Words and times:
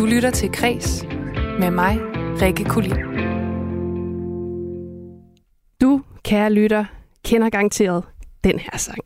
Du 0.00 0.06
lytter 0.06 0.30
til 0.30 0.52
Græs 0.52 1.04
med 1.58 1.70
mig, 1.70 1.98
Rikke 2.42 2.64
Kulin. 2.64 2.96
Du, 5.80 6.02
kære 6.24 6.52
lytter, 6.52 6.84
kender 7.24 7.50
garanteret 7.50 8.04
den 8.44 8.58
her 8.58 8.78
sang. 8.78 8.98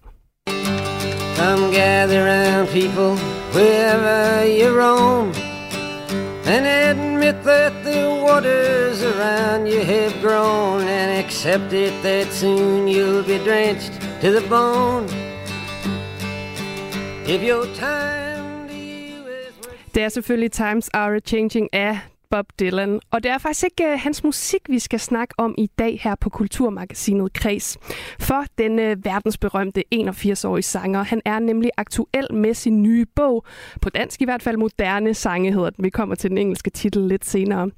Come 1.36 1.74
gather 1.74 2.20
round 2.30 2.68
people 2.68 3.12
wherever 3.54 4.44
you 4.58 4.80
roam 4.80 5.28
And 6.46 6.66
admit 6.66 7.34
that 7.44 7.72
the 7.84 8.00
waters 8.26 9.02
around 9.02 9.66
you 9.68 9.80
have 9.80 10.12
grown 10.22 10.80
And 10.80 11.24
accept 11.24 11.72
it 11.72 11.92
that 12.02 12.26
soon 12.32 12.88
you'll 12.88 13.26
be 13.26 13.38
drenched 13.38 13.92
to 14.22 14.28
the 14.30 14.48
bone 14.48 15.08
If 17.26 17.42
your 17.42 17.66
time. 17.74 18.23
Det 19.94 20.02
er 20.02 20.08
selvfølgelig 20.08 20.52
Times 20.52 20.88
Are 20.94 21.20
Changing 21.20 21.68
af 21.74 21.98
Bob 22.34 22.46
Dylan. 22.60 23.00
Og 23.10 23.22
det 23.22 23.30
er 23.30 23.38
faktisk 23.38 23.64
ikke 23.64 23.92
uh, 23.92 24.00
hans 24.00 24.24
musik, 24.24 24.60
vi 24.68 24.78
skal 24.78 25.00
snakke 25.00 25.34
om 25.38 25.54
i 25.58 25.66
dag 25.78 26.00
her 26.02 26.14
på 26.14 26.30
Kulturmagasinet 26.30 27.32
Kreds. 27.32 27.78
For 28.20 28.44
den 28.58 28.78
uh, 28.78 29.04
verdensberømte 29.04 29.84
81-årige 29.94 30.62
sanger, 30.62 31.02
han 31.02 31.22
er 31.24 31.38
nemlig 31.38 31.70
aktuel 31.76 32.34
med 32.34 32.54
sin 32.54 32.82
nye 32.82 33.06
bog. 33.16 33.46
På 33.80 33.90
dansk 33.90 34.22
i 34.22 34.24
hvert 34.24 34.42
fald 34.42 34.56
moderne 34.56 35.14
sange 35.14 35.52
hedder 35.52 35.70
den. 35.70 35.84
Vi 35.84 35.90
kommer 35.90 36.14
til 36.14 36.30
den 36.30 36.38
engelske 36.38 36.70
titel 36.70 37.02
lidt 37.02 37.24
senere. 37.24 37.70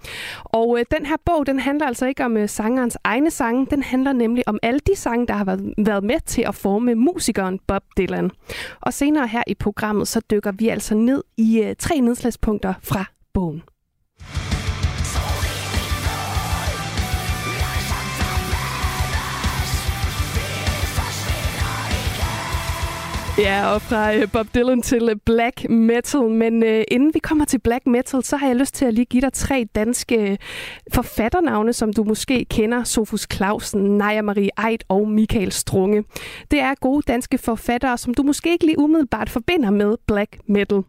Og 0.44 0.68
uh, 0.68 0.80
den 0.98 1.06
her 1.06 1.16
bog, 1.24 1.46
den 1.46 1.58
handler 1.60 1.86
altså 1.86 2.06
ikke 2.06 2.24
om 2.24 2.36
uh, 2.36 2.46
sangerens 2.46 2.98
egne 3.04 3.30
sange. 3.30 3.66
Den 3.70 3.82
handler 3.82 4.12
nemlig 4.12 4.48
om 4.48 4.58
alle 4.62 4.80
de 4.86 4.96
sange, 4.96 5.26
der 5.26 5.34
har 5.34 5.44
været 5.78 6.04
med 6.04 6.20
til 6.26 6.42
at 6.42 6.54
forme 6.54 6.94
musikeren 6.94 7.58
Bob 7.66 7.82
Dylan. 7.98 8.30
Og 8.80 8.92
senere 8.92 9.26
her 9.26 9.42
i 9.46 9.54
programmet, 9.54 10.08
så 10.08 10.20
dykker 10.30 10.52
vi 10.52 10.68
altså 10.68 10.94
ned 10.94 11.22
i 11.36 11.64
uh, 11.66 11.72
tre 11.78 12.00
nedslagspunkter 12.00 12.74
fra 12.82 13.04
bogen. 13.34 13.62
Ja, 23.38 23.74
og 23.74 23.82
fra 23.82 24.14
øh, 24.14 24.32
Bob 24.32 24.46
Dylan 24.54 24.82
til 24.82 25.08
øh, 25.10 25.16
black 25.24 25.68
metal. 25.68 26.20
Men 26.20 26.62
øh, 26.62 26.84
inden 26.88 27.14
vi 27.14 27.18
kommer 27.18 27.44
til 27.44 27.58
black 27.58 27.86
metal, 27.86 28.24
så 28.24 28.36
har 28.36 28.46
jeg 28.46 28.56
lyst 28.56 28.74
til 28.74 28.84
at 28.84 28.94
lige 28.94 29.04
give 29.04 29.20
dig 29.20 29.32
tre 29.32 29.66
danske 29.74 30.30
øh, 30.30 30.36
forfatternavne, 30.92 31.72
som 31.72 31.92
du 31.92 32.04
måske 32.04 32.44
kender. 32.44 32.84
Sofus 32.84 33.26
Clausen, 33.32 33.98
Naja 33.98 34.22
Marie 34.22 34.50
Eid 34.68 34.78
og 34.88 35.08
Michael 35.08 35.52
Strunge. 35.52 36.04
Det 36.50 36.60
er 36.60 36.74
gode 36.80 37.02
danske 37.08 37.38
forfattere, 37.38 37.98
som 37.98 38.14
du 38.14 38.22
måske 38.22 38.52
ikke 38.52 38.66
lige 38.66 38.78
umiddelbart 38.78 39.30
forbinder 39.30 39.70
med 39.70 39.96
black 40.06 40.38
metal. 40.46 40.82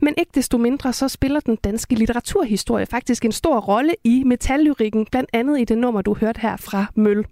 Men 0.00 0.14
ikke 0.18 0.32
desto 0.34 0.58
mindre, 0.58 0.92
så 0.92 1.08
spiller 1.08 1.40
den 1.40 1.56
danske 1.56 1.94
litteraturhistorie 1.94 2.86
faktisk 2.86 3.24
en 3.24 3.32
stor 3.32 3.60
rolle 3.60 3.94
i 4.04 4.22
metallyrikken, 4.26 5.06
blandt 5.10 5.30
andet 5.32 5.60
i 5.60 5.64
det 5.64 5.78
nummer, 5.78 6.02
du 6.02 6.14
hørte 6.14 6.40
her 6.40 6.56
fra 6.56 6.86
Møl. 6.94 7.24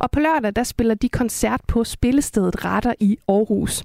Og 0.00 0.10
på 0.10 0.20
lørdag, 0.20 0.56
der 0.56 0.64
spiller 0.64 0.94
de 0.94 1.08
koncert 1.08 1.60
på 1.68 1.84
spillestedet 1.84 2.64
Retter 2.64 2.94
i 3.00 3.18
Aarhus. 3.28 3.84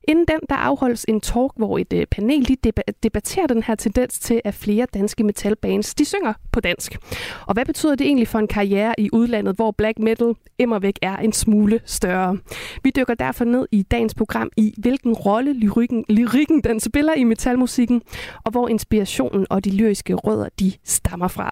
Inden 0.07 0.25
den, 0.27 0.39
der 0.49 0.55
afholdes 0.55 1.05
en 1.07 1.21
talk, 1.21 1.51
hvor 1.55 1.77
et 1.77 1.93
øh, 1.93 2.05
panel 2.05 2.47
de 2.47 2.71
debatterer 3.03 3.47
den 3.47 3.63
her 3.63 3.75
tendens 3.75 4.19
til, 4.19 4.41
at 4.43 4.53
flere 4.53 4.87
danske 4.93 5.23
metalbands 5.23 5.95
de 5.95 6.05
synger 6.05 6.33
på 6.51 6.59
dansk. 6.59 6.97
Og 7.47 7.53
hvad 7.53 7.65
betyder 7.65 7.95
det 7.95 8.07
egentlig 8.07 8.27
for 8.27 8.39
en 8.39 8.47
karriere 8.47 8.93
i 8.97 9.09
udlandet, 9.13 9.55
hvor 9.55 9.71
black 9.71 9.99
metal 9.99 10.33
immervæk 10.59 10.99
er 11.01 11.17
en 11.17 11.33
smule 11.33 11.79
større? 11.85 12.37
Vi 12.83 12.91
dykker 12.95 13.13
derfor 13.13 13.45
ned 13.45 13.67
i 13.71 13.81
dagens 13.81 14.15
program 14.15 14.49
i, 14.57 14.73
hvilken 14.77 15.13
rolle 15.13 15.53
lyrikken, 15.53 16.05
lyrikken 16.09 16.61
den 16.63 16.79
spiller 16.79 17.13
i 17.13 17.23
metalmusikken, 17.23 18.01
og 18.43 18.51
hvor 18.51 18.67
inspirationen 18.67 19.47
og 19.49 19.65
de 19.65 19.75
lyriske 19.75 20.13
rødder 20.13 20.49
de 20.59 20.71
stammer 20.83 21.27
fra. 21.27 21.51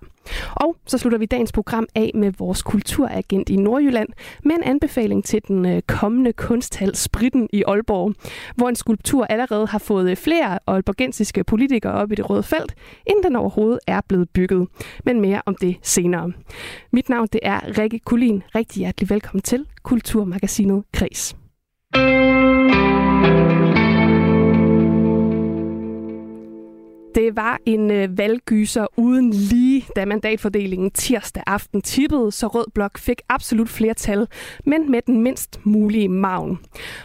Og 0.56 0.75
så 0.88 0.97
slutter 0.97 1.19
vi 1.19 1.25
dagens 1.25 1.52
program 1.52 1.88
af 1.95 2.11
med 2.16 2.31
vores 2.38 2.61
kulturagent 2.61 3.50
i 3.50 3.56
Nordjylland 3.56 4.09
med 4.46 4.56
en 4.56 4.63
anbefaling 4.63 5.23
til 5.23 5.41
den 5.47 5.66
øh, 5.66 5.81
kommende 5.88 6.34
kunsthal 6.34 6.96
Spritten 6.96 7.50
i 7.53 7.63
Aalborg, 7.68 8.13
hvor 8.55 8.69
en 8.69 8.75
skulptur 8.75 9.25
allerede 9.25 9.67
har 9.67 9.79
fået 9.79 10.11
øh, 10.11 10.17
flere 10.17 10.59
aalborgensiske 10.67 11.44
politikere 11.44 11.94
op 11.94 12.11
i 12.11 12.16
det 12.16 12.29
røde 12.29 12.44
felt, 12.44 12.75
inden 13.07 13.23
den 13.23 13.35
overhovedet 13.35 13.79
er 13.88 14.01
blevet 14.07 14.29
bygget. 14.29 14.67
Men 15.05 15.22
mere 15.22 15.41
om 15.45 15.55
det 15.61 15.75
senere. 15.81 16.31
Mit 16.91 17.09
navn 17.09 17.28
det 17.33 17.39
er 17.44 17.78
Rikke 17.78 17.99
Kulin. 17.99 18.44
Rigtig 18.55 18.79
hjertelig 18.79 19.09
velkommen 19.09 19.41
til 19.41 19.66
Kulturmagasinet 19.83 20.83
Kres. 20.94 21.35
Det 27.16 27.36
var 27.36 27.59
en 27.66 27.92
øh, 27.92 28.18
valggyser 28.18 28.86
uden 28.97 29.30
lige, 29.31 29.86
da 29.96 30.06
mandatfordelingen 30.06 30.92
tirsdag 30.92 31.44
aften 31.47 31.81
tippede, 31.81 32.31
så 32.31 32.47
Rød 32.47 32.66
Blok 32.74 32.97
fik 32.97 33.22
absolut 33.30 33.70
flertal, 33.70 34.28
men 34.66 34.92
med 34.92 35.02
den 35.02 35.22
mindst 35.22 35.59
mulige 35.66 36.09
maven. 36.09 36.59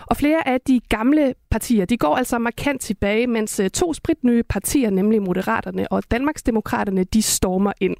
Og 0.06 0.16
flere 0.16 0.48
af 0.48 0.60
de 0.60 0.80
gamle 0.88 1.34
partier, 1.54 1.84
de 1.84 1.96
går 1.96 2.16
altså 2.16 2.38
markant 2.38 2.80
tilbage, 2.80 3.26
mens 3.26 3.60
øh, 3.60 3.70
to 3.70 3.94
spritnye 3.94 4.42
partier, 4.42 4.90
nemlig 4.90 5.22
Moderaterne 5.22 5.92
og 5.92 6.02
Danmarksdemokraterne, 6.10 7.04
de 7.04 7.22
stormer 7.22 7.72
ind. 7.80 7.96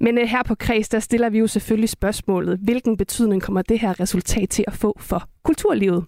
Men 0.00 0.18
øh, 0.18 0.28
her 0.28 0.42
på 0.42 0.54
Kreds, 0.54 0.88
der 0.88 0.98
stiller 0.98 1.28
vi 1.28 1.38
jo 1.38 1.46
selvfølgelig 1.46 1.88
spørgsmålet, 1.88 2.58
hvilken 2.62 2.96
betydning 2.96 3.42
kommer 3.42 3.62
det 3.62 3.80
her 3.80 4.00
resultat 4.00 4.48
til 4.48 4.64
at 4.66 4.72
få 4.72 4.96
for 5.00 5.28
kulturlivet? 5.42 6.04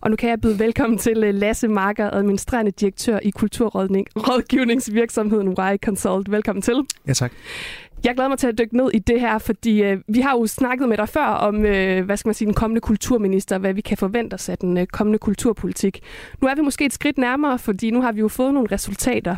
Og 0.00 0.10
nu 0.10 0.16
kan 0.16 0.30
jeg 0.30 0.40
byde 0.40 0.58
velkommen 0.58 0.98
til 0.98 1.24
øh, 1.24 1.34
Lasse 1.34 1.68
Marker, 1.68 2.10
administrerende 2.10 2.70
direktør 2.70 3.18
i 3.22 3.30
kulturrådgivningsvirksomheden 3.30 5.52
Y 5.52 5.76
Consult. 5.84 6.30
Velkommen 6.30 6.62
til. 6.62 6.76
Ja, 7.06 7.12
tak. 7.12 7.32
Jeg 8.04 8.14
glæder 8.14 8.28
mig 8.28 8.38
til 8.38 8.46
at 8.46 8.58
dykke 8.58 8.76
ned 8.76 8.90
i 8.94 8.98
det 8.98 9.20
her, 9.20 9.38
fordi 9.38 9.82
øh, 9.82 9.98
vi 10.08 10.20
har 10.20 10.32
jo 10.32 10.46
snakket 10.46 10.88
med 10.88 10.96
dig 10.96 11.08
før 11.08 11.26
om, 11.26 11.64
øh, 11.64 12.04
hvad 12.04 12.16
skal 12.16 12.28
man 12.28 12.34
sige, 12.34 12.46
den 12.46 12.54
kommende 12.54 12.80
kulturminister, 12.80 13.58
hvad 13.58 13.74
vi 13.74 13.80
kan 13.80 13.96
forvente 13.96 14.34
os 14.34 14.48
af 14.48 14.58
den 14.58 14.78
øh, 14.78 14.86
kommende 14.86 15.18
kulturpolitik. 15.18 16.00
Nu 16.42 16.48
er 16.48 16.54
vi 16.54 16.60
måske 16.60 16.84
et 16.84 16.92
skridt 16.92 17.18
nærmere, 17.18 17.58
fordi 17.58 17.90
nu 17.90 18.02
har 18.02 18.12
vi 18.12 18.20
jo 18.20 18.28
fået 18.28 18.54
nogle 18.54 18.68
resultater. 18.72 19.36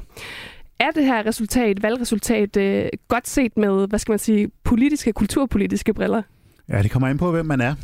Er 0.79 0.91
det 0.91 1.05
her 1.05 1.27
resultat, 1.27 1.83
valgresultat, 1.83 2.57
øh, 2.57 2.89
godt 3.09 3.29
set 3.29 3.57
med, 3.57 3.89
hvad 3.89 3.99
skal 3.99 4.13
man 4.13 4.19
sige, 4.19 4.49
politiske, 4.65 5.13
kulturpolitiske 5.13 5.95
briller? 5.95 6.23
Ja, 6.69 6.83
det 6.83 6.91
kommer 6.91 7.09
ind 7.09 7.19
på, 7.19 7.31
hvem 7.31 7.47
man 7.47 7.61
er. 7.61 7.75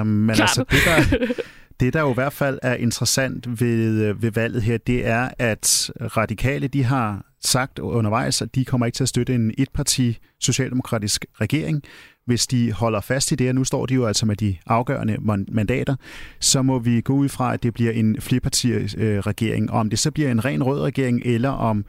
Øh, 0.00 0.06
men 0.06 0.30
altså, 0.30 0.64
det 0.70 0.78
der, 0.86 1.26
det, 1.80 1.92
der 1.92 2.00
jo 2.00 2.10
i 2.10 2.14
hvert 2.14 2.32
fald 2.32 2.58
er 2.62 2.74
interessant 2.74 3.60
ved, 3.60 4.02
øh, 4.02 4.22
ved 4.22 4.30
valget 4.30 4.62
her, 4.62 4.78
det 4.78 5.06
er, 5.06 5.28
at 5.38 5.90
radikale, 6.16 6.68
de 6.68 6.84
har 6.84 7.22
sagt 7.46 7.78
undervejs, 7.78 8.42
at 8.42 8.54
de 8.54 8.64
kommer 8.64 8.86
ikke 8.86 8.96
til 8.96 9.04
at 9.04 9.08
støtte 9.08 9.34
en 9.34 9.54
etparti 9.58 10.18
socialdemokratisk 10.40 11.26
regering. 11.40 11.82
Hvis 12.26 12.46
de 12.46 12.72
holder 12.72 13.00
fast 13.00 13.32
i 13.32 13.34
det, 13.34 13.48
og 13.48 13.54
nu 13.54 13.64
står 13.64 13.86
de 13.86 13.94
jo 13.94 14.06
altså 14.06 14.26
med 14.26 14.36
de 14.36 14.56
afgørende 14.66 15.16
mandater, 15.48 15.96
så 16.40 16.62
må 16.62 16.78
vi 16.78 17.00
gå 17.00 17.12
ud 17.14 17.28
fra, 17.28 17.54
at 17.54 17.62
det 17.62 17.74
bliver 17.74 17.92
en 17.92 18.20
flerpartiregering. 18.20 19.70
Og 19.70 19.78
Om 19.78 19.90
det 19.90 19.98
så 19.98 20.10
bliver 20.10 20.30
en 20.30 20.44
ren 20.44 20.62
rød 20.62 20.80
regering, 20.80 21.22
eller 21.24 21.48
om 21.48 21.84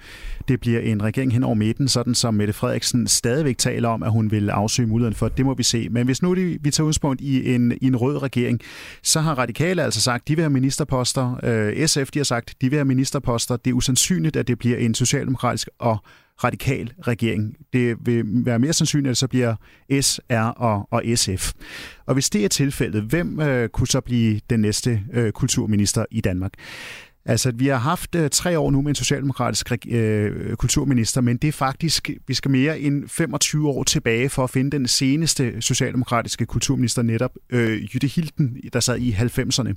det 0.47 0.59
bliver 0.59 0.79
en 0.79 1.03
regering 1.03 1.33
hen 1.33 1.43
over 1.43 1.55
midten, 1.55 1.87
sådan 1.87 2.15
som 2.15 2.33
Mette 2.33 2.53
Frederiksen 2.53 3.07
stadigvæk 3.07 3.57
taler 3.57 3.89
om, 3.89 4.03
at 4.03 4.11
hun 4.11 4.31
vil 4.31 4.49
afsøge 4.49 4.87
muligheden 4.87 5.15
for, 5.15 5.27
det 5.27 5.45
må 5.45 5.53
vi 5.53 5.63
se. 5.63 5.87
Men 5.89 6.05
hvis 6.05 6.21
nu 6.21 6.33
vi 6.33 6.71
tager 6.71 6.83
udgangspunkt 6.83 7.21
i 7.21 7.55
en, 7.55 7.77
i 7.81 7.87
en 7.87 7.95
rød 7.95 8.23
regering, 8.23 8.61
så 9.03 9.21
har 9.21 9.33
radikale 9.33 9.83
altså 9.83 10.01
sagt, 10.01 10.21
at 10.21 10.27
de 10.27 10.35
vil 10.35 10.41
have 10.41 10.49
ministerposter. 10.49 11.39
Øh, 11.43 11.87
SF 11.87 12.11
de 12.11 12.19
har 12.19 12.23
sagt, 12.23 12.49
at 12.49 12.55
de 12.61 12.69
vil 12.69 12.77
have 12.77 12.85
ministerposter. 12.85 13.57
Det 13.57 13.71
er 13.71 13.75
usandsynligt, 13.75 14.35
at 14.35 14.47
det 14.47 14.59
bliver 14.59 14.77
en 14.77 14.93
socialdemokratisk 14.93 15.69
og 15.79 15.97
radikal 16.43 16.93
regering. 17.07 17.55
Det 17.73 17.97
vil 18.05 18.23
være 18.25 18.59
mere 18.59 18.73
sandsynligt, 18.73 19.07
at 19.07 19.09
det 19.09 19.17
så 19.17 19.27
bliver 19.27 19.55
SR 20.01 20.53
og, 20.57 20.87
og 20.91 21.03
SF. 21.15 21.53
Og 22.05 22.13
hvis 22.13 22.29
det 22.29 22.45
er 22.45 22.49
tilfældet, 22.49 23.03
hvem 23.03 23.39
øh, 23.39 23.69
kunne 23.69 23.87
så 23.87 24.01
blive 24.01 24.41
den 24.49 24.59
næste 24.59 25.03
øh, 25.13 25.31
kulturminister 25.31 26.05
i 26.11 26.21
Danmark? 26.21 26.53
Altså, 27.27 27.51
vi 27.55 27.67
har 27.67 27.77
haft 27.77 28.15
øh, 28.15 28.29
tre 28.29 28.59
år 28.59 28.71
nu 28.71 28.81
med 28.81 28.89
en 28.89 28.95
socialdemokratisk 28.95 29.71
øh, 29.87 30.55
kulturminister, 30.55 31.21
men 31.21 31.37
det 31.37 31.47
er 31.47 31.51
faktisk, 31.51 32.09
vi 32.27 32.33
skal 32.33 32.51
mere 32.51 32.79
end 32.79 33.09
25 33.09 33.69
år 33.69 33.83
tilbage 33.83 34.29
for 34.29 34.43
at 34.43 34.49
finde 34.49 34.71
den 34.71 34.87
seneste 34.87 35.61
socialdemokratiske 35.61 36.45
kulturminister, 36.45 37.01
netop 37.01 37.31
øh, 37.49 37.83
Jytte 37.83 38.07
Hilden, 38.07 38.57
der 38.73 38.79
sad 38.79 38.97
i 38.99 39.11
90'erne. 39.11 39.73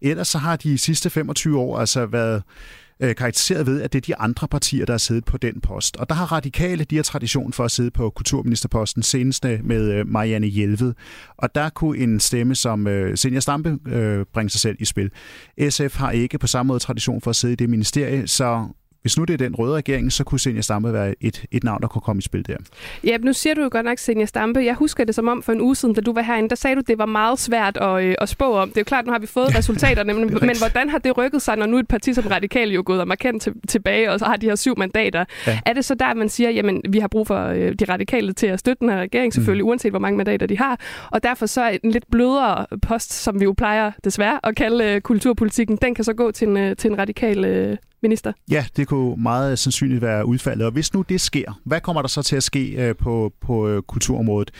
Ellers 0.00 0.28
så 0.28 0.38
har 0.38 0.56
de 0.56 0.78
sidste 0.78 1.10
25 1.10 1.58
år 1.58 1.78
altså 1.78 2.06
været 2.06 2.42
øh, 3.02 3.14
karakteriseret 3.14 3.66
ved, 3.66 3.82
at 3.82 3.92
det 3.92 3.98
er 3.98 4.14
de 4.14 4.16
andre 4.16 4.48
partier, 4.48 4.86
der 4.86 4.92
har 4.92 4.98
siddet 4.98 5.24
på 5.24 5.36
den 5.36 5.60
post. 5.60 5.96
Og 5.96 6.08
der 6.08 6.14
har 6.14 6.32
radikale, 6.32 6.84
de 6.84 6.96
har 6.96 7.02
tradition 7.02 7.52
for 7.52 7.64
at 7.64 7.70
sidde 7.70 7.90
på 7.90 8.10
kulturministerposten, 8.10 9.02
senest 9.02 9.44
med 9.44 9.92
øh, 9.92 10.08
Marianne 10.08 10.46
Hjelved. 10.46 10.94
Og 11.36 11.54
der 11.54 11.68
kunne 11.68 11.98
en 11.98 12.20
stemme 12.20 12.54
som 12.54 12.86
øh, 12.86 13.16
Senja 13.16 13.40
Stampe 13.40 13.78
øh, 13.86 14.26
bringe 14.32 14.50
sig 14.50 14.60
selv 14.60 14.76
i 14.80 14.84
spil. 14.84 15.10
SF 15.70 15.96
har 15.96 16.10
ikke 16.10 16.38
på 16.38 16.46
samme 16.46 16.68
måde 16.68 16.78
tradition 16.78 17.20
for 17.20 17.30
at 17.30 17.36
sidde 17.36 17.52
i 17.52 17.56
det 17.56 17.70
ministerie, 17.70 18.28
så 18.28 18.68
hvis 19.02 19.18
nu 19.18 19.24
det 19.24 19.34
er 19.34 19.38
den 19.38 19.54
røde 19.54 19.76
regering, 19.76 20.12
så 20.12 20.24
kunne 20.24 20.40
Senja 20.40 20.60
Stampe 20.60 20.92
være 20.92 21.14
et, 21.20 21.44
et 21.50 21.64
navn, 21.64 21.82
der 21.82 21.88
kunne 21.88 22.02
komme 22.02 22.20
i 22.20 22.22
spil 22.22 22.46
der. 22.46 22.56
Ja, 23.04 23.16
nu 23.18 23.32
siger 23.32 23.54
du 23.54 23.62
jo 23.62 23.68
godt 23.72 23.84
nok 23.84 23.98
Senja 23.98 24.26
Stampe. 24.26 24.60
Jeg 24.60 24.74
husker 24.74 25.04
det 25.04 25.14
som 25.14 25.28
om 25.28 25.42
for 25.42 25.52
en 25.52 25.60
uge 25.60 25.76
siden, 25.76 25.94
da 25.94 26.00
du 26.00 26.12
var 26.12 26.22
herinde, 26.22 26.48
der 26.48 26.56
sagde 26.56 26.76
du, 26.76 26.80
at 26.80 26.88
det 26.88 26.98
var 26.98 27.06
meget 27.06 27.38
svært 27.38 27.76
at, 27.76 28.04
øh, 28.04 28.14
at 28.20 28.28
spå 28.28 28.52
om. 28.52 28.68
Det 28.68 28.76
er 28.76 28.80
jo 28.80 28.84
klart, 28.84 29.06
nu 29.06 29.12
har 29.12 29.18
vi 29.18 29.26
fået 29.26 29.58
resultaterne, 29.58 30.14
men, 30.18 30.38
men 30.40 30.58
hvordan 30.58 30.88
har 30.88 30.98
det 30.98 31.18
rykket 31.18 31.42
sig, 31.42 31.56
når 31.56 31.66
nu 31.66 31.78
et 31.78 31.88
parti 31.88 32.14
som 32.14 32.26
Radikal 32.26 32.70
jo 32.70 32.82
gået 32.86 33.00
og 33.00 33.08
markant 33.08 33.42
til, 33.42 33.52
tilbage, 33.68 34.10
og 34.10 34.18
så 34.18 34.24
har 34.24 34.36
de 34.36 34.46
her 34.46 34.54
syv 34.54 34.78
mandater? 34.78 35.24
Ja. 35.46 35.60
Er 35.66 35.72
det 35.72 35.84
så 35.84 35.94
der, 35.94 36.14
man 36.14 36.28
siger, 36.28 36.50
jamen 36.50 36.82
vi 36.88 36.98
har 36.98 37.08
brug 37.08 37.26
for 37.26 37.46
øh, 37.46 37.74
de 37.74 37.84
radikale 37.84 38.32
til 38.32 38.46
at 38.46 38.58
støtte 38.58 38.80
den 38.80 38.88
her 38.88 39.00
regering, 39.00 39.32
selvfølgelig, 39.32 39.64
mm. 39.64 39.68
uanset 39.68 39.92
hvor 39.92 39.98
mange 39.98 40.16
mandater 40.16 40.46
de 40.46 40.58
har, 40.58 40.80
og 41.10 41.22
derfor 41.22 41.46
så 41.46 41.62
er 41.62 41.78
en 41.82 41.90
lidt 41.90 42.04
blødere 42.10 42.66
post, 42.82 43.12
som 43.12 43.40
vi 43.40 43.44
jo 43.44 43.54
plejer 43.56 43.92
desværre 44.04 44.40
at 44.42 44.56
kalde 44.56 44.84
øh, 44.84 45.00
kulturpolitikken, 45.00 45.78
den 45.82 45.94
kan 45.94 46.04
så 46.04 46.12
gå 46.12 46.30
til 46.30 46.48
en, 46.48 46.56
øh, 46.56 46.76
til 46.76 46.90
en 46.90 46.98
radikal 46.98 47.44
øh, 47.44 47.76
minister? 48.02 48.32
Ja, 48.50 48.66
det 48.76 48.88
kunne 48.88 49.22
meget 49.22 49.58
sandsynligt 49.58 50.02
være 50.02 50.26
udfaldet. 50.26 50.66
Og 50.66 50.72
hvis 50.72 50.94
nu 50.94 51.02
det 51.08 51.20
sker, 51.20 51.60
hvad 51.64 51.80
kommer 51.80 52.02
der 52.02 52.08
så 52.08 52.22
til 52.22 52.36
at 52.36 52.42
ske 52.42 52.88
øh, 52.88 52.96
på, 52.96 53.32
på 53.40 53.68
øh, 53.68 53.82
kulturområdet? 53.82 54.50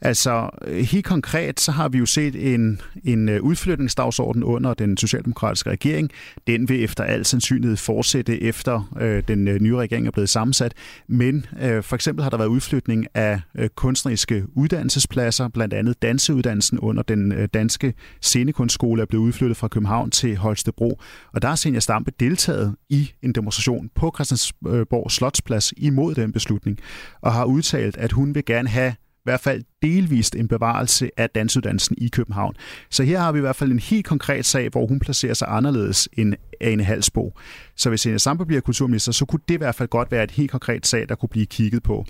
Altså 0.00 0.50
øh, 0.64 0.78
helt 0.78 1.04
konkret, 1.04 1.60
så 1.60 1.72
har 1.72 1.88
vi 1.88 1.98
jo 1.98 2.06
set 2.06 2.54
en, 2.54 2.80
en 3.04 3.40
udflytningsdagsorden 3.40 4.44
under 4.44 4.74
den 4.74 4.96
socialdemokratiske 4.96 5.70
regering. 5.70 6.10
Den 6.46 6.68
vil 6.68 6.84
efter 6.84 7.04
al 7.04 7.24
sandsynlighed 7.24 7.76
fortsætte 7.76 8.42
efter 8.42 8.92
øh, 9.00 9.22
den 9.28 9.44
nye 9.44 9.76
regering 9.76 10.06
er 10.06 10.10
blevet 10.10 10.28
sammensat. 10.28 10.74
Men 11.08 11.46
øh, 11.62 11.82
for 11.82 11.94
eksempel 11.94 12.22
har 12.22 12.30
der 12.30 12.36
været 12.36 12.48
udflytning 12.48 13.06
af 13.14 13.40
øh, 13.54 13.68
kunstneriske 13.68 14.44
uddannelsespladser, 14.54 15.48
blandt 15.48 15.74
andet 15.74 16.02
danseuddannelsen 16.02 16.78
under 16.78 17.02
den 17.02 17.32
øh, 17.32 17.48
danske 17.54 17.94
scenekunstskole 18.20 19.02
er 19.02 19.06
blevet 19.06 19.24
udflyttet 19.24 19.56
fra 19.56 19.68
København 19.68 20.10
til 20.10 20.36
Holstebro. 20.36 21.00
Og 21.32 21.42
der 21.42 21.48
har 21.48 21.56
Senior 21.56 21.80
Stampe 21.80 22.12
deltaget 22.20 22.76
i 22.90 23.12
en 23.22 23.32
demonstration 23.32 23.90
på 23.94 24.12
Christiansborg 24.14 25.10
Slotsplads 25.10 25.72
imod 25.76 26.14
den 26.14 26.32
beslutning, 26.32 26.78
og 27.20 27.32
har 27.32 27.44
udtalt, 27.44 27.96
at 27.96 28.12
hun 28.12 28.34
vil 28.34 28.44
gerne 28.44 28.68
have 28.68 28.94
i 29.20 29.22
hvert 29.24 29.40
fald 29.40 29.62
delvist 29.82 30.36
en 30.36 30.48
bevarelse 30.48 31.10
af 31.16 31.30
dansuddannelsen 31.30 31.96
i 31.98 32.08
København. 32.08 32.54
Så 32.90 33.02
her 33.02 33.20
har 33.20 33.32
vi 33.32 33.38
i 33.38 33.40
hvert 33.40 33.56
fald 33.56 33.72
en 33.72 33.78
helt 33.78 34.06
konkret 34.06 34.46
sag, 34.46 34.68
hvor 34.68 34.86
hun 34.86 35.00
placerer 35.00 35.34
sig 35.34 35.48
anderledes 35.50 36.08
end 36.12 36.34
Ane 36.60 36.84
Halsbo. 36.84 37.38
Så 37.76 37.88
hvis 37.88 38.06
Ane 38.06 38.18
Sampe 38.18 38.46
bliver 38.46 38.60
kulturminister, 38.60 39.12
så 39.12 39.24
kunne 39.24 39.40
det 39.48 39.54
i 39.54 39.58
hvert 39.58 39.74
fald 39.74 39.88
godt 39.88 40.12
være 40.12 40.24
et 40.24 40.30
helt 40.30 40.50
konkret 40.50 40.86
sag, 40.86 41.08
der 41.08 41.14
kunne 41.14 41.28
blive 41.28 41.46
kigget 41.46 41.82
på. 41.82 42.06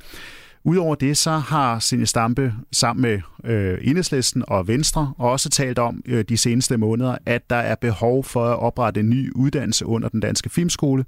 Udover 0.65 0.95
det, 0.95 1.17
så 1.17 1.31
har 1.31 1.79
Signe 1.79 2.07
Stampe 2.07 2.55
sammen 2.73 3.03
med 3.03 3.21
øh, 3.45 3.79
Enhedslisten 3.83 4.45
og 4.49 4.69
Venstre 4.69 5.15
også 5.19 5.49
talt 5.49 5.79
om 5.79 6.03
øh, 6.07 6.25
de 6.29 6.37
seneste 6.37 6.77
måneder, 6.77 7.19
at 7.27 7.51
der 7.51 7.57
er 7.57 7.75
behov 7.75 8.25
for 8.25 8.47
at 8.47 8.59
oprette 8.59 9.01
en 9.01 9.11
ny 9.11 9.33
uddannelse 9.35 9.87
under 9.87 10.09
den 10.09 10.21
danske 10.21 10.51
filmskole, 10.51 11.05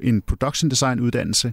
en 0.00 0.22
production 0.22 0.70
design 0.70 1.00
uddannelse. 1.00 1.52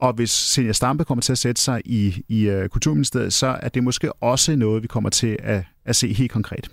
Og 0.00 0.12
hvis 0.12 0.30
Senior 0.30 0.72
Stampe 0.72 1.04
kommer 1.04 1.22
til 1.22 1.32
at 1.32 1.38
sætte 1.38 1.62
sig 1.62 1.82
i, 1.84 2.24
i 2.28 2.50
uh, 2.50 2.66
Kulturministeriet, 2.66 3.32
så 3.32 3.58
er 3.62 3.68
det 3.68 3.84
måske 3.84 4.12
også 4.12 4.56
noget, 4.56 4.82
vi 4.82 4.86
kommer 4.88 5.10
til 5.10 5.36
at, 5.42 5.64
at 5.84 5.96
se 5.96 6.12
helt 6.12 6.30
konkret. 6.30 6.70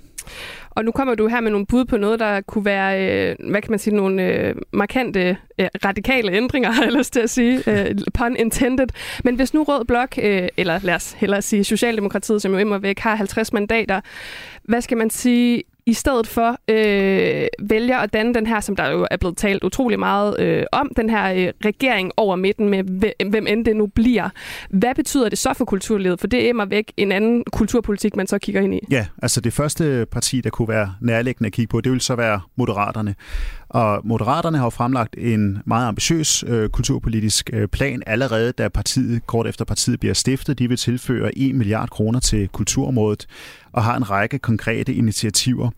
Og 0.70 0.86
nu 0.86 0.92
kommer 0.92 1.16
du 1.16 1.28
her 1.28 1.42
med 1.42 1.52
nogle 1.52 1.66
bud 1.66 1.86
på 1.86 1.98
noget, 1.98 2.20
der 2.20 2.42
kunne 2.42 2.66
være, 2.66 3.30
øh, 3.30 3.36
hvad 3.50 3.62
kan 3.62 3.72
man 3.72 3.80
sige, 3.80 3.96
nogle 3.96 4.24
øh, 4.24 4.56
markante, 4.74 5.38
øh, 5.60 5.68
radikale 5.86 6.32
ændringer, 6.32 6.72
har 6.78 6.84
jeg 6.84 6.94
lyst 6.94 7.14
til 7.14 7.20
at 7.20 7.30
sige, 7.30 7.64
øh, 7.68 7.96
pun 8.14 8.36
intended. 8.36 8.88
Men 9.24 9.36
hvis 9.36 9.54
nu 9.54 9.64
Rød 9.64 9.86
Blok, 9.86 10.18
øh, 10.22 10.48
eller 10.58 10.80
lad 10.84 10.96
os 10.96 11.12
hellere 11.12 11.42
sige 11.42 11.64
Socialdemokratiet, 11.64 12.42
som 12.42 12.52
jo 12.52 12.58
imod 12.58 12.80
væk 12.80 13.00
har 13.00 13.16
50 13.16 13.54
mandater, 13.54 14.02
hvad 14.64 14.82
skal 14.82 14.98
man 14.98 15.10
sige, 15.10 15.64
i 15.88 15.94
stedet 15.94 16.28
for 16.28 16.58
øh, 16.68 17.48
vælger 17.60 17.98
at 17.98 18.14
danne 18.14 18.34
den 18.34 18.48
her, 18.48 18.60
som 18.60 18.76
der 18.76 18.90
jo 18.90 19.08
er 19.12 19.18
blevet 19.18 19.38
talt 19.38 19.64
utrolig 19.64 20.00
meget 20.00 20.40
øh, 20.40 20.64
om, 20.72 20.92
den 20.98 21.10
her 21.10 21.34
øh, 21.34 21.54
regering 21.66 22.12
over 22.18 22.36
midten 22.36 22.70
med 22.70 22.84
hvem 23.30 23.48
end 23.48 23.66
det 23.66 23.76
nu 23.76 23.88
bliver. 23.88 24.30
Hvad 24.70 24.96
betyder 24.96 25.30
det 25.30 25.38
så 25.38 25.54
for 25.54 25.66
kulturlivet? 25.66 26.20
For 26.20 26.28
det 26.28 26.50
er 26.50 26.54
mig 26.54 26.70
væk 26.70 26.94
en 26.98 27.12
anden 27.12 27.44
kulturpolitik, 27.54 28.16
man 28.16 28.28
så 28.28 28.38
kigger 28.38 28.62
ind 28.62 28.74
i. 28.74 28.80
Ja, 28.92 29.06
altså 29.22 29.42
det 29.42 29.54
første 29.54 30.06
parti, 30.12 30.42
der 30.42 30.50
kunne 30.50 30.68
være 30.68 30.94
nærliggende 31.02 31.48
at 31.48 31.54
kigge 31.54 31.72
på, 31.72 31.82
det 31.82 31.92
vil 31.92 32.02
så 32.02 32.16
være 32.16 32.42
Moderaterne. 32.56 33.16
Og 33.70 34.02
Moderaterne 34.04 34.58
har 34.58 34.66
jo 34.66 34.70
fremlagt 34.70 35.16
en 35.18 35.62
meget 35.66 35.88
ambitiøs 35.88 36.44
øh, 36.48 36.70
kulturpolitisk 36.70 37.50
øh, 37.54 37.68
plan 37.68 38.04
allerede, 38.06 38.52
da 38.52 38.68
partiet, 38.68 39.28
kort 39.28 39.48
efter 39.48 39.66
partiet 39.66 40.00
bliver 40.00 40.14
stiftet. 40.14 40.60
De 40.60 40.68
vil 40.68 40.78
tilføre 40.78 41.38
1 41.38 41.56
milliard 41.56 41.90
kroner 41.90 42.20
til 42.20 42.48
kulturområdet 42.48 43.28
og 43.72 43.84
har 43.84 43.98
en 43.98 44.10
række 44.10 44.40
konkrete 44.40 44.94
initiativer. 44.94 45.70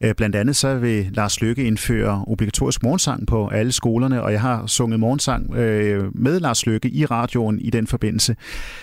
Øh, 0.00 0.14
blandt 0.14 0.36
andet 0.36 0.56
så 0.56 0.74
vil 0.74 1.08
Lars 1.12 1.40
Løkke 1.40 1.64
indføre 1.64 2.24
obligatorisk 2.26 2.82
morgensang 2.82 3.26
på 3.26 3.48
alle 3.48 3.72
skolerne, 3.72 4.22
og 4.22 4.32
jeg 4.32 4.40
har 4.40 4.66
sunget 4.66 5.00
morgensang 5.00 5.54
øh, 5.54 6.04
med 6.14 6.40
Lars 6.40 6.66
Løkke 6.66 6.88
i 6.88 7.04
radioen 7.04 7.58
i 7.58 7.70
den 7.70 7.86
forbindelse. 7.86 8.36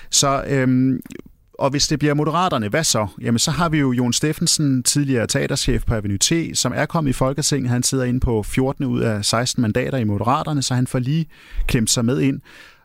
Så 0.10 0.44
øh, 0.48 1.00
og 1.60 1.70
hvis 1.70 1.88
det 1.88 2.00
bliver 2.00 2.14
Moderaterne, 2.14 2.70
hvad 2.70 2.84
så? 2.84 3.08
Jamen, 3.22 3.40
så 3.40 3.52
har 3.52 3.70
vi 3.70 3.80
jo 3.80 3.92
Jon 3.92 4.14
Steffensen, 4.14 4.84
tidligere 4.84 5.28
teaterchef 5.28 5.84
på 5.86 5.94
Avenue 5.94 6.18
T, 6.18 6.32
som 6.54 6.74
er 6.76 6.86
kommet 6.86 7.10
i 7.10 7.14
Folketinget. 7.14 7.70
Han 7.70 7.84
sidder 7.84 8.04
inde 8.04 8.20
på 8.20 8.44
14 8.44 8.86
ud 8.86 9.02
af 9.02 9.26
16 9.26 9.62
mandater 9.62 9.98
i 9.98 10.04
Moderaterne, 10.04 10.62
så 10.62 10.74
han 10.74 10.88
får 10.88 11.00
lige 11.00 11.26
klemt 11.68 11.90
sig 11.90 12.06
med 12.06 12.22
ind. 12.22 12.42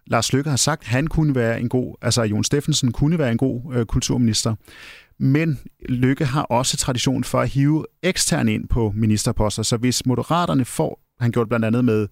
Lars 0.07 0.33
Lykke 0.33 0.51
har 0.51 0.57
sagt, 0.57 0.83
at 0.83 0.89
han 0.89 1.07
kunne 1.07 1.35
være 1.35 1.61
en 1.61 1.69
god, 1.69 1.95
altså 2.03 2.23
Jon 2.23 2.45
Steffensen 2.45 2.93
kunne 2.93 3.19
være 3.19 3.33
en 3.33 3.39
god 3.39 3.75
øh, 3.75 3.87
kulturminister. 3.87 4.55
Men 5.19 5.61
Lykke 5.89 6.25
har 6.25 6.43
også 6.43 6.77
tradition 6.77 7.25
for 7.25 7.41
at 7.41 7.49
hive 7.49 7.87
ekstern 8.03 8.49
ind 8.49 8.69
på 8.69 8.93
ministerposter, 8.97 9.63
så 9.63 9.77
hvis 9.77 10.07
Moderaterne 10.07 10.65
får, 10.65 11.01
han 11.21 11.33
gjorde 11.33 11.45
det 11.45 11.49
blandt 11.49 11.67
andet 11.67 11.85
med 11.85 12.09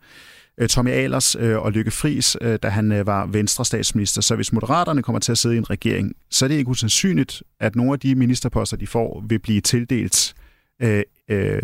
øh, 0.58 0.68
Tommy 0.68 0.90
Alers 0.90 1.36
øh, 1.38 1.58
og 1.58 1.72
Lykke 1.72 1.90
Friis, 1.90 2.36
øh, 2.40 2.58
da 2.62 2.68
han 2.68 2.92
øh, 2.92 3.06
var 3.06 3.26
venstre 3.26 3.64
statsminister. 3.64 4.22
Så 4.22 4.36
hvis 4.36 4.52
Moderaterne 4.52 5.02
kommer 5.02 5.20
til 5.20 5.32
at 5.32 5.38
sidde 5.38 5.54
i 5.54 5.58
en 5.58 5.70
regering, 5.70 6.12
så 6.30 6.44
er 6.44 6.48
det 6.48 6.54
ikke 6.56 6.70
usandsynligt, 6.70 7.42
at 7.60 7.76
nogle 7.76 7.92
af 7.92 8.00
de 8.00 8.14
ministerposter, 8.14 8.76
de 8.76 8.86
får, 8.86 9.24
vil 9.28 9.38
blive 9.38 9.60
tildelt 9.60 10.34
øh, 10.82 11.02
øh, 11.30 11.60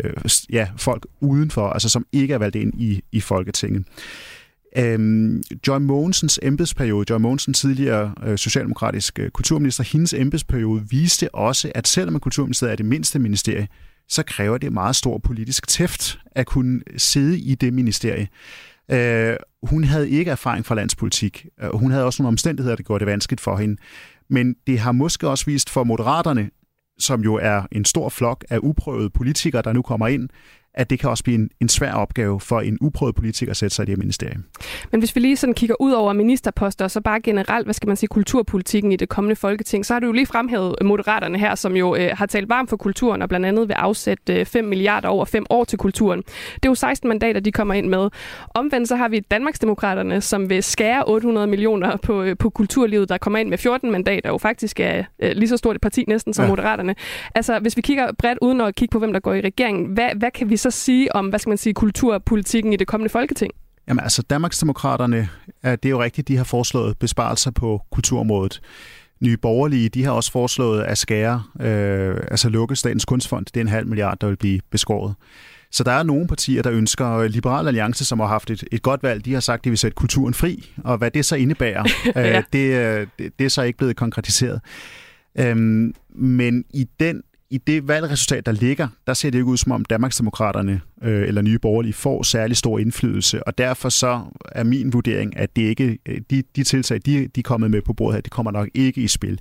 ja, 0.49 0.67
folk 0.77 1.07
udenfor, 1.21 1.69
altså 1.69 1.89
som 1.89 2.05
ikke 2.11 2.33
er 2.33 2.37
valgt 2.37 2.55
ind 2.55 2.73
i, 2.81 3.01
i 3.11 3.21
Folketinget. 3.21 3.85
Øhm, 4.77 5.43
Joy 5.67 5.77
Mogensens 5.77 6.39
embedsperiode, 6.41 7.05
Joy 7.09 7.19
Mogensen 7.19 7.53
tidligere 7.53 8.13
øh, 8.25 8.37
socialdemokratisk 8.37 9.19
øh, 9.19 9.29
kulturminister, 9.29 9.83
hendes 9.83 10.13
embedsperiode 10.13 10.85
viste 10.89 11.35
også, 11.35 11.71
at 11.75 11.87
selvom 11.87 12.19
kulturministeriet 12.19 12.71
er 12.71 12.75
det 12.75 12.85
mindste 12.85 13.19
ministerie, 13.19 13.67
så 14.09 14.23
kræver 14.23 14.57
det 14.57 14.73
meget 14.73 14.95
stor 14.95 15.17
politisk 15.17 15.67
tæft 15.67 16.19
at 16.31 16.45
kunne 16.45 16.81
sidde 16.97 17.39
i 17.39 17.55
det 17.55 17.73
ministerie. 17.73 18.27
Øh, 18.91 19.35
hun 19.63 19.83
havde 19.83 20.09
ikke 20.09 20.31
erfaring 20.31 20.65
fra 20.65 20.75
landspolitik. 20.75 21.45
og 21.59 21.79
hun 21.79 21.91
havde 21.91 22.05
også 22.05 22.23
nogle 22.23 22.33
omstændigheder, 22.33 22.75
der 22.75 22.83
gjorde 22.83 22.99
det 22.99 23.11
vanskeligt 23.11 23.41
for 23.41 23.57
hende. 23.57 23.77
Men 24.29 24.55
det 24.67 24.79
har 24.79 24.91
måske 24.91 25.29
også 25.29 25.45
vist 25.45 25.69
for 25.69 25.83
moderaterne, 25.83 26.49
som 26.99 27.21
jo 27.21 27.35
er 27.35 27.63
en 27.71 27.85
stor 27.85 28.09
flok 28.09 28.45
af 28.49 28.59
uprøvede 28.61 29.09
politikere, 29.09 29.61
der 29.61 29.73
nu 29.73 29.81
kommer 29.81 30.07
ind, 30.07 30.29
at 30.73 30.89
det 30.89 30.99
kan 30.99 31.09
også 31.09 31.23
blive 31.23 31.35
en, 31.35 31.49
en 31.61 31.69
svær 31.69 31.93
opgave 31.93 32.39
for 32.39 32.61
en 32.61 32.77
uprøvet 32.81 33.15
politiker 33.15 33.51
at 33.51 33.57
sætte 33.57 33.75
sig 33.75 33.83
i 33.83 33.85
det 33.85 33.91
her 33.91 33.97
ministerium. 33.97 34.43
Men 34.91 35.01
hvis 35.01 35.15
vi 35.15 35.21
lige 35.21 35.37
sådan 35.37 35.53
kigger 35.53 35.75
ud 35.79 35.91
over 35.91 36.13
ministerposter, 36.13 36.85
og 36.85 36.91
så 36.91 37.01
bare 37.01 37.21
generelt, 37.21 37.65
hvad 37.65 37.73
skal 37.73 37.87
man 37.87 37.97
sige, 37.97 38.07
kulturpolitikken 38.07 38.91
i 38.91 38.95
det 38.95 39.09
kommende 39.09 39.35
folketing, 39.35 39.85
så 39.85 39.93
har 39.93 39.99
du 39.99 40.05
jo 40.05 40.11
lige 40.11 40.25
fremhævet 40.25 40.75
Moderaterne 40.81 41.39
her, 41.39 41.55
som 41.55 41.75
jo 41.75 41.95
øh, 41.95 42.09
har 42.13 42.25
talt 42.25 42.49
varmt 42.49 42.69
for 42.69 42.77
kulturen, 42.77 43.21
og 43.21 43.29
blandt 43.29 43.45
andet 43.45 43.67
vil 43.67 43.73
afsætte 43.73 44.39
øh, 44.39 44.45
5 44.45 44.65
milliarder 44.65 45.07
over 45.07 45.25
5 45.25 45.45
år 45.49 45.63
til 45.63 45.79
kulturen. 45.79 46.21
Det 46.55 46.65
er 46.65 46.69
jo 46.69 46.75
16 46.75 47.07
mandater, 47.07 47.39
de 47.39 47.51
kommer 47.51 47.73
ind 47.73 47.87
med. 47.87 48.09
Omvendt 48.55 48.87
så 48.87 48.95
har 48.95 49.07
vi 49.07 49.19
Danmarksdemokraterne, 49.19 50.21
som 50.21 50.49
vil 50.49 50.63
skære 50.63 51.03
800 51.07 51.47
millioner 51.47 51.97
på, 51.97 52.23
øh, 52.23 52.37
på 52.37 52.49
kulturlivet, 52.49 53.09
der 53.09 53.17
kommer 53.17 53.39
ind 53.39 53.49
med 53.49 53.57
14 53.57 53.91
mandater, 53.91 54.31
og 54.31 54.41
faktisk 54.41 54.79
er 54.79 55.03
øh, 55.19 55.31
lige 55.31 55.49
så 55.49 55.57
stort 55.57 55.75
et 55.75 55.81
parti 55.81 56.03
næsten 56.07 56.33
som 56.33 56.45
ja. 56.45 56.49
Moderaterne. 56.49 56.95
Altså, 57.35 57.59
hvis 57.59 57.77
vi 57.77 57.81
kigger 57.81 58.11
bredt 58.17 58.39
uden 58.41 58.61
at 58.61 58.75
kigge 58.75 58.91
på, 58.91 58.99
hvem 58.99 59.13
der 59.13 59.19
går 59.19 59.33
i 59.33 59.41
regeringen, 59.41 59.85
hvad, 59.85 60.09
hvad 60.15 60.31
kan 60.31 60.49
vi 60.49 60.57
så 60.63 60.71
sige 60.71 61.15
om, 61.15 61.27
hvad 61.27 61.39
skal 61.39 61.49
man 61.49 61.57
sige, 61.57 61.73
kulturpolitikken 61.73 62.73
i 62.73 62.75
det 62.75 62.87
kommende 62.87 63.11
folketing? 63.11 63.51
Jamen 63.87 64.03
altså, 64.03 64.21
Danmarksdemokraterne, 64.21 65.29
det 65.63 65.85
er 65.85 65.89
jo 65.89 66.03
rigtigt, 66.03 66.27
de 66.27 66.37
har 66.37 66.43
foreslået 66.43 66.97
besparelser 66.97 67.51
på 67.51 67.81
kulturområdet. 67.91 68.61
Nye 69.21 69.37
Borgerlige, 69.37 69.89
de 69.89 70.03
har 70.03 70.11
også 70.11 70.31
foreslået 70.31 70.81
at 70.81 70.97
skære, 70.97 71.43
øh, 71.59 72.17
altså 72.31 72.49
lukke 72.49 72.75
Statens 72.75 73.05
Kunstfond. 73.05 73.45
Det 73.45 73.57
er 73.57 73.61
en 73.61 73.67
halv 73.67 73.87
milliard, 73.87 74.17
der 74.19 74.27
vil 74.27 74.35
blive 74.35 74.59
beskåret. 74.69 75.15
Så 75.71 75.83
der 75.83 75.91
er 75.91 76.03
nogle 76.03 76.27
partier, 76.27 76.61
der 76.61 76.71
ønsker 76.71 77.27
Liberal 77.27 77.67
Alliance, 77.67 78.05
som 78.05 78.19
har 78.19 78.27
haft 78.27 78.49
et, 78.49 78.63
et 78.71 78.81
godt 78.81 79.03
valg, 79.03 79.25
de 79.25 79.33
har 79.33 79.39
sagt, 79.39 79.59
at 79.59 79.65
de 79.65 79.69
vil 79.69 79.77
sætte 79.77 79.95
kulturen 79.95 80.33
fri. 80.33 80.73
Og 80.83 80.97
hvad 80.97 81.11
det 81.11 81.25
så 81.25 81.35
indebærer, 81.35 81.83
ja. 82.15 82.37
øh, 82.37 82.43
det, 82.53 83.09
det, 83.19 83.39
det 83.39 83.45
er 83.45 83.49
så 83.49 83.61
ikke 83.61 83.77
blevet 83.77 83.95
konkretiseret. 83.95 84.61
Øhm, 85.39 85.93
men 86.15 86.65
i 86.73 86.87
den 86.99 87.21
i 87.53 87.57
det 87.57 87.87
valgresultat, 87.87 88.45
der 88.45 88.51
ligger, 88.51 88.87
der 89.07 89.13
ser 89.13 89.29
det 89.29 89.37
ikke 89.37 89.45
ud 89.45 89.57
som 89.57 89.71
om 89.71 89.85
Danmarksdemokraterne 89.85 90.81
øh, 91.03 91.27
eller 91.27 91.41
Nye 91.41 91.59
Borgerlige 91.59 91.93
får 91.93 92.23
særlig 92.23 92.57
stor 92.57 92.79
indflydelse, 92.79 93.47
og 93.47 93.57
derfor 93.57 93.89
så 93.89 94.21
er 94.51 94.63
min 94.63 94.93
vurdering, 94.93 95.37
at 95.37 95.55
det 95.55 95.61
ikke, 95.61 95.97
øh, 96.05 96.21
de, 96.29 96.43
de 96.55 96.63
tiltag, 96.63 96.99
de, 97.05 97.27
de 97.27 97.39
er 97.39 97.43
kommet 97.43 97.71
med 97.71 97.81
på 97.81 97.93
bordet 97.93 98.15
her, 98.15 98.21
det 98.21 98.31
kommer 98.31 98.51
nok 98.51 98.69
ikke 98.73 99.01
i 99.01 99.07
spil. 99.07 99.39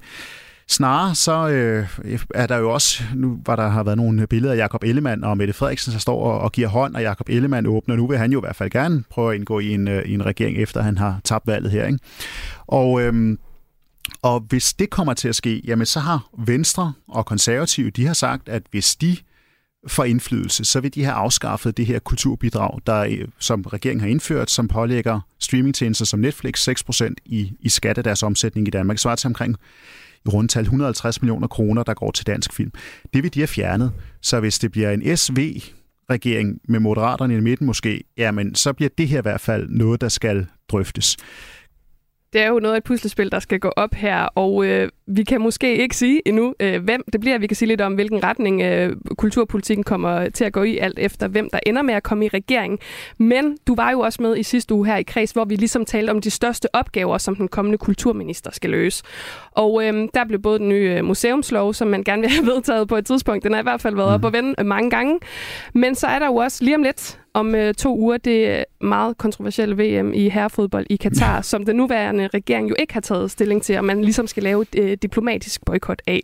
Snarere 0.69 1.15
så 1.15 1.49
øh, 1.49 1.89
er 2.35 2.47
der 2.47 2.57
jo 2.57 2.73
også, 2.73 3.03
nu 3.15 3.39
var 3.47 3.57
der 3.57 3.69
har 3.69 3.83
været 3.83 3.97
nogle 3.97 4.27
billeder 4.27 4.53
af 4.53 4.59
Jakob 4.59 4.85
Ellemann 4.85 5.25
og 5.25 5.37
Mette 5.37 5.53
Frederiksen, 5.53 5.93
der 5.93 5.99
står 5.99 6.23
og, 6.23 6.41
og 6.41 6.53
giver 6.53 6.69
hånd, 6.69 6.95
og 6.95 7.03
Jakob 7.03 7.29
Ellemann 7.29 7.67
åbner. 7.67 7.97
Nu 7.97 8.07
vil 8.07 8.19
han 8.19 8.33
jo 8.33 8.39
i 8.39 8.45
hvert 8.45 8.57
fald 8.57 8.71
gerne 8.71 9.05
prøve 9.11 9.31
at 9.31 9.37
indgå 9.37 9.59
i 9.59 9.75
en, 9.75 9.89
øh, 9.89 10.05
i 10.05 10.15
en 10.15 10.27
regering, 10.27 10.57
efter 10.57 10.83
han 10.83 10.99
har 10.99 11.21
tabt 11.25 11.47
valget 11.47 11.71
her. 11.71 11.87
Ikke? 11.87 11.99
Og, 12.67 13.03
øh, 13.03 13.37
og 14.23 14.41
hvis 14.41 14.75
det 14.75 14.91
kommer 14.91 15.15
til 15.15 15.29
at 15.29 15.35
ske, 15.35 15.61
jamen 15.65 15.87
så 15.87 16.01
har 16.01 16.29
Venstre 16.39 16.93
og 17.09 17.27
Konservative, 17.27 17.91
de 17.91 18.07
har 18.07 18.15
sagt, 18.15 18.49
at 18.49 18.63
hvis 18.71 18.97
de 18.97 19.17
får 19.87 20.05
indflydelse, 20.05 20.65
så 20.65 20.81
vil 20.81 20.95
de 20.95 21.05
have 21.05 21.15
afskaffet 21.15 21.77
det 21.77 21.87
her 21.87 21.99
kulturbidrag, 21.99 22.81
der, 22.87 23.01
øh, 23.01 23.29
som 23.39 23.63
regeringen 23.63 24.01
har 24.01 24.09
indført, 24.09 24.51
som 24.51 24.69
pålægger 24.69 25.21
streamingtjenester 25.39 26.05
som 26.05 26.21
Netflix 26.21 26.69
6% 26.69 27.15
i, 27.25 27.53
i 27.61 27.69
skat 27.69 27.99
af 27.99 28.05
deres 28.05 28.23
omsætning 28.23 28.69
i 28.69 28.71
Danmark. 28.71 28.99
Så 28.99 29.09
er 29.09 29.15
til 29.15 29.27
omkring 29.27 29.57
i 30.27 30.29
rundtal 30.29 30.63
150 30.63 31.23
millioner 31.23 31.49
kroner, 31.49 31.83
der 31.83 31.95
går 31.95 32.11
til 32.11 32.27
dansk 32.27 32.53
film. 32.53 32.73
Det 33.15 33.23
vil 33.23 33.35
de 33.35 33.41
have 33.41 33.47
fjernet. 33.47 33.93
Så 34.21 34.41
hvis 34.41 34.59
det 34.59 34.73
bliver 34.73 34.91
en 34.91 35.17
SV-regering 35.17 36.61
med 36.69 36.81
moderaterne 36.81 37.37
i 37.37 37.41
midten 37.41 37.67
måske, 37.67 38.05
jamen 38.19 38.55
så 38.55 38.73
bliver 38.73 38.91
det 38.99 39.09
her 39.09 39.19
i 39.19 39.23
hvert 39.23 39.41
fald 39.41 39.69
noget, 39.69 40.01
der 40.01 40.09
skal 40.09 40.47
drøftes. 40.69 41.17
Det 42.33 42.41
er 42.41 42.49
jo 42.49 42.59
noget 42.59 42.75
af 42.75 42.79
et 42.79 42.85
puslespil, 42.85 43.33
der 43.33 43.41
skal 43.41 43.61
gå 43.61 43.69
op 43.69 43.95
her, 43.95 44.25
og 44.25 44.67
øh, 44.67 44.89
vi 45.07 45.25
kan 45.25 45.41
måske 45.41 45.77
ikke 45.77 45.97
sige 45.97 46.29
endnu, 46.29 46.55
øh, 46.61 46.85
hvem 46.85 47.05
det 47.13 47.21
bliver. 47.21 47.39
Vi 47.39 47.47
kan 47.47 47.57
sige 47.57 47.69
lidt 47.69 47.81
om, 47.81 47.95
hvilken 47.95 48.25
retning 48.25 48.63
øh, 48.63 48.97
kulturpolitikken 49.19 49.85
kommer 49.85 50.29
til 50.29 50.45
at 50.45 50.53
gå 50.53 50.63
i, 50.63 50.79
alt 50.79 50.99
efter 50.99 51.29
hvem 51.29 51.51
der 51.51 51.59
ender 51.67 51.83
med 51.83 51.95
at 51.95 52.03
komme 52.03 52.25
i 52.25 52.29
regeringen. 52.29 52.79
Men 53.19 53.57
du 53.67 53.75
var 53.75 53.91
jo 53.91 54.01
også 54.01 54.23
med 54.23 54.37
i 54.37 54.43
sidste 54.43 54.75
uge 54.75 54.87
her 54.87 54.97
i 54.97 55.03
Kreds, 55.03 55.31
hvor 55.31 55.45
vi 55.45 55.57
ligesom 55.57 55.85
talte 55.85 56.11
om 56.11 56.21
de 56.21 56.31
største 56.31 56.75
opgaver, 56.75 57.19
som 57.19 57.37
den 57.37 57.49
kommende 57.49 57.79
kulturminister 57.79 58.51
skal 58.53 58.71
løse. 58.71 59.05
Og 59.53 59.85
øh, 59.85 60.09
der 60.15 60.25
blev 60.25 60.43
både 60.43 60.59
den 60.59 60.69
nye 60.69 60.95
øh, 60.99 61.05
museumslov, 61.05 61.75
som 61.75 61.89
man 61.89 62.05
gerne 62.05 62.23
vil 62.23 62.31
have 62.31 62.47
vedtaget 62.55 62.89
på 62.89 62.97
et 62.97 63.07
tidspunkt, 63.07 63.45
den 63.45 63.53
har 63.53 63.61
i 63.61 63.63
hvert 63.63 63.81
fald 63.81 63.97
været 63.97 64.09
mm. 64.09 64.15
op 64.15 64.25
og 64.25 64.33
vende 64.33 64.65
mange 64.65 64.91
gange. 64.91 65.19
Men 65.75 65.95
så 65.95 66.07
er 66.07 66.19
der 66.19 66.27
jo 66.27 66.37
også 66.37 66.65
lige 66.65 66.77
om 66.77 66.83
lidt 66.83 67.19
om 67.35 67.55
øh, 67.55 67.75
to 67.75 67.99
uger 67.99 68.17
det 68.17 68.65
meget 68.81 69.19
kontroversielle 69.19 69.75
VM 69.75 70.13
i 70.13 70.29
herrefodbold 70.29 70.87
i 70.91 70.97
Katar, 70.97 71.35
ja. 71.35 71.43
som 71.43 71.65
den 71.65 71.77
nuværende 71.77 72.29
regering 72.35 72.71
jo 72.71 72.75
ikke 72.79 72.93
har 72.93 73.01
taget 73.01 73.31
stilling 73.31 73.63
til, 73.63 73.79
og 73.79 73.85
man 73.85 74.03
ligesom 74.03 74.27
skal 74.27 74.43
lave 74.43 74.63
et 74.63 74.79
øh, 74.79 74.99
diplomatisk 75.03 75.65
boykot 75.65 76.03
af. 76.07 76.21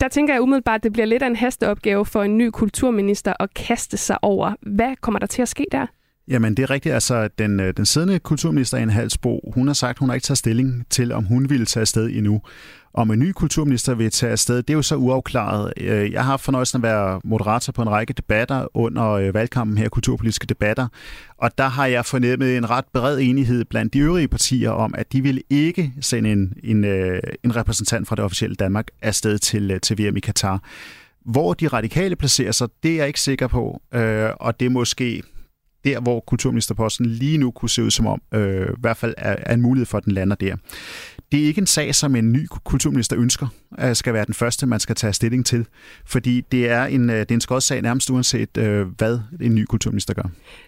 Der 0.00 0.08
tænker 0.08 0.34
jeg 0.34 0.42
umiddelbart, 0.42 0.78
at 0.78 0.82
det 0.82 0.92
bliver 0.92 1.06
lidt 1.06 1.22
af 1.22 1.26
en 1.26 1.36
hasteopgave 1.36 2.06
for 2.06 2.22
en 2.22 2.38
ny 2.38 2.50
kulturminister 2.50 3.32
at 3.40 3.54
kaste 3.54 3.96
sig 3.96 4.18
over. 4.22 4.52
Hvad 4.60 4.96
kommer 5.00 5.18
der 5.18 5.26
til 5.26 5.42
at 5.42 5.48
ske 5.48 5.66
der? 5.72 5.86
Jamen, 6.28 6.54
det 6.54 6.62
er 6.62 6.70
rigtigt. 6.70 6.94
Altså, 6.94 7.28
den, 7.38 7.60
øh, 7.60 7.74
den 7.76 7.86
siddende 7.86 8.18
kulturminister, 8.18 8.78
Anne 8.78 8.92
Halsbo, 8.92 9.50
hun 9.54 9.66
har 9.66 9.74
sagt, 9.74 9.98
hun 9.98 10.08
har 10.08 10.14
ikke 10.14 10.24
taget 10.24 10.38
stilling 10.38 10.86
til, 10.90 11.12
om 11.12 11.24
hun 11.24 11.50
ville 11.50 11.66
tage 11.66 11.80
afsted 11.80 12.10
endnu. 12.12 12.42
Om 12.94 13.10
en 13.10 13.18
ny 13.18 13.32
kulturminister 13.32 13.94
vil 13.94 14.10
tage 14.10 14.32
afsted, 14.32 14.56
det 14.56 14.70
er 14.70 14.74
jo 14.74 14.82
så 14.82 14.96
uafklaret. 14.96 15.72
Øh, 15.76 16.12
jeg 16.12 16.22
har 16.22 16.30
haft 16.30 16.44
fornøjelsen 16.44 16.76
at 16.76 16.82
være 16.82 17.20
moderator 17.24 17.72
på 17.72 17.82
en 17.82 17.90
række 17.90 18.12
debatter 18.12 18.76
under 18.76 19.10
øh, 19.10 19.34
valgkampen 19.34 19.78
her, 19.78 19.88
kulturpolitiske 19.88 20.46
debatter, 20.46 20.88
og 21.38 21.58
der 21.58 21.68
har 21.68 21.86
jeg 21.86 22.06
fornemmet 22.06 22.56
en 22.56 22.70
ret 22.70 22.84
bred 22.92 23.18
enighed 23.18 23.64
blandt 23.64 23.94
de 23.94 23.98
øvrige 23.98 24.28
partier 24.28 24.70
om, 24.70 24.94
at 24.98 25.12
de 25.12 25.22
vil 25.22 25.42
ikke 25.50 25.92
sende 26.00 26.32
en, 26.32 26.54
en, 26.64 26.84
en 27.44 27.56
repræsentant 27.56 28.08
fra 28.08 28.16
det 28.16 28.24
officielle 28.24 28.56
Danmark 28.56 28.88
afsted 29.02 29.38
til, 29.38 29.80
til 29.80 29.98
VM 29.98 30.16
i 30.16 30.20
Katar. 30.20 30.62
Hvor 31.24 31.54
de 31.54 31.68
radikale 31.68 32.16
placerer 32.16 32.52
sig, 32.52 32.68
det 32.82 32.90
er 32.90 32.96
jeg 32.96 33.06
ikke 33.06 33.20
sikker 33.20 33.46
på, 33.46 33.82
og 34.40 34.60
det 34.60 34.66
er 34.66 34.70
måske 34.70 35.22
der, 35.84 36.00
hvor 36.00 36.20
kulturministerposten 36.20 37.06
lige 37.06 37.38
nu 37.38 37.50
kunne 37.50 37.70
se 37.70 37.82
ud 37.82 37.90
som 37.90 38.06
om, 38.06 38.22
øh, 38.34 38.68
i 38.68 38.80
hvert 38.80 38.96
fald 38.96 39.14
er, 39.18 39.36
er 39.38 39.54
en 39.54 39.62
mulighed 39.62 39.86
for, 39.86 39.98
at 39.98 40.04
den 40.04 40.12
lander 40.12 40.36
der. 40.36 40.56
Det 41.34 41.42
er 41.42 41.46
ikke 41.46 41.60
en 41.60 41.66
sag, 41.66 41.94
som 41.94 42.16
en 42.16 42.32
ny 42.32 42.46
kulturminister 42.64 43.18
ønsker, 43.18 43.46
skal 43.92 44.14
være 44.14 44.24
den 44.24 44.34
første, 44.34 44.66
man 44.66 44.80
skal 44.80 44.96
tage 44.96 45.12
stilling 45.12 45.46
til, 45.46 45.66
fordi 46.06 46.40
det 46.52 46.70
er 46.70 46.84
en, 46.84 47.10
øh, 47.10 47.16
det 47.16 47.30
er 47.30 47.34
en 47.34 47.40
skodsag 47.40 47.82
nærmest 47.82 48.10
uanset, 48.10 48.56
øh, 48.58 48.86
hvad 48.98 49.18
en 49.40 49.54
ny 49.54 49.64
kulturminister 49.64 50.14
gør. 50.14 50.22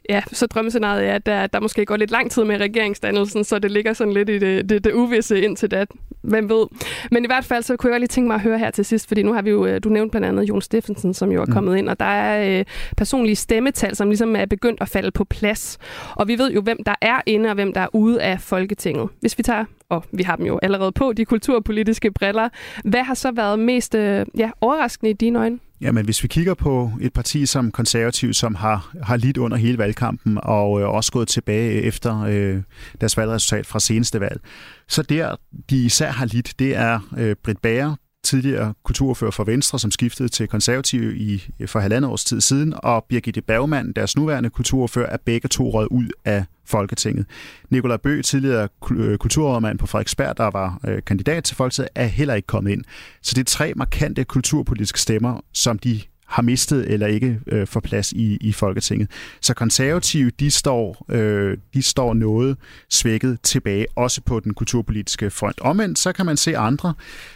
Ja, 0.09 0.23
så 0.33 0.47
drømmescenariet 0.47 1.09
er, 1.09 1.15
at 1.15 1.27
der, 1.27 1.47
der 1.47 1.61
måske 1.61 1.85
går 1.85 1.97
lidt 1.97 2.11
lang 2.11 2.31
tid 2.31 2.45
med 2.45 2.61
regeringsdannelsen, 2.61 3.45
så 3.45 3.59
det 3.59 3.71
ligger 3.71 3.93
sådan 3.93 4.13
lidt 4.13 4.29
i 4.29 4.39
det, 4.39 4.69
det, 4.69 4.85
det 4.85 4.93
uvisse 4.93 5.41
indtil 5.41 5.71
det. 5.71 5.89
Hvem 6.23 6.49
ved? 6.49 6.67
Men 7.11 7.25
i 7.25 7.27
hvert 7.27 7.45
fald, 7.45 7.63
så 7.63 7.77
kunne 7.77 7.93
jeg 7.93 8.01
lige 8.01 8.09
tænke 8.09 8.27
mig 8.27 8.35
at 8.35 8.41
høre 8.41 8.59
her 8.59 8.71
til 8.71 8.85
sidst, 8.85 9.09
fordi 9.09 9.23
nu 9.23 9.33
har 9.33 9.43
vi 9.43 9.51
jo, 9.51 9.67
øh, 9.67 9.81
du 9.85 9.89
nævnt 9.89 10.11
blandt 10.11 10.27
andet 10.27 10.49
Jon 10.49 10.63
Steffensen, 10.63 11.15
som 11.15 11.33
jo 11.33 11.41
er 11.41 11.47
mm. 11.47 11.53
kommet 11.53 11.73
mm. 11.73 11.79
ind, 11.79 11.89
og 11.89 12.01
der 12.01 12.05
er 12.05 12.59
øh, 12.59 12.65
personlige 12.97 13.37
stemmetal, 13.37 13.97
som 13.97 14.09
ligesom 14.09 14.37
er 14.37 14.47
begyndt 14.47 14.81
at 14.81 14.89
falde 14.89 15.11
på 15.11 15.25
plads. 15.25 15.79
Og 16.15 16.29
vi 16.29 16.39
ved 16.39 16.53
jo, 16.53 16.61
hvem 16.61 16.79
der 16.87 16.95
er 17.03 17.21
inde 17.27 17.49
og 17.49 17.55
hvem 17.55 17.73
der 17.73 17.81
er 17.81 17.95
ude 17.95 18.23
af 18.23 18.41
Folketinget. 18.41 19.09
Hvis 19.21 19.39
vi 19.39 19.43
tager, 19.43 19.65
og 19.91 20.05
vi 20.13 20.23
har 20.23 20.37
dem 20.37 20.47
jo 20.47 20.59
allerede 20.63 20.93
på, 20.93 21.13
de 21.13 21.25
kulturpolitiske 21.25 22.11
briller. 22.11 22.49
Hvad 22.85 23.03
har 23.03 23.15
så 23.15 23.33
været 23.33 23.59
mest 23.59 23.95
øh, 23.95 24.27
ja, 24.39 24.51
overraskende 24.61 25.11
i 25.11 25.13
dine 25.13 25.39
øjne? 25.39 25.59
Jamen, 25.81 26.05
hvis 26.05 26.23
vi 26.23 26.29
kigger 26.29 26.55
på 26.55 26.93
et 27.01 27.13
parti 27.13 27.47
som 27.47 27.71
konservativ, 27.71 28.33
som 28.33 28.55
har, 28.55 28.95
har 29.03 29.17
lidt 29.17 29.37
under 29.37 29.57
hele 29.57 29.79
valgkampen 29.79 30.39
og 30.43 30.81
øh, 30.81 30.89
også 30.89 31.13
gået 31.13 31.29
tilbage 31.29 31.83
efter 31.83 32.23
øh, 32.23 32.63
deres 33.01 33.17
valgresultat 33.17 33.67
fra 33.67 33.81
seneste 33.81 34.21
valg, 34.21 34.41
så 34.89 35.03
der, 35.03 35.37
de 35.71 35.85
især 35.85 36.11
har 36.11 36.27
lidt, 36.27 36.55
det 36.59 36.77
er 36.77 37.01
øh, 37.19 37.37
Britt 37.45 37.63
Bager, 37.63 37.95
tidligere 38.27 38.75
kulturfører 38.85 39.31
for 39.31 39.45
Venstre, 39.45 39.79
som 39.79 39.91
skiftede 39.91 40.29
til 40.29 40.49
konservative 40.49 41.17
i, 41.17 41.45
for 41.67 41.81
halvandet 41.81 42.11
års 42.11 42.25
tid 42.25 42.41
siden, 42.41 42.75
og 42.77 43.05
Birgitte 43.09 43.43
Bergmann, 43.43 43.93
deres 43.93 44.17
nuværende 44.17 44.51
kulturfører, 44.51 45.09
er 45.09 45.17
begge 45.25 45.49
to 45.49 45.71
røget 45.71 45.89
ud 45.89 46.09
af 46.25 46.45
Folketinget. 46.65 47.27
Nikolaj 47.71 47.97
Bø, 47.97 48.23
tidligere 48.23 48.69
øh, 48.91 49.19
kulturrådmand 49.19 49.79
på 49.79 49.87
Frederiksberg, 49.87 50.37
der 50.37 50.51
var 50.51 50.81
øh, 50.89 51.03
kandidat 51.07 51.45
til 51.45 51.57
Folketinget, 51.57 51.91
er 51.95 52.07
heller 52.07 52.35
ikke 52.35 52.47
kommet 52.47 52.73
ind. 52.73 52.85
Så 53.23 53.33
det 53.35 53.41
er 53.41 53.45
tre 53.45 53.73
markante 53.77 54.25
kulturpolitiske 54.25 55.01
stemmer, 55.01 55.41
som 55.53 55.79
de 55.79 56.01
har 56.27 56.43
mistet 56.43 56.93
eller 56.93 57.07
ikke 57.07 57.41
øh, 57.47 57.67
får 57.67 57.81
plads 57.81 58.13
i, 58.13 58.37
i 58.41 58.53
Folketinget. 58.53 59.11
Så 59.41 59.55
konservative, 59.55 60.31
de 60.41 60.51
står, 60.51 61.07
øh, 61.09 61.59
de 61.75 61.83
står 61.83 62.15
noget 62.15 62.57
svækket 62.91 63.39
tilbage, 63.43 63.87
også 63.97 64.21
på 64.21 64.41
den 64.41 64.55
kulturpolitiske 64.55 65.31
front. 65.31 65.61
Omvendt, 65.61 65.99
så 65.99 66.13
kan 66.13 66.27
man 66.27 66.37
se 66.37 66.57
andre, 66.57 66.95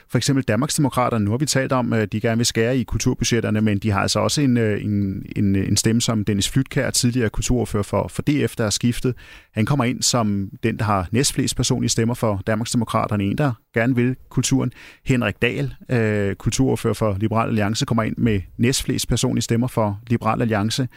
for 0.09 0.19
eksempel 0.19 0.45
Danmarksdemokraterne, 0.45 1.25
nu 1.25 1.31
har 1.31 1.39
vi 1.39 1.47
talt 1.47 1.73
om, 1.73 1.93
at 1.93 2.13
de 2.13 2.21
gerne 2.21 2.37
vil 2.37 2.47
skære 2.47 2.79
i 2.79 2.83
kulturbudgetterne, 2.83 3.61
men 3.61 3.79
de 3.79 3.91
har 3.91 4.01
altså 4.01 4.19
også 4.19 4.41
en, 4.41 4.57
øh, 4.57 4.85
en, 4.85 5.27
en, 5.37 5.57
en 5.57 5.77
stemme 5.77 6.01
som 6.01 6.25
Dennis 6.25 6.49
Flytkær, 6.49 6.91
tidligere 6.91 7.31
kulturordfører 7.31 7.83
for, 7.83 8.09
for 8.09 8.23
DF, 8.23 8.57
der 8.57 8.65
er 8.65 8.71
skiftet. 8.71 9.15
Han 9.55 9.67
kommer 9.67 9.85
ind 9.85 10.03
som 10.03 10.51
den, 10.63 10.79
der 10.79 10.85
har 10.85 11.09
næstflest 11.11 11.57
personlige 11.57 11.91
stemmer 11.91 12.15
for 12.15 12.43
Danmarksdemokraterne, 12.47 13.25
en, 13.25 13.39
der 13.39 13.53
gerne 13.75 13.95
vil 13.95 14.17
kulturen. 14.29 14.73
Henrik 15.05 15.43
Dahl, 15.43 15.75
øh, 15.91 16.35
kulturordfører 16.35 16.95
for 16.95 17.17
Liberal 17.21 17.49
Alliance, 17.49 17.85
kommer 17.85 18.03
ind 18.03 18.17
med 18.17 18.41
næst 18.59 18.80
næstflest 18.81 19.09
personlige 19.09 19.43
stemmer 19.43 19.67
for 19.67 19.99
Liberal 20.07 20.43
Alliance 20.43 20.89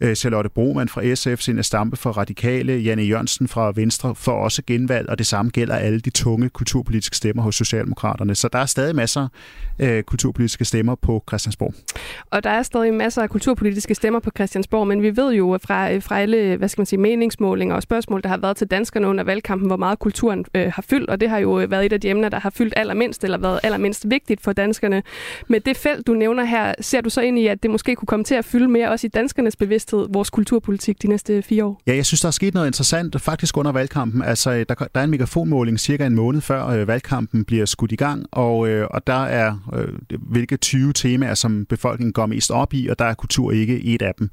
øh, 0.00 0.14
Charlotte 0.14 0.50
Broman 0.50 0.88
fra 0.88 1.14
SF, 1.14 1.40
Sina 1.42 1.62
Stampe 1.62 1.96
fra 1.96 2.10
Radikale, 2.10 2.72
Janne 2.72 3.02
Jørgensen 3.02 3.48
fra 3.48 3.72
Venstre 3.74 4.14
for 4.14 4.32
også 4.32 4.62
genvalg, 4.66 5.08
og 5.08 5.18
det 5.18 5.26
samme 5.26 5.50
gælder 5.50 5.74
alle 5.74 6.00
de 6.00 6.10
tunge 6.10 6.48
kulturpolitiske 6.48 7.16
stemmer 7.16 7.42
hos 7.42 7.54
Socialdemokraterne. 7.54 8.34
Så 8.34 8.48
der 8.48 8.58
er 8.58 8.66
stadig 8.66 8.96
masser 8.96 9.28
af 9.78 10.06
kulturpolitiske 10.06 10.64
stemmer 10.64 10.94
på 10.94 11.24
Christiansborg. 11.28 11.74
Og 12.30 12.44
der 12.44 12.50
er 12.50 12.62
stadig 12.62 12.94
masser 12.94 13.22
af 13.22 13.30
kulturpolitiske 13.30 13.94
stemmer 13.94 14.20
på 14.20 14.30
Christiansborg, 14.36 14.86
men 14.86 15.02
vi 15.02 15.16
ved 15.16 15.32
jo 15.32 15.58
fra, 15.62 15.96
fra 15.98 16.20
alle 16.20 16.56
hvad 16.56 16.68
skal 16.68 16.80
man 16.80 16.86
sige, 16.86 17.00
meningsmålinger 17.00 17.76
og 17.76 17.82
spørgsmål, 17.82 18.22
der 18.22 18.28
har 18.28 18.36
været 18.36 18.56
til 18.56 18.66
danskerne 18.66 19.06
under 19.06 19.24
valgkampen, 19.24 19.66
hvor 19.66 19.76
meget 19.76 19.98
kulturen 19.98 20.44
øh, 20.54 20.72
har 20.74 20.82
fyldt, 20.82 21.10
og 21.10 21.20
det 21.20 21.30
har 21.30 21.38
jo 21.38 21.60
øh, 21.60 21.70
været 21.70 21.86
et 21.86 21.92
af 21.92 22.00
de 22.00 22.08
emner, 22.08 22.28
der 22.28 22.40
har 22.40 22.50
fyldt 22.50 22.74
allermindst, 22.76 23.24
eller 23.24 23.38
været 23.38 23.60
allermindst 23.62 24.10
vigtigt 24.10 24.40
for 24.40 24.52
danskerne. 24.52 25.02
Med 25.48 25.60
det 25.60 25.76
felt, 25.76 26.06
du 26.06 26.14
nævner 26.14 26.44
her, 26.44 26.74
ser 26.80 27.00
du 27.00 27.10
så 27.10 27.20
ind 27.20 27.38
i, 27.38 27.46
at 27.46 27.62
det 27.62 27.70
måske 27.70 27.94
kunne 27.94 28.06
komme 28.06 28.24
til 28.24 28.34
at 28.34 28.44
fylde 28.44 28.68
mere 28.68 28.90
også 28.90 29.06
i 29.06 29.10
danskernes 29.10 29.56
bevidsthed 29.56 29.87
bevidsthed 29.90 30.12
vores 30.12 30.30
kulturpolitik 30.30 31.02
de 31.02 31.08
næste 31.08 31.42
fire 31.42 31.64
år? 31.64 31.80
Ja, 31.86 31.94
jeg 31.94 32.06
synes, 32.06 32.20
der 32.20 32.26
er 32.26 32.32
sket 32.32 32.54
noget 32.54 32.66
interessant 32.66 33.20
faktisk 33.20 33.56
under 33.56 33.72
valgkampen. 33.72 34.22
Altså, 34.22 34.50
øh, 34.50 34.66
der, 34.68 34.74
der 34.74 35.00
er 35.00 35.04
en 35.04 35.10
megafonmåling 35.10 35.80
cirka 35.80 36.06
en 36.06 36.14
måned 36.14 36.40
før 36.40 36.66
øh, 36.66 36.88
valgkampen 36.88 37.44
bliver 37.44 37.66
skudt 37.66 37.92
i 37.92 37.96
gang, 37.96 38.26
og, 38.32 38.68
øh, 38.68 38.86
og 38.90 39.06
der 39.06 39.24
er 39.24 39.70
øh, 39.74 39.88
hvilke 40.18 40.56
20 40.56 40.92
temaer, 40.92 41.34
som 41.34 41.66
befolkningen 41.68 42.12
går 42.12 42.26
mest 42.26 42.50
op 42.50 42.74
i, 42.74 42.88
og 42.88 42.98
der 42.98 43.04
er 43.04 43.14
kultur 43.14 43.52
ikke 43.52 43.84
et 43.84 44.02
af 44.02 44.14
dem. 44.18 44.30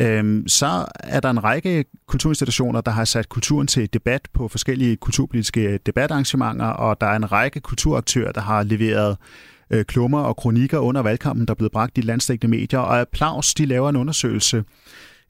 Øhm, 0.00 0.48
så 0.48 0.84
er 0.94 1.20
der 1.20 1.30
en 1.30 1.44
række 1.44 1.84
kulturinstitutioner, 2.06 2.80
der 2.80 2.90
har 2.90 3.04
sat 3.04 3.28
kulturen 3.28 3.66
til 3.66 3.92
debat 3.92 4.28
på 4.34 4.48
forskellige 4.48 4.96
kulturpolitiske 4.96 5.78
debatarrangementer, 5.86 6.66
og 6.66 7.00
der 7.00 7.06
er 7.06 7.16
en 7.16 7.32
række 7.32 7.60
kulturaktører, 7.60 8.32
der 8.32 8.40
har 8.40 8.62
leveret 8.62 9.10
øh, 9.10 9.16
Øh, 9.70 9.84
klummer 9.84 10.20
og 10.20 10.36
kronikker 10.36 10.78
under 10.78 11.02
valgkampen, 11.02 11.46
der 11.46 11.52
er 11.52 11.56
blevet 11.56 11.72
bragt 11.72 11.98
i 11.98 12.00
landstækkende 12.00 12.56
medier. 12.56 12.78
Og 12.78 13.00
Applaus, 13.00 13.54
de 13.54 13.66
laver 13.66 13.88
en 13.88 13.96
undersøgelse, 13.96 14.64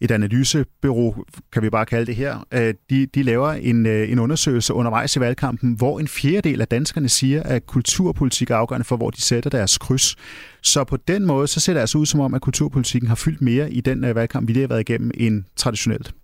et 0.01 0.11
analysebureau, 0.11 1.25
kan 1.53 1.63
vi 1.63 1.71
bare 1.71 1.87
kalde 1.87 2.07
det 2.07 2.17
her, 2.17 2.47
øh, 2.53 2.75
de, 2.91 3.07
de 3.07 3.23
laver 3.23 3.53
en, 3.53 3.87
øh, 3.87 4.13
en 4.13 4.19
undersøgelse 4.19 4.75
undervejs 4.75 5.17
i 5.17 5.21
valgkampen, 5.21 5.73
hvor 5.73 6.01
en 6.01 6.09
fjerdedel 6.09 6.61
af 6.61 6.69
danskerne 6.69 7.09
siger, 7.09 7.43
at 7.43 7.67
kulturpolitik 7.67 8.51
er 8.51 8.57
afgørende 8.57 8.85
for, 8.85 8.97
hvor 8.97 9.11
de 9.11 9.23
sætter 9.23 9.51
deres 9.51 9.79
kryds. 9.79 10.17
Så 10.63 10.85
på 10.85 10.97
den 10.97 11.27
måde, 11.27 11.47
så 11.47 11.61
ser 11.61 11.73
det 11.73 11.81
altså 11.81 11.99
ud 11.99 12.07
som 12.07 12.21
om, 12.21 12.35
at 12.35 12.41
kulturpolitikken 12.41 13.09
har 13.09 13.15
fyldt 13.15 13.43
mere 13.43 13.73
i 13.73 13.81
den 13.81 14.05
øh, 14.05 14.15
valgkamp, 14.15 14.49
vi 14.49 14.53
lige 14.53 14.63
har 14.63 14.69
været 14.69 14.91
igennem, 14.91 15.11
end 15.15 15.45
traditionelt. 15.57 16.15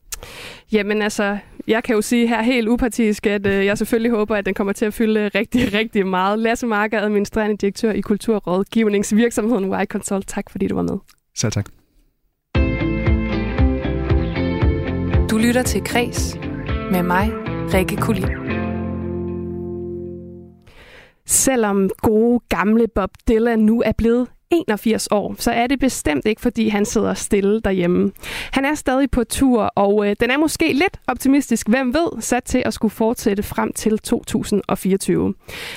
Jamen 0.72 1.02
altså, 1.02 1.38
jeg 1.66 1.82
kan 1.84 1.94
jo 1.94 2.02
sige 2.02 2.28
her 2.28 2.42
helt 2.42 2.68
upartisk, 2.68 3.26
at 3.26 3.46
øh, 3.46 3.66
jeg 3.66 3.78
selvfølgelig 3.78 4.10
håber, 4.10 4.36
at 4.36 4.46
den 4.46 4.54
kommer 4.54 4.72
til 4.72 4.84
at 4.84 4.94
fylde 4.94 5.28
rigtig, 5.28 5.72
rigtig 5.78 6.06
meget. 6.06 6.38
Lasse 6.38 6.66
Marker, 6.66 7.00
administrerende 7.00 7.56
direktør 7.56 7.92
i 7.92 8.00
Kulturrådgivningsvirksomheden 8.00 9.72
Y 9.72 9.84
Consult. 9.84 10.28
Tak 10.28 10.50
fordi 10.50 10.66
du 10.66 10.74
var 10.74 10.82
med. 10.82 10.98
Selv 11.36 11.52
tak. 11.52 11.66
Du 15.30 15.38
lytter 15.38 15.62
til 15.62 15.84
Kres 15.84 16.38
med 16.90 17.02
mig, 17.02 17.30
Rikke 17.74 17.96
Kulin. 17.96 18.28
Selvom 21.26 21.90
gode 22.02 22.40
gamle 22.48 22.86
Bob 22.94 23.10
Dylan 23.28 23.58
nu 23.58 23.82
er 23.86 23.92
blevet 23.92 24.28
81 24.52 25.08
år, 25.10 25.34
så 25.38 25.50
er 25.50 25.66
det 25.66 25.78
bestemt 25.78 26.26
ikke, 26.26 26.40
fordi 26.40 26.68
han 26.68 26.84
sidder 26.84 27.14
stille 27.14 27.60
derhjemme. 27.60 28.12
Han 28.52 28.64
er 28.64 28.74
stadig 28.74 29.10
på 29.10 29.24
tur, 29.24 29.62
og 29.62 30.08
øh, 30.08 30.16
den 30.20 30.30
er 30.30 30.38
måske 30.38 30.72
lidt 30.72 31.00
optimistisk, 31.06 31.68
hvem 31.68 31.94
ved, 31.94 32.20
sat 32.20 32.44
til 32.44 32.62
at 32.66 32.74
skulle 32.74 32.92
fortsætte 32.92 33.42
frem 33.42 33.72
til 33.72 33.98
2024. 33.98 35.34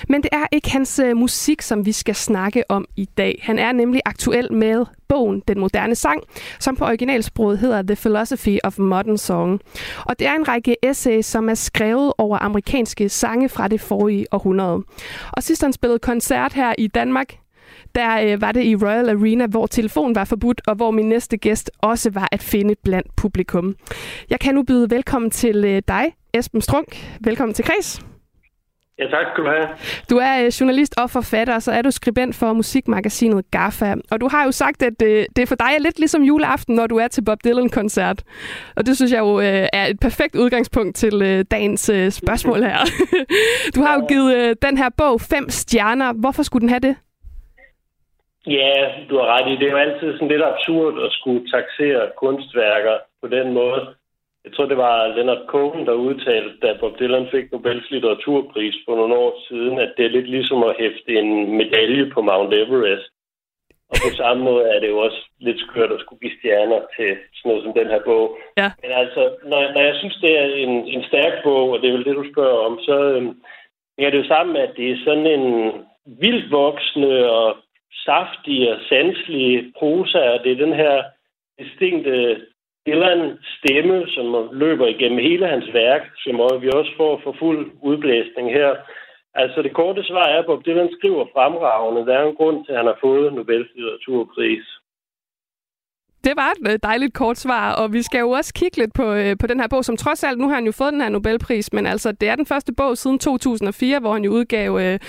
Men 0.09 0.23
det 0.23 0.29
er 0.31 0.45
ikke 0.51 0.71
hans 0.71 0.99
øh, 0.99 1.17
musik, 1.17 1.61
som 1.61 1.85
vi 1.85 1.91
skal 1.91 2.15
snakke 2.15 2.63
om 2.69 2.85
i 2.95 3.09
dag. 3.17 3.39
Han 3.43 3.59
er 3.59 3.71
nemlig 3.71 4.01
aktuel 4.05 4.53
med 4.53 4.85
bogen 5.07 5.43
Den 5.47 5.59
Moderne 5.59 5.95
Sang, 5.95 6.21
som 6.59 6.75
på 6.75 6.85
originalsproget 6.85 7.59
hedder 7.59 7.81
The 7.81 7.95
Philosophy 7.95 8.57
of 8.63 8.79
Modern 8.79 9.17
Song. 9.17 9.61
Og 10.05 10.19
det 10.19 10.27
er 10.27 10.33
en 10.35 10.47
række 10.47 10.75
essays, 10.83 11.25
som 11.25 11.49
er 11.49 11.53
skrevet 11.53 12.13
over 12.17 12.37
amerikanske 12.37 13.09
sange 13.09 13.49
fra 13.49 13.67
det 13.67 13.81
forrige 13.81 14.25
århundrede. 14.31 14.83
Og 15.31 15.43
sidst 15.43 15.61
han 15.61 15.73
spillede 15.73 15.99
koncert 15.99 16.53
her 16.53 16.73
i 16.77 16.87
Danmark, 16.87 17.35
der 17.95 18.33
øh, 18.33 18.41
var 18.41 18.51
det 18.51 18.63
i 18.63 18.75
Royal 18.75 19.09
Arena, 19.09 19.47
hvor 19.47 19.67
telefonen 19.67 20.15
var 20.15 20.25
forbudt, 20.25 20.61
og 20.67 20.75
hvor 20.75 20.91
min 20.91 21.09
næste 21.09 21.37
gæst 21.37 21.71
også 21.81 22.09
var 22.09 22.27
at 22.31 22.43
finde 22.43 22.75
blandt 22.83 23.15
publikum. 23.15 23.75
Jeg 24.29 24.39
kan 24.39 24.55
nu 24.55 24.63
byde 24.63 24.89
velkommen 24.89 25.31
til 25.31 25.65
øh, 25.65 25.81
dig, 25.87 26.15
Esben 26.33 26.61
Strunk. 26.61 27.17
Velkommen 27.21 27.53
til 27.53 27.65
Kreds. 27.65 28.05
Ja, 28.99 29.03
tak 29.03 29.25
skal 29.33 29.43
du 29.43 29.49
have. 29.49 29.67
Du 30.09 30.17
er 30.17 30.45
øh, 30.45 30.47
journalist 30.47 30.93
og 30.97 31.09
forfatter, 31.09 31.59
så 31.59 31.71
er 31.71 31.81
du 31.81 31.91
skribent 31.91 32.35
for 32.35 32.53
musikmagasinet 32.53 33.51
GAFA. 33.51 33.95
Og 34.11 34.21
du 34.21 34.27
har 34.27 34.45
jo 34.45 34.51
sagt, 34.51 34.83
at 34.83 35.01
øh, 35.03 35.25
det 35.35 35.47
for 35.47 35.55
dig 35.55 35.71
er 35.77 35.81
lidt 35.81 35.99
ligesom 35.99 36.23
juleaften, 36.23 36.75
når 36.75 36.87
du 36.87 36.97
er 36.97 37.07
til 37.07 37.21
Bob 37.23 37.37
Dylan-koncert. 37.43 38.23
Og 38.75 38.85
det 38.85 38.95
synes 38.95 39.11
jeg 39.11 39.19
jo 39.19 39.39
øh, 39.39 39.67
er 39.73 39.85
et 39.85 39.99
perfekt 39.99 40.35
udgangspunkt 40.35 40.95
til 40.95 41.45
dagens 41.51 41.81
spørgsmål 42.09 42.63
her. 42.63 42.77
du 43.75 43.81
har 43.81 43.95
jo 43.95 44.05
givet 44.07 44.61
den 44.61 44.77
her 44.77 44.89
bog 44.97 45.21
fem 45.21 45.49
stjerner. 45.49 46.13
Hvorfor 46.13 46.43
skulle 46.43 46.61
den 46.61 46.69
have 46.69 46.79
det? 46.79 46.95
Ja, 48.47 48.73
du 49.09 49.17
har 49.17 49.27
ret 49.33 49.51
i. 49.51 49.55
Det 49.59 49.67
er 49.67 49.71
jo 49.71 49.77
altid 49.77 50.13
sådan 50.13 50.27
lidt 50.27 50.43
absurd 50.43 51.03
at 51.05 51.11
skulle 51.11 51.51
taxere 51.51 52.11
kunstværker 52.17 52.97
på 53.21 53.27
den 53.27 53.53
måde. 53.53 53.81
Jeg 54.45 54.53
tror, 54.53 54.65
det 54.65 54.77
var 54.77 55.07
Leonard 55.07 55.45
Cohen, 55.47 55.85
der 55.85 55.93
udtalte, 55.93 56.57
da 56.61 56.77
Bob 56.79 56.99
Dylan 56.99 57.27
fik 57.31 57.51
Nobels 57.51 57.91
litteraturpris 57.91 58.75
for 58.85 58.95
nogle 58.95 59.15
år 59.15 59.33
siden, 59.47 59.79
at 59.79 59.93
det 59.97 60.05
er 60.05 60.09
lidt 60.09 60.29
ligesom 60.29 60.63
at 60.63 60.75
hæfte 60.79 61.11
en 61.19 61.57
medalje 61.57 62.05
på 62.13 62.21
Mount 62.21 62.53
Everest. 62.53 63.09
Og 63.89 63.95
på 64.05 64.09
samme 64.15 64.43
måde 64.43 64.63
er 64.73 64.79
det 64.79 64.89
jo 64.89 64.97
også 64.97 65.21
lidt 65.39 65.59
skørt 65.59 65.91
at 65.91 65.99
skulle 65.99 66.19
give 66.19 66.37
stjerner 66.39 66.81
til 66.97 67.09
sådan 67.35 67.49
noget 67.49 67.63
som 67.63 67.73
den 67.73 67.87
her 67.87 68.01
bog. 68.05 68.37
Ja. 68.57 68.71
Men 68.81 68.91
altså, 68.91 69.21
når, 69.43 69.61
når 69.73 69.81
jeg 69.81 69.95
synes, 69.95 70.17
det 70.21 70.39
er 70.39 70.45
en, 70.65 70.73
en 70.95 71.03
stærk 71.03 71.43
bog, 71.43 71.69
og 71.69 71.81
det 71.81 71.87
er 71.87 71.93
vel 71.97 72.05
det, 72.05 72.15
du 72.15 72.25
spørger 72.33 72.59
om, 72.67 72.79
så 72.79 72.95
øhm, 73.13 73.33
er 73.97 74.09
det 74.09 74.17
jo 74.17 74.27
sammen 74.27 74.53
med, 74.53 74.61
at 74.61 74.73
det 74.77 74.91
er 74.91 74.97
sådan 75.05 75.27
en 75.27 75.45
vildt 76.05 76.51
voksende 76.51 77.31
og 77.31 77.55
saftige 78.05 78.73
og 78.73 78.79
sanselige 78.89 79.73
prosa, 79.77 80.29
og 80.29 80.39
det 80.43 80.51
er 80.51 80.65
den 80.65 80.73
her 80.73 81.03
distinkte 81.59 82.41
Dylan-stemme, 82.87 84.07
som 84.07 84.49
løber 84.51 84.87
igennem 84.87 85.19
hele 85.19 85.47
hans 85.47 85.73
værk, 85.73 86.03
som 86.23 86.35
vi 86.61 86.69
også 86.73 86.91
får 86.97 87.21
for 87.23 87.35
fuld 87.39 87.71
udblæsning 87.81 88.53
her. 88.53 88.75
Altså 89.33 89.61
det 89.61 89.73
korte 89.73 90.03
svar 90.03 90.27
er, 90.27 90.39
at 90.39 90.45
Bob 90.45 90.65
Dylan 90.65 90.95
skriver 90.97 91.25
fremragende. 91.33 92.05
Der 92.05 92.17
er 92.17 92.25
en 92.27 92.35
grund 92.35 92.65
til, 92.65 92.71
at 92.71 92.77
han 92.77 92.85
har 92.85 92.97
fået 93.01 93.33
Nobels 93.33 93.69
litteraturpris. 93.75 94.74
Det 96.25 96.33
var 96.35 96.51
et 96.51 96.71
øh, 96.71 96.79
dejligt 96.83 97.13
kort 97.13 97.39
svar, 97.39 97.71
og 97.71 97.93
vi 97.93 98.01
skal 98.01 98.19
jo 98.19 98.29
også 98.29 98.53
kigge 98.53 98.77
lidt 98.77 98.93
på, 98.93 99.13
øh, 99.13 99.37
på 99.37 99.47
den 99.47 99.59
her 99.59 99.67
bog, 99.67 99.85
som 99.85 99.97
trods 99.97 100.23
alt, 100.23 100.39
nu 100.39 100.47
har 100.47 100.55
han 100.55 100.65
jo 100.65 100.71
fået 100.71 100.93
den 100.93 101.01
her 101.01 101.09
Nobelpris, 101.09 101.73
men 101.73 101.85
altså, 101.85 102.11
det 102.11 102.29
er 102.29 102.35
den 102.35 102.45
første 102.45 102.73
bog 102.73 102.97
siden 102.97 103.19
2004, 103.19 103.99
hvor 103.99 104.13
han 104.13 104.23
jo 104.23 104.31
udgav 104.31 104.79
øh, 104.79 104.99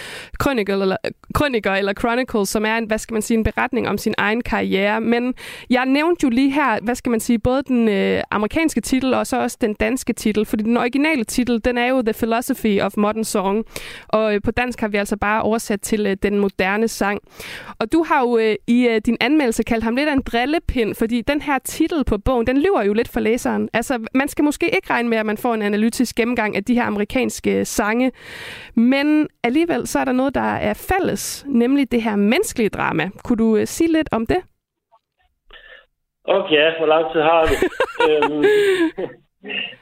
Chronicle, 0.43 0.75
eller, 0.83 0.97
Chronicle, 1.37 1.79
eller 1.79 1.93
Chronicles, 1.93 2.49
som 2.49 2.65
er 2.65 2.77
en, 2.77 2.85
hvad 2.85 2.99
skal 2.99 3.13
man 3.13 3.23
sige, 3.23 3.39
en 3.39 3.45
beretning 3.45 3.89
om 3.89 3.99
sin 3.99 4.15
egen 4.19 4.41
karriere. 4.41 5.01
Men 5.01 5.35
jeg 5.71 5.87
nævnte 5.87 6.25
jo 6.25 6.29
lige 6.29 6.51
her, 6.51 6.79
hvad 6.83 6.95
skal 6.95 7.11
man 7.11 7.21
sige, 7.21 7.39
både 7.39 7.63
den 7.63 7.89
øh, 7.89 8.23
amerikanske 8.31 8.81
titel 8.81 9.15
og 9.15 9.27
så 9.27 9.41
også 9.41 9.57
den 9.61 9.75
danske 9.75 10.13
titel, 10.13 10.45
fordi 10.45 10.65
den 10.65 10.77
originale 10.77 11.25
titel, 11.25 11.61
den 11.65 11.79
er 11.79 11.87
jo 11.87 12.03
The 12.03 12.13
Philosophy 12.13 12.81
of 12.81 12.97
Modern 12.97 13.25
Song, 13.25 13.65
og 14.09 14.35
øh, 14.35 14.41
på 14.45 14.51
dansk 14.51 14.81
har 14.81 14.89
vi 14.89 14.97
altså 14.97 15.17
bare 15.17 15.43
oversat 15.43 15.81
til 15.81 16.07
øh, 16.07 16.17
den 16.23 16.39
moderne 16.39 16.89
sang. 16.89 17.21
Og 17.79 17.93
du 17.93 18.03
har 18.03 18.21
jo 18.21 18.39
øh, 18.39 18.55
i 18.67 18.87
øh, 18.87 19.01
din 19.07 19.17
anmeldelse 19.21 19.63
kaldt 19.63 19.85
ham 19.85 19.97
lidt 19.97 20.09
af 20.09 20.13
en 20.13 20.23
drillepind, 20.23 20.95
for 20.95 21.06
fordi 21.07 21.21
den 21.33 21.41
her 21.49 21.59
titel 21.59 22.05
på 22.05 22.17
bogen, 22.27 22.47
den 22.47 22.59
lyver 22.65 22.83
jo 22.83 22.93
lidt 22.93 23.11
for 23.15 23.21
læseren. 23.21 23.69
Altså, 23.79 23.95
man 24.15 24.29
skal 24.29 24.45
måske 24.45 24.67
ikke 24.77 24.91
regne 24.91 25.09
med, 25.09 25.19
at 25.19 25.27
man 25.27 25.39
får 25.45 25.55
en 25.55 25.63
analytisk 25.63 26.17
gennemgang 26.17 26.57
af 26.57 26.65
de 26.65 26.75
her 26.75 26.87
amerikanske 26.93 27.65
sange, 27.65 28.13
men 28.75 29.29
alligevel 29.45 29.87
så 29.87 29.99
er 29.99 30.05
der 30.05 30.13
noget, 30.21 30.35
der 30.35 30.51
er 30.69 30.75
fælles, 30.91 31.47
nemlig 31.49 31.93
det 31.93 32.03
her 32.03 32.17
menneskelige 32.17 32.69
drama. 32.79 33.05
Kunne 33.25 33.41
du 33.45 33.51
uh, 33.57 33.65
sige 33.65 33.93
lidt 33.93 34.09
om 34.13 34.27
det? 34.27 34.41
Okay, 36.25 36.67
hvor 36.79 36.89
lang 36.95 37.05
tid 37.13 37.21
har 37.31 37.43
vi? 37.51 37.55
øhm, 38.09 38.45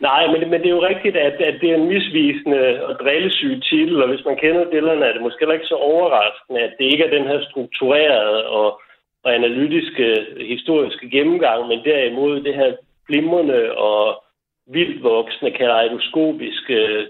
nej, 0.08 0.22
men, 0.32 0.40
men 0.50 0.60
det 0.60 0.68
er 0.68 0.78
jo 0.78 0.88
rigtigt, 0.92 1.16
at, 1.16 1.36
at 1.50 1.56
det 1.60 1.70
er 1.70 1.76
en 1.76 1.88
misvisende 1.94 2.84
og 2.86 2.92
drillesyg 3.02 3.62
titel, 3.70 4.02
og 4.02 4.08
hvis 4.08 4.24
man 4.28 4.36
kender 4.36 4.70
Dylan, 4.72 5.02
er 5.02 5.12
det 5.12 5.22
måske 5.22 5.52
ikke 5.52 5.72
så 5.72 5.78
overraskende, 5.92 6.60
at 6.60 6.74
det 6.78 6.84
ikke 6.92 7.04
er 7.04 7.16
den 7.16 7.26
her 7.30 7.40
strukturerede 7.50 8.46
og 8.46 8.80
og 9.24 9.34
analytiske 9.34 10.06
øh, 10.36 10.46
historiske 10.46 11.10
gennemgang, 11.10 11.68
men 11.68 11.84
derimod 11.84 12.40
det 12.40 12.54
her 12.54 12.76
glimrende 13.08 13.76
og 13.76 14.24
vildt 14.66 15.02
voksende 15.02 15.52
kaleidoskopiske 15.52 17.08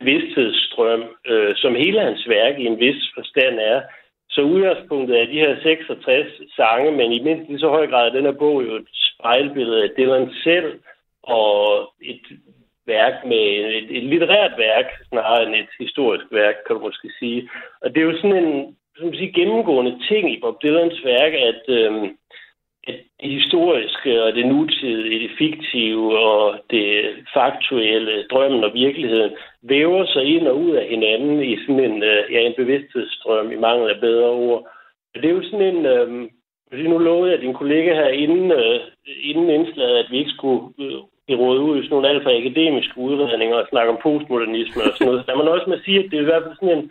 bevidsthedsstrøm, 0.00 1.02
øh, 1.26 1.48
øh, 1.48 1.56
som 1.56 1.74
hele 1.74 2.00
hans 2.00 2.28
værk 2.28 2.58
i 2.58 2.66
en 2.66 2.80
vis 2.80 3.02
forstand 3.14 3.58
er. 3.60 3.80
Så 4.30 4.40
udgangspunktet 4.42 5.20
er 5.20 5.26
de 5.26 5.42
her 5.44 5.56
66 5.62 6.26
sange, 6.56 6.90
men 6.92 7.12
i 7.12 7.22
mindst 7.22 7.48
lige 7.48 7.58
så 7.60 7.68
høj 7.68 7.86
grad 7.86 8.08
er 8.08 8.12
den 8.12 8.24
her 8.24 8.32
bog 8.32 8.64
jo 8.66 8.74
et 8.76 8.88
spejlbillede 8.92 9.82
af 9.82 9.90
Dylan 9.96 10.30
selv, 10.44 10.80
og 11.22 11.92
et 12.02 12.20
værk 12.86 13.24
med 13.24 13.44
et, 13.78 13.96
et 13.96 14.04
litterært 14.04 14.54
værk, 14.58 14.86
snarere 15.08 15.46
end 15.46 15.54
et 15.54 15.72
historisk 15.78 16.24
værk, 16.30 16.54
kan 16.66 16.76
du 16.76 16.82
måske 16.82 17.08
sige. 17.18 17.50
Og 17.82 17.94
det 17.94 18.00
er 18.00 18.06
jo 18.10 18.16
sådan 18.16 18.44
en 18.44 18.76
som 19.00 19.14
sige, 19.14 19.32
gennemgående 19.32 19.98
ting 20.08 20.32
i 20.32 20.40
Bob 20.40 20.62
Dylans 20.62 21.04
værk, 21.04 21.32
at, 21.32 21.62
øh, 21.68 21.92
at 22.88 22.94
det 23.20 23.30
historiske 23.30 24.22
og 24.24 24.32
det 24.32 24.46
nutidige, 24.46 25.22
det 25.24 25.30
fiktive 25.38 26.18
og 26.18 26.58
det 26.70 26.88
faktuelle, 27.34 28.26
drømmen 28.30 28.64
og 28.64 28.74
virkeligheden, 28.74 29.32
væver 29.62 30.06
sig 30.06 30.24
ind 30.24 30.46
og 30.48 30.60
ud 30.60 30.70
af 30.70 30.86
hinanden 30.86 31.42
i 31.42 31.56
sådan 31.56 31.84
en, 31.84 32.02
øh, 32.02 32.32
ja, 32.32 32.40
en 32.40 32.54
bevidsthedsstrøm, 32.56 33.52
i 33.52 33.56
mangel 33.56 33.90
af 33.90 34.00
bedre 34.00 34.30
ord. 34.30 34.68
Og 35.14 35.22
det 35.22 35.30
er 35.30 35.34
jo 35.34 35.42
sådan 35.42 35.74
en... 35.74 35.86
Øh, 35.86 36.28
nu 36.72 36.98
lovede 36.98 37.32
jeg 37.32 37.40
din 37.40 37.54
kollega 37.54 37.94
her 37.94 38.08
inden, 38.08 38.52
øh, 38.52 38.80
inden 39.22 39.50
indslaget, 39.50 39.96
at 39.98 40.10
vi 40.10 40.18
ikke 40.18 40.30
skulle 40.30 40.62
øh, 40.78 41.00
råde 41.38 41.60
ud 41.60 41.78
i 41.78 41.82
sådan 41.82 41.90
nogle 41.90 42.08
alt 42.08 42.22
for 42.22 42.30
akademiske 42.30 42.98
udredninger 42.98 43.56
og 43.56 43.66
snakke 43.70 43.92
om 43.92 43.98
postmodernisme 44.02 44.82
og 44.82 44.92
sådan 44.92 45.06
noget. 45.06 45.26
Der 45.26 45.36
man 45.36 45.48
også 45.48 45.70
med 45.70 45.80
sige, 45.84 45.98
at 45.98 46.10
det 46.10 46.16
er 46.16 46.22
i 46.22 46.30
hvert 46.30 46.42
fald 46.42 46.56
sådan 46.56 46.78
en, 46.78 46.90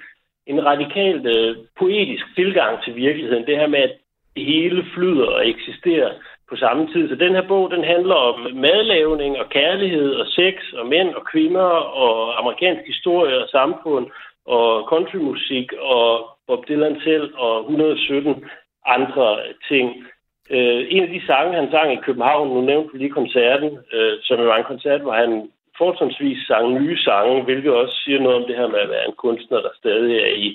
en 0.51 0.65
radikalt 0.65 1.25
øh, 1.35 1.55
poetisk 1.79 2.25
tilgang 2.35 2.83
til 2.83 2.95
virkeligheden. 2.95 3.45
Det 3.45 3.57
her 3.57 3.67
med, 3.67 3.79
at 3.79 3.93
det 4.35 4.45
hele 4.45 4.85
flyder 4.93 5.25
og 5.25 5.49
eksisterer 5.49 6.11
på 6.49 6.55
samme 6.55 6.87
tid. 6.93 7.09
Så 7.09 7.15
den 7.15 7.35
her 7.35 7.47
bog, 7.47 7.71
den 7.71 7.83
handler 7.83 8.15
om 8.15 8.55
madlavning 8.55 9.39
og 9.39 9.49
kærlighed 9.49 10.09
og 10.21 10.25
sex 10.27 10.55
og 10.73 10.85
mænd 10.87 11.09
og 11.13 11.23
kvinder 11.31 11.69
og 12.03 12.39
amerikansk 12.39 12.83
historie 12.87 13.43
og 13.43 13.49
samfund 13.49 14.05
og 14.45 14.87
countrymusik 14.91 15.73
og 15.79 16.29
Bob 16.47 16.67
Dylan 16.67 17.01
selv 17.03 17.33
og 17.37 17.59
117 17.59 18.45
andre 18.85 19.37
ting. 19.69 19.87
Øh, 20.49 20.85
en 20.89 21.03
af 21.03 21.09
de 21.09 21.25
sange, 21.25 21.55
han 21.55 21.71
sang 21.71 21.93
i 21.93 22.03
København, 22.05 22.47
nu 22.47 22.61
nævnte 22.61 22.93
vi 22.93 22.97
lige 22.97 23.17
koncerten, 23.19 23.77
øh, 23.93 24.13
som 24.23 24.37
var 24.39 24.57
en 24.57 24.71
koncert, 24.71 25.01
hvor 25.01 25.13
han 25.13 25.49
fortrinsvis 25.81 26.41
sang 26.47 26.65
nye 26.73 26.97
sange, 26.97 27.43
hvilket 27.43 27.71
også 27.81 27.95
siger 28.03 28.19
noget 28.19 28.37
om 28.39 28.45
det 28.47 28.55
her 28.55 28.67
med 28.67 28.79
at 28.79 28.89
være 28.89 29.07
en 29.07 29.17
kunstner, 29.25 29.59
der 29.61 29.73
stadig 29.81 30.13
er 30.27 30.31
i, 30.47 30.49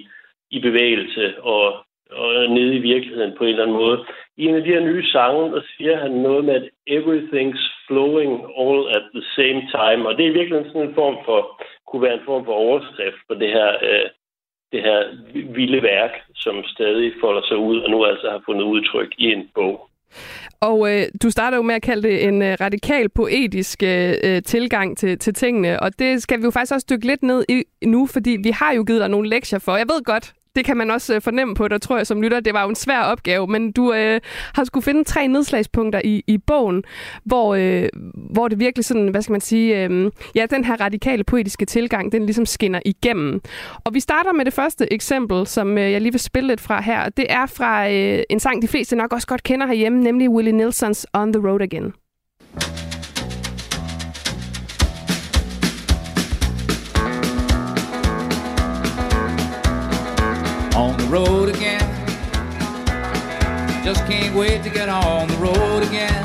i 0.50 0.58
bevægelse 0.60 1.24
og, 1.42 1.64
og 2.10 2.50
nede 2.56 2.74
i 2.76 2.86
virkeligheden 2.92 3.34
på 3.36 3.44
en 3.44 3.50
eller 3.50 3.62
anden 3.62 3.80
måde. 3.82 3.98
I 4.36 4.44
en 4.46 4.54
af 4.54 4.62
de 4.62 4.74
her 4.74 4.80
nye 4.80 5.06
sange, 5.06 5.52
der 5.54 5.62
siger 5.76 5.96
han 5.96 6.10
noget 6.10 6.44
med, 6.44 6.54
at 6.54 6.66
everything's 6.96 7.64
flowing 7.86 8.32
all 8.62 8.80
at 8.96 9.04
the 9.14 9.24
same 9.36 9.60
time. 9.78 10.08
Og 10.08 10.12
det 10.16 10.26
er 10.26 10.38
virkelig 10.38 10.64
sådan 10.66 10.88
en 10.88 10.94
form 10.94 11.16
for, 11.24 11.40
kunne 11.88 12.02
være 12.02 12.14
en 12.14 12.28
form 12.30 12.44
for 12.44 12.52
overskrift 12.52 13.20
på 13.28 13.34
det 13.34 13.48
her, 13.48 13.70
øh, 13.88 14.08
det 14.72 14.82
her 14.82 15.00
vilde 15.56 15.82
værk, 15.82 16.14
som 16.34 16.64
stadig 16.64 17.12
folder 17.20 17.42
sig 17.48 17.56
ud, 17.56 17.78
og 17.80 17.90
nu 17.90 18.04
altså 18.04 18.30
har 18.30 18.42
fundet 18.46 18.64
udtryk 18.64 19.14
i 19.18 19.32
en 19.32 19.50
bog. 19.54 19.88
Og 20.60 20.92
øh, 20.92 21.06
du 21.22 21.30
starter 21.30 21.56
jo 21.56 21.62
med 21.62 21.74
at 21.74 21.82
kalde 21.82 22.08
det 22.08 22.24
en 22.24 22.42
øh, 22.42 22.56
radikal 22.60 23.08
poetisk 23.08 23.82
øh, 23.82 24.14
øh, 24.24 24.42
tilgang 24.42 24.98
til, 24.98 25.18
til 25.18 25.34
tingene, 25.34 25.80
og 25.80 25.98
det 25.98 26.22
skal 26.22 26.38
vi 26.38 26.44
jo 26.44 26.50
faktisk 26.50 26.74
også 26.74 26.86
dykke 26.90 27.06
lidt 27.06 27.22
ned 27.22 27.44
i 27.48 27.64
nu, 27.84 28.06
fordi 28.06 28.36
vi 28.42 28.50
har 28.50 28.72
jo 28.72 28.84
givet 28.86 29.00
dig 29.00 29.08
nogle 29.08 29.28
lektier 29.28 29.58
for. 29.58 29.76
Jeg 29.76 29.86
ved 29.88 30.04
godt, 30.04 30.34
det 30.56 30.64
kan 30.64 30.76
man 30.76 30.90
også 30.90 31.14
øh, 31.14 31.20
fornemme 31.22 31.54
på 31.54 31.68
dig, 31.68 31.80
tror 31.80 31.96
jeg, 31.96 32.06
som 32.06 32.22
lytter. 32.22 32.40
Det 32.40 32.54
var 32.54 32.62
jo 32.62 32.68
en 32.68 32.74
svær 32.74 33.00
opgave, 33.00 33.46
men 33.46 33.72
du 33.72 33.92
øh, 33.92 34.20
har 34.54 34.64
skulle 34.64 34.84
finde 34.84 35.04
tre 35.04 35.28
nedslagspunkter 35.28 36.00
i, 36.04 36.24
i 36.26 36.38
bogen, 36.38 36.84
hvor, 37.24 37.54
øh, 37.54 37.88
hvor 38.14 38.48
det 38.48 38.58
virkelig 38.58 38.84
sådan, 38.84 39.08
hvad 39.08 39.22
skal 39.22 39.32
man 39.32 39.40
sige, 39.40 39.84
øh, 39.84 40.10
ja, 40.34 40.46
den 40.50 40.64
her 40.64 40.80
radikale 40.80 41.24
poetiske 41.24 41.64
tilgang, 41.64 42.12
den 42.12 42.26
ligesom 42.26 42.46
skinner 42.46 42.80
igennem. 42.84 43.40
Og 43.84 43.94
vi 43.94 44.00
starter 44.00 44.32
med 44.32 44.44
det 44.44 44.54
første 44.54 44.92
eksempel, 44.92 45.46
som 45.46 45.78
øh, 45.78 45.92
jeg 45.92 46.00
lige 46.00 46.12
vil 46.12 46.20
spille 46.20 46.46
lidt 46.46 46.60
fra 46.60 46.80
her. 46.80 47.08
Det 47.08 47.26
er 47.28 47.46
fra 47.46 47.90
øh, 47.90 48.22
en 48.30 48.40
sang, 48.40 48.62
de 48.62 48.68
fleste 48.68 48.96
nok 48.96 49.12
også 49.12 49.26
godt 49.26 49.42
kender 49.42 49.66
herhjemme, 49.66 50.00
nemlig 50.00 50.30
Willie 50.30 50.52
Nelsons 50.52 51.06
On 51.12 51.32
the 51.32 51.48
Road 51.48 51.62
Again. 51.62 52.03
The 61.04 61.10
road 61.18 61.48
again. 61.48 61.84
Just 63.84 64.00
can't 64.06 64.34
wait 64.34 64.62
to 64.62 64.70
get 64.70 64.88
on 64.88 65.28
the 65.28 65.38
road 65.46 65.82
again. 65.90 66.24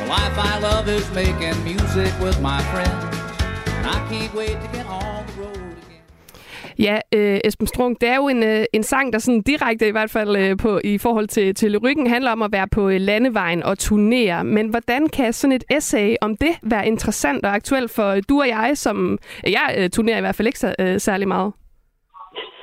The 0.00 0.06
life 0.16 0.36
I 0.50 0.58
love 0.68 0.88
is 0.88 1.06
making 1.14 1.56
music 1.64 2.12
with 2.24 2.40
my 2.40 2.60
friends. 2.72 3.04
And 3.76 3.86
I 3.86 3.98
can't 4.10 4.34
wait 4.34 4.56
to 4.64 4.68
get 4.76 4.86
on 4.86 5.26
the 5.26 5.42
road 5.42 5.56
again. 5.56 6.04
Ja, 6.78 6.98
øh, 7.14 7.40
Esben 7.44 7.66
Strunk, 7.66 8.00
det 8.00 8.08
er 8.08 8.16
jo 8.16 8.28
en, 8.28 8.42
øh, 8.42 8.64
en 8.72 8.82
sang, 8.82 9.12
der 9.12 9.18
sådan 9.18 9.42
direkte 9.42 9.88
i 9.88 9.90
hvert 9.90 10.10
fald 10.10 10.36
øh, 10.36 10.56
på, 10.56 10.80
i 10.84 10.98
forhold 10.98 11.28
til, 11.28 11.54
til 11.54 11.70
lyrikken 11.70 12.06
handler 12.06 12.30
om 12.30 12.42
at 12.42 12.52
være 12.52 12.68
på 12.68 12.88
øh, 12.88 13.00
landevejen 13.00 13.62
og 13.62 13.78
turnere. 13.78 14.44
Men 14.44 14.68
hvordan 14.68 15.08
kan 15.08 15.32
sådan 15.32 15.52
et 15.52 15.64
essay 15.70 16.14
om 16.20 16.36
det 16.36 16.52
være 16.62 16.86
interessant 16.86 17.46
og 17.46 17.54
aktuelt 17.54 17.90
for 17.90 18.08
øh, 18.08 18.22
du 18.28 18.40
og 18.40 18.48
jeg, 18.48 18.72
som 18.74 19.18
øh, 19.46 19.52
jeg 19.52 19.74
øh, 19.78 19.90
turnerer 19.90 20.18
i 20.18 20.20
hvert 20.20 20.34
fald 20.34 20.48
ikke 20.48 20.74
øh, 20.78 21.00
særlig 21.00 21.28
meget? 21.28 21.52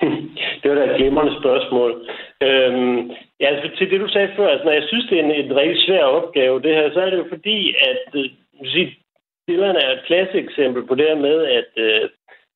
det 0.61 0.71
var 0.71 0.75
da 0.75 0.83
et 0.83 0.97
glimrende 0.97 1.35
spørgsmål. 1.41 1.91
Øhm, 2.47 3.11
ja, 3.39 3.45
altså 3.45 3.77
til 3.77 3.91
det, 3.91 3.99
du 3.99 4.07
sagde 4.07 4.29
før, 4.35 4.47
altså 4.47 4.65
når 4.65 4.71
jeg 4.71 4.83
synes, 4.87 5.05
det 5.09 5.19
er 5.19 5.23
en, 5.23 5.31
en 5.31 5.55
rigtig 5.55 5.81
svær 5.85 6.03
opgave, 6.03 6.61
det 6.61 6.75
her, 6.75 6.93
så 6.93 6.99
er 7.01 7.09
det 7.09 7.17
jo 7.17 7.25
fordi, 7.29 7.75
at 7.89 8.05
øh, 8.15 8.29
sige, 8.65 8.97
Dylan 9.47 9.75
er 9.75 9.91
et 9.91 10.05
klasseeksempel 10.05 10.83
på 10.85 10.95
det 10.95 11.05
her 11.07 11.15
med, 11.27 11.37
at, 11.59 11.71
øh, 11.77 12.09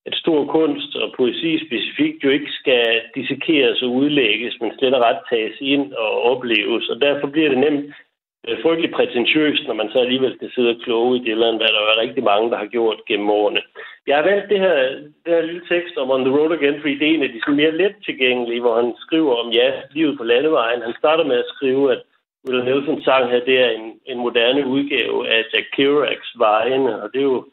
at 0.05 0.15
stor 0.15 0.45
kunst 0.45 0.95
og 0.95 1.13
poesi 1.17 1.65
specifikt 1.67 2.23
jo 2.23 2.29
ikke 2.29 2.51
skal 2.51 3.01
dissekeres 3.15 3.81
og 3.81 3.89
udlægges, 3.89 4.53
men 4.61 4.71
slet 4.77 4.95
og 4.95 5.01
ret 5.01 5.21
tages 5.29 5.57
ind 5.61 5.93
og 5.93 6.21
opleves. 6.21 6.89
Og 6.89 7.01
derfor 7.01 7.27
bliver 7.27 7.49
det 7.49 7.57
nemt 7.57 7.95
Øh, 8.47 8.51
det 8.51 8.57
er 8.57 8.61
frygtelig 8.63 8.91
prætentiøst, 8.91 9.63
når 9.67 9.73
man 9.73 9.89
så 9.91 9.99
alligevel 9.99 10.35
skal 10.35 10.51
sidde 10.55 10.69
og 10.69 10.81
kloge 10.83 11.17
i 11.17 11.23
Dylan, 11.23 11.57
hvad 11.57 11.71
der 11.75 11.81
er 11.81 12.01
rigtig 12.01 12.23
mange, 12.23 12.51
der 12.51 12.57
har 12.57 12.65
gjort 12.65 13.05
gennem 13.07 13.29
årene. 13.29 13.61
Jeg 14.07 14.15
har 14.17 14.23
valgt 14.23 14.49
det 14.49 14.59
her, 14.59 14.75
det 15.23 15.33
her 15.33 15.41
lille 15.41 15.65
tekst 15.69 15.97
om 15.97 16.11
On 16.11 16.25
the 16.25 16.35
Road 16.37 16.51
Again, 16.51 16.81
fordi 16.81 16.95
det 16.99 17.07
er 17.07 17.13
en 17.13 17.23
af 17.23 17.29
de 17.29 17.51
mere 17.51 17.77
let 17.77 17.95
tilgængelige, 18.05 18.61
hvor 18.61 18.75
han 18.81 18.93
skriver 18.97 19.33
om, 19.35 19.49
ja, 19.51 19.71
livet 19.91 20.17
på 20.17 20.23
landevejen. 20.23 20.81
Han 20.81 20.93
starter 20.99 21.23
med 21.23 21.37
at 21.37 21.51
skrive, 21.55 21.91
at 21.91 22.01
Will 22.47 22.63
Nelson 22.63 23.01
sang 23.01 23.29
her, 23.31 23.39
det 23.45 23.59
er 23.59 23.69
en, 23.69 23.99
en 24.05 24.17
moderne 24.17 24.67
udgave 24.67 25.29
af 25.29 25.45
Jack 25.53 25.67
Kerouacs 25.75 26.31
Vejene, 26.37 27.01
og 27.01 27.09
det 27.13 27.19
er 27.19 27.29
jo, 27.33 27.45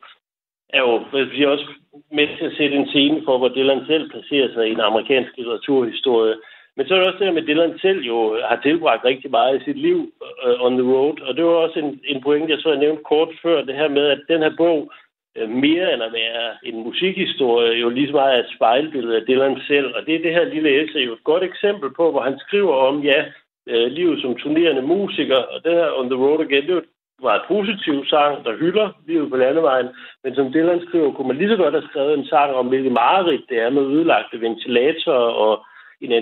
er 0.69 0.81
jo 0.81 1.03
jeg 1.39 1.49
også 1.49 1.67
med 2.13 2.29
til 2.39 2.45
at 2.45 2.57
sætte 2.57 2.77
en 2.77 2.89
scene 2.89 3.23
for, 3.25 3.39
hvor 3.39 3.49
Dylan 3.49 3.87
selv 3.87 4.11
placerer 4.11 4.53
sig 4.55 4.67
i 4.67 4.75
den 4.75 4.81
amerikanske 4.81 5.37
litteraturhistorie. 5.37 6.35
Men 6.77 6.87
så 6.87 6.95
er 6.95 6.99
det 6.99 7.09
også 7.09 7.25
det 7.25 7.35
med, 7.35 7.43
at 7.43 7.49
Dylan 7.49 7.79
selv 7.79 8.01
jo 8.01 8.39
har 8.49 8.61
tilbragt 8.63 9.05
rigtig 9.05 9.31
meget 9.31 9.61
i 9.61 9.65
sit 9.65 9.79
liv 9.79 9.99
uh, 10.47 10.67
on 10.67 10.79
the 10.79 10.89
road, 10.95 11.21
og 11.21 11.37
det 11.37 11.45
var 11.45 11.51
også 11.51 11.79
en, 11.79 12.01
en 12.05 12.23
point, 12.23 12.51
jeg 12.51 12.59
så 12.59 12.69
jeg 12.69 12.79
nævnte 12.79 13.03
kort 13.03 13.29
før, 13.43 13.65
det 13.65 13.75
her 13.75 13.89
med, 13.89 14.07
at 14.07 14.21
den 14.29 14.43
her 14.43 14.53
bog 14.57 14.93
uh, 15.41 15.49
mere 15.51 15.95
end 15.95 16.03
at 16.03 16.13
være 16.13 16.45
en 16.63 16.77
musikhistorie, 16.85 17.81
jo 17.81 17.89
lige 17.89 18.07
så 18.07 18.13
meget 18.13 18.39
et 18.39 18.53
spejlbillede 18.57 19.17
af 19.17 19.27
Dylan 19.29 19.61
selv. 19.67 19.95
Og 19.97 20.07
det 20.07 20.15
er 20.15 20.23
det 20.23 20.33
her 20.33 20.45
lille 20.45 20.85
essay 20.85 21.07
jo 21.07 21.13
et 21.13 21.25
godt 21.25 21.43
eksempel 21.43 21.91
på, 21.97 22.11
hvor 22.11 22.21
han 22.21 22.39
skriver 22.39 22.75
om, 22.75 23.03
ja, 23.03 23.25
uh, 23.73 23.87
livet 23.99 24.21
som 24.23 24.35
turnerende 24.35 24.83
musiker, 24.83 25.37
og 25.37 25.65
det 25.65 25.73
her 25.73 25.99
On 25.99 26.11
the 26.11 26.21
Road 26.25 26.41
Again, 26.41 26.67
det 26.67 26.85
var 27.23 27.35
et 27.37 27.49
positiv 27.49 28.07
sang, 28.07 28.45
der 28.45 28.57
hylder 28.57 28.89
livet 29.07 29.31
på 29.31 29.37
landevejen, 29.37 29.89
men 30.25 30.35
som 30.35 30.53
Dylan 30.53 30.81
skriver, 30.89 31.13
kunne 31.13 31.29
man 31.29 31.37
lige 31.37 31.49
så 31.49 31.57
godt 31.57 31.75
have 31.75 31.89
skrevet 31.91 32.19
en 32.19 32.27
sang 32.27 32.55
om, 32.55 32.67
hvilket 32.67 32.93
mareridt 32.93 33.45
det 33.49 33.59
er 33.61 33.71
med 33.71 33.83
ødelagte 33.83 34.41
ventilatorer 34.41 35.33
og 35.45 35.66
en 36.01 36.13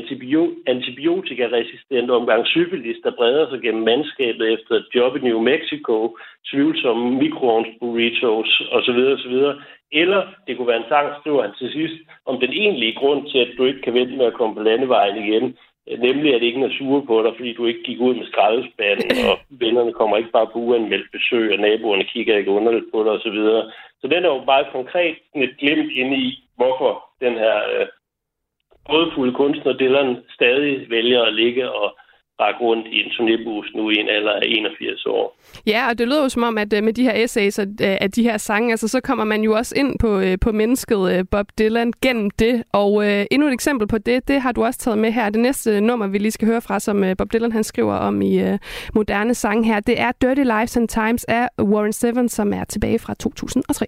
antibiotikaresistent 0.67 2.11
omgang 2.11 2.47
syfilis, 2.47 2.97
der 3.05 3.11
breder 3.11 3.51
sig 3.51 3.61
gennem 3.61 3.83
mandskabet 3.83 4.53
efter 4.53 4.75
et 4.75 4.87
job 4.95 5.17
i 5.17 5.21
New 5.21 5.41
Mexico, 5.41 6.17
tvivlsomme 6.51 7.11
mikroovnsburritos 7.23 8.63
osv. 8.73 9.01
osv. 9.17 9.37
Eller 9.93 10.23
det 10.47 10.57
kunne 10.57 10.69
være 10.69 10.83
en 10.83 10.93
sang, 10.93 11.09
skriver 11.21 11.43
han 11.43 11.55
til 11.59 11.73
sidst, 11.73 11.99
om 12.27 12.41
den 12.41 12.53
egentlige 12.53 12.99
grund 13.01 13.31
til, 13.31 13.39
at 13.39 13.53
du 13.59 13.65
ikke 13.65 13.83
kan 13.83 13.95
vente 13.95 14.17
med 14.17 14.27
at 14.27 14.39
komme 14.39 14.55
på 14.55 14.63
landevejen 14.63 15.17
igen, 15.25 15.57
nemlig 15.99 16.35
at 16.35 16.43
ingen 16.43 16.63
er 16.63 16.77
sure 16.79 17.03
på 17.07 17.23
dig, 17.23 17.33
fordi 17.37 17.53
du 17.53 17.67
ikke 17.67 17.83
gik 17.83 18.01
ud 18.01 18.15
med 18.15 18.27
skraldespanden, 18.27 19.11
og 19.31 19.37
vennerne 19.51 19.93
kommer 19.93 20.17
ikke 20.17 20.31
bare 20.31 20.47
på 20.53 20.59
uanmeldt 20.59 21.13
besøg, 21.13 21.53
og 21.53 21.59
naboerne 21.59 22.05
kigger 22.05 22.37
ikke 22.37 22.51
underligt 22.51 22.93
på 22.93 23.05
dig 23.05 23.13
osv. 23.13 23.37
Så, 23.37 23.73
så 24.01 24.07
den 24.09 24.25
er 24.25 24.29
jo 24.29 24.43
bare 24.47 24.65
konkret 24.73 25.17
et 25.35 25.57
glimt 25.59 25.93
ind 25.93 26.15
i, 26.15 26.27
hvorfor 26.57 26.93
den 27.21 27.35
her 27.35 27.57
øh, 27.73 27.87
rådfulde 28.93 29.35
kunstner 29.35 29.73
Dylan 29.73 30.17
stadig 30.31 30.91
vælger 30.91 31.23
at 31.23 31.35
ligge 31.35 31.71
og 31.71 31.97
række 32.41 32.61
rundt 32.61 32.87
i 32.87 33.01
en 33.01 33.11
turnébus 33.11 33.77
nu 33.77 33.91
i 33.91 33.97
en 33.97 34.09
alder 34.09 34.33
af 34.33 34.43
81 34.47 35.07
år. 35.07 35.39
Ja, 35.67 35.89
og 35.91 35.99
det 35.99 36.09
lyder 36.09 36.23
jo 36.23 36.29
som 36.29 36.43
om, 36.43 36.59
at 36.59 36.73
øh, 36.73 36.85
med 36.85 36.93
de 36.93 37.03
her 37.03 37.25
essays 37.25 37.59
og 37.59 37.67
øh, 37.67 37.97
at 38.01 38.17
de 38.17 38.23
her 38.23 38.37
sange, 38.37 38.71
altså, 38.71 38.89
så 38.89 39.01
kommer 39.01 39.25
man 39.25 39.43
jo 39.43 39.53
også 39.57 39.75
ind 39.77 39.99
på, 39.99 40.21
øh, 40.21 40.39
på 40.41 40.53
mennesket 40.53 41.31
Bob 41.31 41.47
Dylan 41.59 41.93
gennem 42.03 42.31
det. 42.31 42.63
Og 42.73 43.07
øh, 43.07 43.27
endnu 43.31 43.49
et 43.49 43.53
eksempel 43.53 43.89
på 43.89 43.99
det, 43.99 44.29
det 44.29 44.41
har 44.41 44.53
du 44.53 44.65
også 44.65 44.79
taget 44.79 44.99
med 44.99 45.13
her. 45.13 45.31
Det 45.31 45.41
næste 45.41 45.81
nummer, 45.81 46.07
vi 46.07 46.19
lige 46.19 46.31
skal 46.31 46.49
høre 46.49 46.61
fra, 46.61 46.81
som 46.81 47.05
Bob 47.19 47.33
Dylan 47.33 47.53
han 47.53 47.65
skriver 47.65 47.95
om 47.95 48.23
i 48.23 48.43
øh, 48.43 48.59
moderne 48.95 49.35
sang 49.35 49.67
her, 49.67 49.81
det 49.81 50.01
er 50.01 50.13
Dirty 50.23 50.43
Lives 50.43 50.77
and 50.77 50.89
Times 50.89 51.25
af 51.25 51.49
Warren 51.63 51.93
Seven, 51.93 52.29
som 52.29 52.53
er 52.53 52.65
tilbage 52.65 52.99
fra 52.99 53.15
2003. 53.15 53.87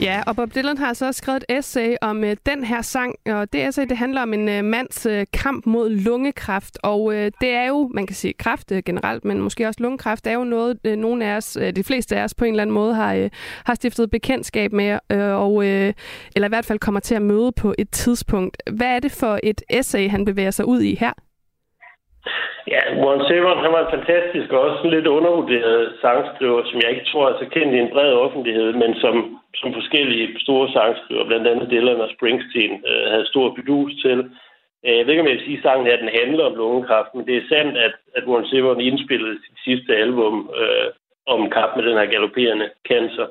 Ja, 0.00 0.22
og 0.26 0.36
Bob 0.36 0.54
Dylan 0.54 0.78
har 0.78 0.92
så 0.92 1.06
også 1.06 1.18
skrevet 1.18 1.44
et 1.48 1.58
essay 1.58 1.94
om 2.00 2.24
øh, 2.24 2.36
den 2.46 2.64
her 2.64 2.82
sang, 2.82 3.14
og 3.26 3.52
det 3.52 3.68
essay 3.68 3.86
det 3.88 3.96
handler 3.96 4.22
om 4.22 4.34
en 4.34 4.48
øh, 4.48 4.64
mands 4.64 5.06
øh, 5.06 5.26
kamp 5.32 5.66
mod 5.66 5.90
lungekræft, 5.90 6.78
og 6.82 7.14
øh, 7.14 7.32
det 7.40 7.48
er 7.48 7.66
jo, 7.66 7.90
man 7.94 8.06
kan 8.06 8.16
sige 8.16 8.32
kræft 8.32 8.72
øh, 8.72 8.82
generelt, 8.86 9.24
men 9.24 9.40
måske 9.40 9.66
også 9.68 9.82
lungekræft, 9.82 10.26
er 10.26 10.32
jo 10.32 10.44
noget, 10.44 10.78
øh, 10.84 10.96
nogle 10.96 11.24
af 11.24 11.36
os, 11.36 11.56
øh, 11.60 11.76
de 11.76 11.84
fleste 11.84 12.16
af 12.16 12.24
os 12.24 12.34
på 12.34 12.44
en 12.44 12.50
eller 12.50 12.62
anden 12.62 12.74
måde 12.74 12.94
har, 12.94 13.14
øh, 13.14 13.30
har 13.64 13.74
stiftet 13.74 14.10
bekendtskab 14.10 14.72
med, 14.72 14.98
øh, 15.12 15.34
og, 15.34 15.66
øh, 15.66 15.92
eller 16.36 16.48
i 16.48 16.52
hvert 16.54 16.66
fald 16.66 16.78
kommer 16.78 17.00
til 17.00 17.14
at 17.14 17.22
møde 17.22 17.52
på 17.52 17.74
et 17.78 17.90
tidspunkt. 17.90 18.62
Hvad 18.72 18.88
er 18.88 19.00
det 19.00 19.12
for 19.12 19.38
et 19.42 19.62
essay, 19.70 20.10
han 20.10 20.24
bevæger 20.24 20.50
sig 20.50 20.66
ud 20.66 20.80
i 20.80 20.94
her? 20.94 21.12
Ja, 22.72 22.80
Warren 23.02 23.24
Zevon, 23.28 23.64
han 23.64 23.72
var 23.72 23.82
en 23.82 23.94
fantastisk 23.96 24.52
og 24.52 24.60
også 24.60 24.80
en 24.84 24.90
lidt 24.90 25.06
undervurderet 25.06 25.82
sangskriver, 26.00 26.62
som 26.64 26.80
jeg 26.82 26.90
ikke 26.90 27.08
tror 27.10 27.24
er 27.28 27.38
så 27.38 27.46
kendt 27.54 27.74
i 27.74 27.78
en 27.78 27.92
bred 27.94 28.12
offentlighed, 28.12 28.72
men 28.72 28.94
som, 29.02 29.14
som 29.60 29.74
forskellige 29.78 30.26
store 30.44 30.68
sangskriver, 30.76 31.24
blandt 31.26 31.46
andet 31.46 31.70
Dylan 31.70 32.04
og 32.06 32.10
Springsteen, 32.16 32.74
øh, 32.90 33.04
havde 33.12 33.26
stor 33.32 33.46
bedus 33.58 33.92
til. 34.04 34.18
Øh, 34.86 34.96
jeg 34.96 35.04
ved 35.04 35.12
ikke, 35.12 35.24
om 35.24 35.28
jeg 35.28 35.38
vil 35.38 35.46
sige, 35.46 35.60
at 35.60 35.62
sangen 35.62 35.86
her 35.86 35.96
den 35.96 36.18
handler 36.20 36.44
om 36.44 36.54
lungekræft, 36.54 37.14
men 37.14 37.26
det 37.26 37.36
er 37.36 37.48
sandt, 37.52 37.74
at, 37.86 37.94
at 38.16 38.26
Warren 38.28 38.48
Zevon 38.50 38.80
indspillede 38.80 39.38
sit 39.44 39.58
sidste 39.66 39.96
album 39.96 40.50
øh, 40.60 40.88
om 41.26 41.50
kamp 41.50 41.76
med 41.76 41.84
den 41.84 41.98
her 41.98 42.06
galopperende 42.12 42.68
cancer. 42.88 43.26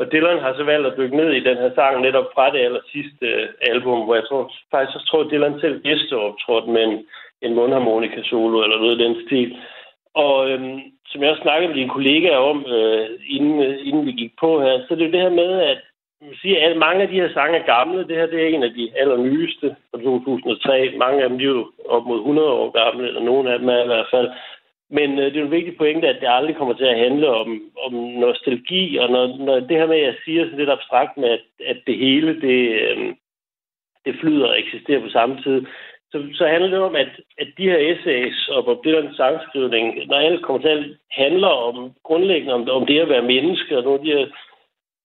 Og 0.00 0.12
Dylan 0.12 0.44
har 0.44 0.54
så 0.54 0.64
valgt 0.64 0.86
at 0.86 0.96
dykke 0.98 1.16
ned 1.16 1.30
i 1.32 1.46
den 1.48 1.56
her 1.56 1.70
sang 1.74 2.00
netop 2.00 2.28
fra 2.34 2.50
det 2.52 2.60
aller 2.66 2.80
sidste 2.92 3.26
øh, 3.26 3.48
album, 3.60 3.98
hvor 4.04 4.14
jeg 4.14 4.24
tror, 4.28 4.52
faktisk 4.70 4.92
så 4.94 5.06
tror 5.06 5.22
Dylan 5.22 5.60
selv 5.60 5.82
gæsteoptrådte 5.82 6.70
med 6.70 6.82
en 6.84 7.06
en 7.42 7.54
mundharmonika 7.54 8.22
solo 8.22 8.62
eller 8.62 8.78
noget 8.78 9.00
af 9.00 9.04
den 9.04 9.26
stil. 9.26 9.56
Og 10.14 10.50
øhm, 10.50 10.80
som 11.06 11.22
jeg 11.22 11.30
også 11.30 11.42
snakkede 11.42 11.68
med 11.68 11.76
dine 11.76 11.90
kollegaer 11.90 12.36
om, 12.36 12.66
øh, 12.66 13.08
inden, 13.26 13.62
øh, 13.62 13.86
inden 13.86 14.06
vi 14.06 14.12
gik 14.12 14.32
på 14.40 14.60
her, 14.62 14.74
så 14.88 14.94
det 14.94 15.06
er 15.06 15.10
det 15.10 15.20
her 15.20 15.30
med, 15.42 15.60
at 15.60 15.80
man 16.22 16.34
siger, 16.42 16.70
at 16.70 16.76
mange 16.76 17.02
af 17.02 17.08
de 17.08 17.20
her 17.20 17.32
sange 17.32 17.58
er 17.58 17.66
gamle. 17.76 18.08
Det 18.08 18.16
her 18.16 18.26
det 18.26 18.42
er 18.42 18.48
en 18.48 18.62
af 18.62 18.70
de 18.70 18.92
allernyeste 18.96 19.76
fra 19.90 19.98
2003. 20.02 20.94
Mange 20.98 21.22
af 21.22 21.28
dem 21.28 21.38
er 21.38 21.44
jo 21.44 21.72
op 21.88 22.06
mod 22.06 22.18
100 22.18 22.48
år 22.48 22.70
gamle, 22.70 23.08
eller 23.08 23.22
nogle 23.22 23.52
af 23.52 23.58
dem 23.58 23.68
er 23.68 23.82
i 23.82 23.86
hvert 23.86 24.06
fald. 24.10 24.30
Men 24.90 25.18
øh, 25.18 25.24
det 25.24 25.36
er 25.36 25.44
en 25.44 25.50
vigtig 25.50 25.76
pointe, 25.76 26.08
at 26.08 26.20
det 26.20 26.28
aldrig 26.30 26.56
kommer 26.56 26.74
til 26.74 26.84
at 26.84 26.98
handle 26.98 27.28
om, 27.30 27.62
om 27.84 27.92
nostalgi, 27.94 28.96
og 28.96 29.10
når, 29.10 29.36
når 29.36 29.60
det 29.60 29.76
her 29.76 29.86
med, 29.86 29.96
at 29.96 30.06
jeg 30.06 30.14
siger 30.24 30.44
sådan 30.44 30.58
lidt 30.58 30.70
abstrakt 30.70 31.16
med, 31.16 31.28
at, 31.28 31.44
at 31.66 31.78
det 31.86 31.96
hele, 31.96 32.40
det, 32.40 32.60
øh, 32.82 33.14
det 34.04 34.14
flyder 34.20 34.46
og 34.46 34.58
eksisterer 34.58 35.00
på 35.00 35.08
samme 35.08 35.42
tid. 35.42 35.66
Så, 36.12 36.18
så 36.34 36.46
handler 36.46 36.70
det 36.70 36.78
om, 36.78 36.96
at, 36.96 37.12
at 37.38 37.48
de 37.58 37.70
her 37.70 37.78
essays 37.90 38.48
og 38.48 38.64
Bob 38.64 38.86
Dylan's 38.86 39.16
sangskrivning, 39.16 40.06
når 40.06 40.16
alt 40.16 40.42
kommer 40.42 40.62
til, 40.62 40.96
handler 41.10 41.48
om 41.48 41.92
grundlæggende 42.02 42.54
om, 42.54 42.68
om 42.70 42.86
det 42.86 42.98
at 43.00 43.08
være 43.08 43.30
menneske, 43.34 43.78
og 43.78 43.84
nogle 43.84 43.98
af 43.98 44.04
de 44.04 44.12
her 44.12 44.26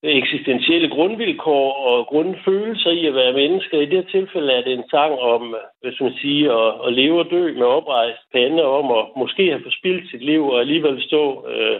eksistentielle 0.04 0.90
grundvilkår 0.90 1.74
og 1.74 2.06
grundfølelser 2.06 2.92
i 2.92 3.06
at 3.08 3.16
være 3.16 3.34
menneske. 3.34 3.84
I 3.84 3.86
det 3.86 3.98
her 4.04 4.12
tilfælde 4.12 4.54
er 4.54 4.62
det 4.64 4.74
en 4.74 4.90
sang 4.90 5.14
om, 5.14 5.56
hvis 5.82 6.02
man 6.02 6.14
siger, 6.22 6.54
at, 6.68 6.88
at 6.88 6.94
leve 6.94 7.20
og 7.20 7.32
dø 7.32 7.54
med 7.54 7.66
oprejst 7.66 8.22
pande, 8.34 8.64
om 8.64 8.92
at 8.92 9.06
måske 9.18 9.50
have 9.50 9.64
forspildt 9.64 10.10
sit 10.12 10.24
liv 10.24 10.48
og 10.48 10.60
alligevel 10.60 11.04
stå 11.04 11.48
øh, 11.48 11.80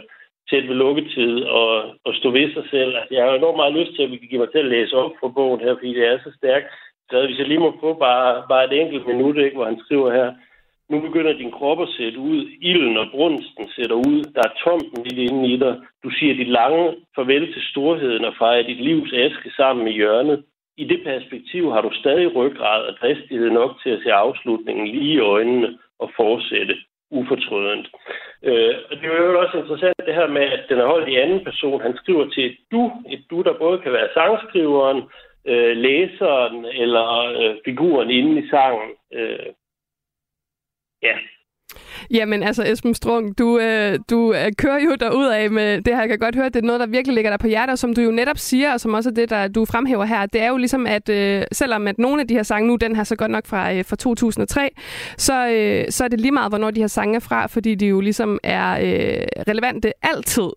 tæt 0.50 0.68
ved 0.68 0.74
lukketid 0.74 1.42
og, 1.42 1.70
og 2.04 2.14
stå 2.14 2.30
ved 2.30 2.54
sig 2.54 2.64
selv. 2.70 2.96
Altså, 2.96 3.14
jeg 3.14 3.24
har 3.24 3.34
enormt 3.34 3.56
meget 3.56 3.74
lyst 3.74 3.92
til, 3.94 4.02
at 4.02 4.10
vi 4.10 4.16
kan 4.16 4.28
give 4.28 4.40
mig 4.40 4.50
til 4.50 4.58
at 4.58 4.72
læse 4.74 4.96
op 4.96 5.12
for 5.20 5.28
bogen 5.28 5.60
her, 5.60 5.74
fordi 5.74 5.94
det 5.94 6.06
er 6.06 6.18
så 6.18 6.32
stærkt. 6.38 6.66
Så 7.10 7.26
hvis 7.26 7.38
jeg 7.38 7.48
lige 7.48 7.64
må 7.66 7.76
få 7.80 7.94
bare, 7.94 8.44
bare 8.48 8.64
et 8.64 8.80
enkelt 8.80 9.06
minut, 9.06 9.36
ikke, 9.36 9.56
hvor 9.56 9.64
han 9.64 9.80
skriver 9.84 10.12
her, 10.12 10.32
nu 10.90 11.00
begynder 11.00 11.32
din 11.32 11.50
krop 11.50 11.80
at 11.82 11.94
sætte 11.98 12.18
ud. 12.18 12.40
Ilden 12.60 12.96
og 12.96 13.06
brunsten 13.10 13.68
sætter 13.76 13.96
ud. 13.96 14.22
Der 14.34 14.42
er 14.48 14.58
tomt 14.64 15.04
lidt 15.04 15.18
inde 15.30 15.48
i 15.52 15.56
dig. 15.56 15.74
Du 16.04 16.10
siger 16.10 16.34
dit 16.34 16.48
lange 16.48 16.94
farvel 17.16 17.52
til 17.52 17.62
storheden 17.70 18.24
og 18.24 18.34
fejrer 18.38 18.62
dit 18.62 18.80
livs 18.80 19.12
aske 19.12 19.50
sammen 19.56 19.88
i 19.88 19.92
hjørnet. 19.92 20.44
I 20.76 20.84
det 20.84 21.00
perspektiv 21.04 21.72
har 21.72 21.80
du 21.80 21.90
stadig 21.92 22.36
ryggrad 22.36 22.82
og 22.82 22.94
dristighed 23.00 23.50
nok 23.50 23.70
til 23.82 23.90
at 23.90 24.00
se 24.04 24.12
afslutningen 24.12 24.86
lige 24.86 25.14
i 25.14 25.18
øjnene 25.18 25.78
og 25.98 26.10
fortsætte 26.16 26.74
ufortrødent. 27.10 27.86
Øh, 28.42 28.74
og 28.90 28.96
det 28.96 29.04
er 29.04 29.22
jo 29.22 29.40
også 29.40 29.58
interessant 29.58 30.06
det 30.06 30.14
her 30.14 30.28
med, 30.28 30.42
at 30.42 30.64
den 30.68 30.78
er 30.78 30.86
holdt 30.86 31.08
i 31.08 31.16
anden 31.16 31.44
person. 31.44 31.80
Han 31.80 31.96
skriver 31.96 32.26
til 32.28 32.46
et 32.46 32.56
du, 32.72 32.92
et 33.10 33.22
du, 33.30 33.42
der 33.42 33.58
både 33.58 33.78
kan 33.78 33.92
være 33.92 34.08
sangskriveren, 34.14 35.02
øh, 35.46 35.76
læseren 35.76 36.64
eller 36.64 37.08
øh, 37.40 37.56
figuren 37.64 38.10
inde 38.10 38.40
i 38.40 38.48
sangen. 38.48 38.90
Øh, 39.12 39.52
ja, 41.02 41.18
Jamen 42.10 42.42
altså 42.42 42.64
Esben 42.66 42.94
Strung, 42.94 43.38
du, 43.38 43.58
øh, 43.58 43.98
du 44.10 44.32
øh, 44.32 44.52
kører 44.58 44.78
jo 44.84 44.94
derud 45.00 45.26
af 45.26 45.50
med 45.50 45.80
det 45.82 45.94
her. 45.94 46.00
Jeg 46.00 46.08
kan 46.08 46.18
godt 46.18 46.34
høre, 46.34 46.46
at 46.46 46.54
det 46.54 46.62
er 46.62 46.66
noget, 46.66 46.80
der 46.80 46.86
virkelig 46.86 47.14
ligger 47.14 47.30
der 47.30 47.38
på 47.38 47.46
hjertet, 47.46 47.78
som 47.78 47.94
du 47.94 48.00
jo 48.00 48.10
netop 48.10 48.38
siger, 48.38 48.72
og 48.72 48.80
som 48.80 48.94
også 48.94 49.10
er 49.10 49.14
det, 49.14 49.30
der 49.30 49.48
du 49.48 49.64
fremhæver 49.64 50.04
her. 50.04 50.26
Det 50.26 50.42
er 50.42 50.48
jo 50.48 50.56
ligesom, 50.56 50.86
at 50.86 51.08
øh, 51.08 51.42
selvom 51.52 51.88
at 51.88 51.98
nogle 51.98 52.20
af 52.20 52.28
de 52.28 52.34
her 52.34 52.42
sange, 52.42 52.68
nu 52.68 52.76
den 52.76 52.96
her 52.96 53.04
så 53.04 53.16
godt 53.16 53.30
nok 53.30 53.46
fra, 53.46 53.72
øh, 53.72 53.84
fra 53.84 53.96
2003, 53.96 54.70
så, 55.16 55.48
øh, 55.48 55.84
så 55.90 56.04
er 56.04 56.08
det 56.08 56.20
lige 56.20 56.32
meget, 56.32 56.50
hvornår 56.50 56.70
de 56.70 56.80
her 56.80 56.86
sange 56.86 57.16
er 57.16 57.20
fra, 57.20 57.46
fordi 57.46 57.74
de 57.74 57.86
jo 57.86 58.00
ligesom 58.00 58.38
er 58.42 58.70
øh, 58.72 59.26
relevante 59.48 59.92
altid. 60.02 60.48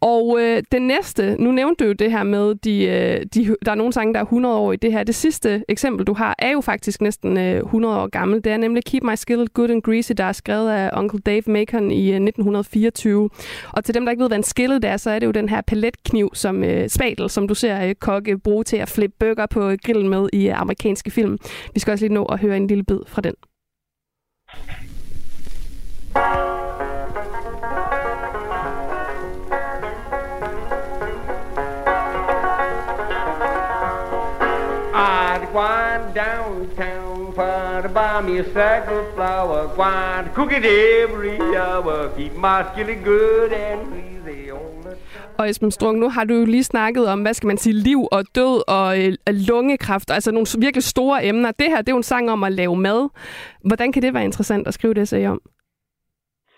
Og 0.00 0.38
øh, 0.40 0.62
det 0.72 0.82
næste, 0.82 1.36
nu 1.38 1.52
nævnte 1.52 1.84
du 1.84 1.88
jo 1.88 1.92
det 1.92 2.10
her 2.10 2.22
med, 2.22 2.54
de, 2.54 2.84
øh, 2.84 3.26
de, 3.34 3.56
der 3.64 3.70
er 3.70 3.74
nogle 3.74 3.92
sange, 3.92 4.14
der 4.14 4.20
er 4.20 4.24
100 4.24 4.54
år 4.54 4.72
i 4.72 4.76
det 4.76 4.92
her. 4.92 5.04
Det 5.04 5.14
sidste 5.14 5.64
eksempel, 5.68 6.06
du 6.06 6.14
har, 6.14 6.34
er 6.38 6.50
jo 6.50 6.60
faktisk 6.60 7.00
næsten 7.00 7.38
øh, 7.38 7.56
100 7.56 7.96
år 7.96 8.06
gammel. 8.06 8.44
Det 8.44 8.52
er 8.52 8.56
nemlig 8.56 8.84
Keep 8.84 9.02
My 9.02 9.14
Skill 9.14 9.48
Good 9.48 9.70
and 9.70 9.82
Greasy, 9.82 10.12
der 10.16 10.24
er 10.24 10.32
skrevet 10.32 10.53
af 10.62 10.90
Uncle 10.96 11.18
Dave 11.18 11.42
Macon 11.46 11.90
i 11.90 12.10
øh, 12.10 12.14
1924. 12.14 13.30
Og 13.72 13.84
til 13.84 13.94
dem, 13.94 14.04
der 14.04 14.10
ikke 14.10 14.22
ved, 14.22 14.28
hvad 14.28 14.38
en 14.38 14.42
skillet 14.42 14.84
er, 14.84 14.96
så 14.96 15.10
er 15.10 15.18
det 15.18 15.26
jo 15.26 15.30
den 15.30 15.48
her 15.48 15.60
paletkniv, 15.60 16.30
som 16.34 16.64
øh, 16.64 16.88
spatel, 16.88 17.30
som 17.30 17.48
du 17.48 17.54
ser 17.54 17.86
øh, 17.88 17.94
kokke 17.94 18.38
bruge 18.38 18.64
til 18.64 18.76
at 18.76 18.88
flippe 18.88 19.16
burger 19.18 19.46
på 19.46 19.68
øh, 19.68 19.78
grillen 19.84 20.08
med 20.08 20.28
i 20.32 20.48
øh, 20.48 20.60
amerikanske 20.60 21.10
film. 21.10 21.38
Vi 21.74 21.80
skal 21.80 21.92
også 21.92 22.04
lige 22.04 22.14
nå 22.14 22.24
at 22.24 22.40
høre 22.40 22.56
en 22.56 22.66
lille 22.66 22.84
bid 22.84 23.00
fra 23.06 23.22
den. 23.22 23.34
I'd 34.96 35.52
me 38.22 38.38
a 38.38 38.44
sack 38.52 38.88
of 38.88 39.14
flour. 39.14 39.72
Grind, 39.74 40.34
cook 40.34 40.52
it 40.52 40.64
every 40.64 41.38
hour. 41.56 42.12
Keep 42.16 42.34
my 42.36 42.64
skillet 42.72 43.04
good 43.04 43.52
and 43.52 43.94
easy 43.94 44.50
on 44.50 44.82
the 44.82 44.96
og 45.38 45.50
Esben 45.50 45.70
Strung, 45.70 45.98
nu 45.98 46.08
har 46.08 46.24
du 46.24 46.34
jo 46.34 46.44
lige 46.44 46.64
snakket 46.64 47.08
om, 47.08 47.22
hvad 47.22 47.34
skal 47.34 47.46
man 47.46 47.56
sige, 47.56 47.72
liv 47.72 48.08
og 48.12 48.24
død 48.34 48.68
og 48.68 49.04
øh, 49.04 49.12
lungekræft, 49.26 50.10
altså 50.10 50.32
nogle 50.32 50.46
virkelig 50.58 50.84
store 50.84 51.26
emner. 51.26 51.50
Det 51.50 51.66
her, 51.68 51.76
det 51.76 51.88
er 51.88 51.92
jo 51.92 51.96
en 51.96 52.02
sang 52.02 52.30
om 52.30 52.44
at 52.44 52.52
lave 52.52 52.76
mad. 52.76 53.08
Hvordan 53.64 53.92
kan 53.92 54.02
det 54.02 54.14
være 54.14 54.24
interessant 54.24 54.68
at 54.68 54.74
skrive 54.74 54.94
det 54.94 55.02
essay 55.02 55.26
om? 55.26 55.40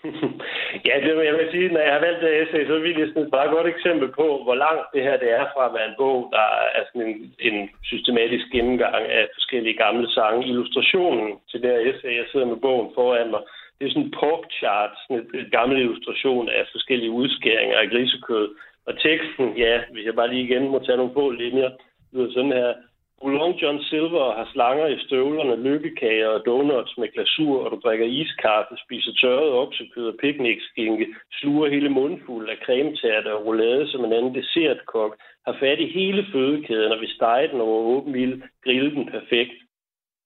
ja, 0.85 0.95
det 1.05 1.11
vil 1.15 1.25
jeg 1.25 1.37
vil 1.39 1.49
sige, 1.51 1.69
når 1.73 1.79
jeg 1.79 1.93
har 1.93 2.05
valgt 2.07 2.21
det 2.21 2.41
essay, 2.41 2.67
så 2.67 2.79
vil 2.79 2.99
jeg 2.99 3.07
sådan 3.07 3.23
et 3.23 3.35
meget 3.37 3.51
godt 3.55 3.67
eksempel 3.67 4.07
på, 4.19 4.27
hvor 4.45 4.55
langt 4.55 4.85
det 4.93 5.01
her 5.03 5.17
det 5.23 5.29
er 5.39 5.45
fra 5.53 5.65
at 5.65 5.73
være 5.77 5.87
en 5.89 5.99
bog, 6.03 6.19
der 6.35 6.47
er 6.77 6.83
sådan 6.85 7.07
en, 7.11 7.19
en 7.47 7.69
systematisk 7.83 8.45
gennemgang 8.55 9.03
af 9.17 9.23
forskellige 9.37 9.77
gamle 9.83 10.07
sange. 10.17 10.47
Illustrationen 10.51 11.27
til 11.49 11.61
det 11.61 11.69
her 11.71 11.81
essay, 11.89 12.13
jeg 12.17 12.27
sidder 12.31 12.45
med 12.45 12.63
bogen 12.65 12.89
foran 12.95 13.31
mig, 13.31 13.41
det 13.77 13.85
er 13.85 13.91
sådan 13.91 14.03
en 14.03 14.17
pork 14.21 14.43
chart, 14.59 14.91
sådan 15.01 15.17
et, 15.21 15.29
et 15.41 15.51
gammel 15.51 15.77
illustration 15.77 16.49
af 16.49 16.63
forskellige 16.71 17.11
udskæringer 17.11 17.77
af 17.77 17.89
grisekød. 17.89 18.47
Og 18.87 18.93
teksten, 18.99 19.57
ja, 19.57 19.75
hvis 19.91 20.05
jeg 20.05 20.15
bare 20.15 20.29
lige 20.29 20.47
igen 20.47 20.67
må 20.67 20.79
tage 20.79 20.97
nogle 20.97 21.13
få 21.13 21.29
linjer, 21.31 21.69
lyder 22.13 22.31
sådan 22.33 22.51
her. 22.51 22.73
Oolong 23.21 23.55
John 23.61 23.79
Silver 23.83 24.35
har 24.37 24.49
slanger 24.53 24.87
i 24.87 24.99
støvlerne, 25.05 25.63
lykkekager 25.63 26.27
og 26.27 26.45
donuts 26.45 26.97
med 26.97 27.07
glasur, 27.13 27.65
og 27.65 27.71
du 27.71 27.77
drikker 27.83 28.05
iskaffe, 28.05 28.75
spiser 28.85 29.11
tørret 29.21 29.51
oksekød 29.51 30.07
og 30.07 30.17
piknikskinke, 30.21 31.07
sluger 31.39 31.69
hele 31.69 31.89
mundfuld 31.89 32.49
af 32.49 32.57
cremetærte 32.65 33.33
og 33.33 33.45
roulade 33.45 33.87
som 33.91 34.05
en 34.05 34.13
anden 34.13 34.35
dessertkok, 34.35 35.17
har 35.45 35.55
fat 35.59 35.79
i 35.79 35.93
hele 35.99 36.25
fødekæden 36.31 36.91
og 36.91 36.99
vil 36.99 37.15
stege 37.15 37.47
den 37.47 37.61
over 37.61 37.81
åben 37.93 38.15
ild, 38.15 38.41
grille 38.63 38.91
den 38.91 39.05
perfekt. 39.05 39.57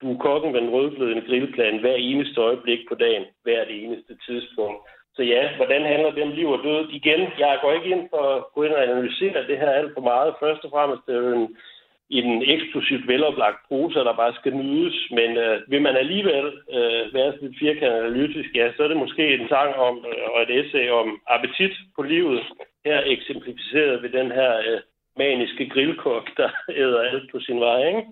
Du 0.01 0.13
er 0.13 0.17
kokken 0.17 0.53
ved 0.53 0.61
en 0.61 0.69
rødglødende 0.69 1.27
grillplan 1.27 1.79
hver 1.79 1.95
eneste 1.95 2.41
øjeblik 2.41 2.79
på 2.89 2.95
dagen, 2.95 3.25
hvert 3.43 3.67
det 3.67 3.83
eneste 3.83 4.13
tidspunkt. 4.27 4.79
Så 5.15 5.23
ja, 5.23 5.55
hvordan 5.55 5.83
handler 5.85 6.11
det 6.11 6.23
om 6.23 6.31
liv 6.31 6.47
og 6.47 6.63
død? 6.63 6.89
Igen, 6.89 7.21
jeg 7.39 7.59
går 7.61 7.73
ikke 7.73 7.89
ind 7.95 8.09
for 8.09 8.23
at 8.35 8.43
gå 8.55 8.63
ind 8.63 8.73
og 8.73 8.83
analysere 8.83 9.47
det 9.47 9.57
her 9.57 9.69
alt 9.69 9.93
for 9.93 10.01
meget. 10.01 10.35
Først 10.39 10.63
og 10.65 10.71
fremmest 10.71 11.01
det 11.07 11.15
er 11.15 11.19
jo 11.19 11.33
en 11.33 11.57
i 12.17 12.21
den 12.21 12.43
eksklusivt 12.53 13.07
veloplagt 13.07 13.59
prosa, 13.67 13.99
der 13.99 14.13
bare 14.21 14.33
skal 14.39 14.53
nydes. 14.55 14.97
Men 15.11 15.29
øh, 15.37 15.61
vil 15.71 15.81
man 15.81 15.95
alligevel 15.95 16.47
øh, 16.75 17.03
være 17.13 17.33
lidt 17.41 17.59
firkantet 17.59 17.99
analytisk, 17.99 18.49
ja, 18.55 18.65
så 18.75 18.83
er 18.83 18.87
det 18.87 18.97
måske 18.97 19.33
en 19.33 19.47
sang 19.47 19.75
om, 19.75 19.95
øh, 20.11 20.27
og 20.33 20.41
et 20.41 20.51
essay 20.59 20.89
om 20.89 21.21
appetit 21.27 21.73
på 21.95 22.01
livet. 22.01 22.41
Her 22.85 23.01
eksemplificeret 23.05 24.03
ved 24.03 24.09
den 24.09 24.31
her 24.31 24.53
øh, 24.57 24.79
maniske 25.17 25.69
grillkok, 25.69 26.25
der 26.37 26.49
æder 26.81 27.01
alt 27.01 27.31
på 27.31 27.39
sin 27.39 27.59
vej, 27.59 27.87
ikke? 27.87 28.03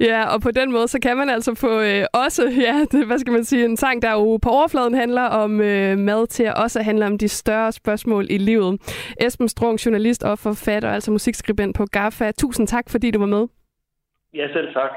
Ja, 0.00 0.34
og 0.34 0.40
på 0.40 0.50
den 0.50 0.72
måde, 0.72 0.88
så 0.88 0.98
kan 1.02 1.16
man 1.16 1.30
altså 1.30 1.54
få 1.54 1.80
øh, 1.80 2.04
også, 2.12 2.52
ja, 2.66 2.84
det, 2.92 3.06
hvad 3.06 3.18
skal 3.18 3.32
man 3.32 3.44
sige, 3.44 3.64
en 3.64 3.76
sang, 3.76 4.02
der 4.02 4.12
jo 4.12 4.36
på 4.36 4.50
overfladen 4.50 4.94
handler 4.94 5.22
om 5.22 5.60
øh, 5.60 5.98
mad, 5.98 6.26
til 6.26 6.42
at 6.42 6.54
også 6.54 6.82
handle 6.82 7.06
om 7.06 7.18
de 7.18 7.28
større 7.28 7.72
spørgsmål 7.72 8.26
i 8.30 8.38
livet. 8.38 8.80
Esben 9.20 9.48
Strung, 9.48 9.86
journalist 9.86 10.22
og 10.22 10.38
forfatter, 10.38 10.90
altså 10.90 11.10
musikskribent 11.10 11.76
på 11.76 11.86
GAFA. 11.86 12.32
Tusind 12.32 12.68
tak, 12.68 12.90
fordi 12.90 13.10
du 13.10 13.18
var 13.18 13.26
med. 13.26 13.46
Ja, 14.34 14.52
selv 14.52 14.72
tak. 14.72 14.90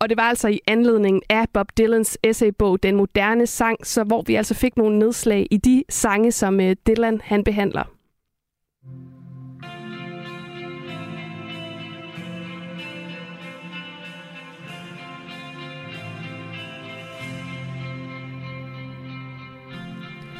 Og 0.00 0.08
det 0.08 0.16
var 0.16 0.22
altså 0.22 0.48
i 0.48 0.60
anledning 0.68 1.22
af 1.30 1.44
Bob 1.54 1.66
Dylans 1.78 2.18
essaybog 2.22 2.82
Den 2.82 2.96
Moderne 2.96 3.46
Sang, 3.46 3.86
så 3.86 4.04
hvor 4.04 4.22
vi 4.26 4.34
altså 4.34 4.54
fik 4.54 4.76
nogle 4.76 4.98
nedslag 4.98 5.46
i 5.50 5.56
de 5.56 5.84
sange, 5.88 6.32
som 6.32 6.60
øh, 6.60 6.76
Dylan 6.86 7.20
han 7.24 7.44
behandler. 7.44 7.84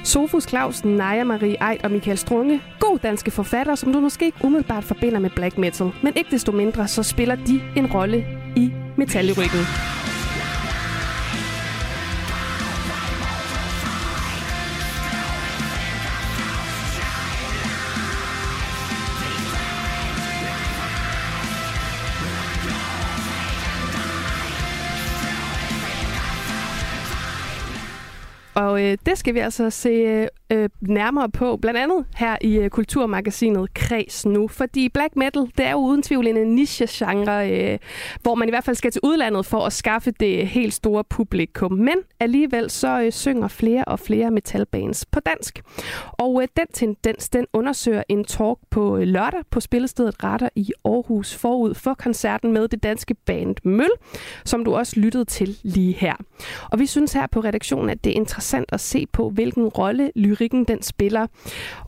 Sofus 0.09 0.45
Clausen, 0.45 0.97
Naja 0.97 1.25
Marie 1.25 1.71
Eid 1.71 1.85
og 1.85 1.91
Michael 1.91 2.19
Strunge. 2.19 2.63
God 2.81 2.99
danske 2.99 3.31
forfattere, 3.31 3.77
som 3.77 3.93
du 3.93 4.01
måske 4.01 4.25
ikke 4.25 4.39
umiddelbart 4.45 4.85
forbinder 4.85 5.19
med 5.19 5.31
black 5.31 5.59
metal. 5.59 5.91
Men 6.03 6.13
ikke 6.17 6.31
desto 6.31 6.53
mindre, 6.53 6.89
så 6.89 7.03
spiller 7.03 7.35
de 7.35 7.61
en 7.77 7.87
rolle 7.87 8.27
i 8.57 8.73
metalrykket. 8.97 10.08
Og 28.59 28.85
øh, 28.85 28.99
det 29.07 29.19
skal 29.19 29.35
vi 29.35 29.39
altså 29.39 29.71
se 29.71 29.89
øh, 29.89 30.29
øh, 30.51 30.69
nærmere 30.81 31.31
på, 31.31 31.57
blandt 31.57 31.81
andet 31.81 32.05
her 32.17 32.37
i 32.41 32.57
øh, 32.57 32.71
Kulturmagasinet 32.71 33.75
Kreds 33.75 34.27
nu. 34.27 34.49
Fordi 34.49 34.89
black 34.89 35.17
metal, 35.17 35.43
det 35.43 35.67
er 35.67 35.71
jo 35.71 35.79
uden 35.79 36.03
tvivl 36.03 36.27
en 36.27 36.37
øh, 36.37 36.47
niche-genre, 36.47 37.51
øh, 37.51 37.79
hvor 38.23 38.35
man 38.35 38.49
i 38.49 38.51
hvert 38.51 38.65
fald 38.65 38.77
skal 38.77 38.91
til 38.91 39.01
udlandet 39.05 39.47
for 39.47 39.67
at 39.67 39.73
skaffe 39.73 40.11
det 40.11 40.47
helt 40.47 40.75
store 40.75 41.05
publikum. 41.05 41.73
Men 41.73 41.97
alligevel 42.21 42.71
så 42.71 43.03
øh, 43.03 43.13
synger 43.13 43.49
flere 43.49 43.85
og 43.85 44.01
flere 44.01 44.31
metalbands 44.31 45.07
på 45.07 45.21
dansk. 45.21 45.63
Og 46.13 46.43
øh, 46.43 46.49
den 46.57 46.67
tendens, 46.75 47.29
den 47.29 47.47
undersøger 47.53 48.03
en 48.09 48.25
talk 48.25 48.59
på 48.71 48.97
øh, 48.97 49.03
lørdag 49.03 49.41
på 49.51 49.61
spillestedet 49.61 50.25
Retter 50.25 50.49
i 50.55 50.73
Aarhus 50.85 51.35
forud 51.35 51.75
for 51.75 51.95
koncerten 51.95 52.53
med 52.53 52.69
det 52.69 52.83
danske 52.83 53.15
band 53.15 53.57
Møl, 53.65 53.91
som 54.45 54.65
du 54.65 54.75
også 54.75 55.01
lyttede 55.01 55.25
til 55.25 55.59
lige 55.63 55.93
her. 55.93 56.15
Og 56.71 56.79
vi 56.79 56.87
synes 56.87 57.13
her 57.13 57.27
på 57.27 57.41
redaktionen, 57.41 57.91
at 57.91 58.05
det 58.05 58.11
er 58.11 58.17
interessant 58.17 58.48
at 58.69 58.81
se 58.81 59.07
på, 59.13 59.31
hvilken 59.31 59.67
rolle 59.67 60.13
lyrikken 60.17 60.65
den 60.65 60.83
spiller, 60.83 61.27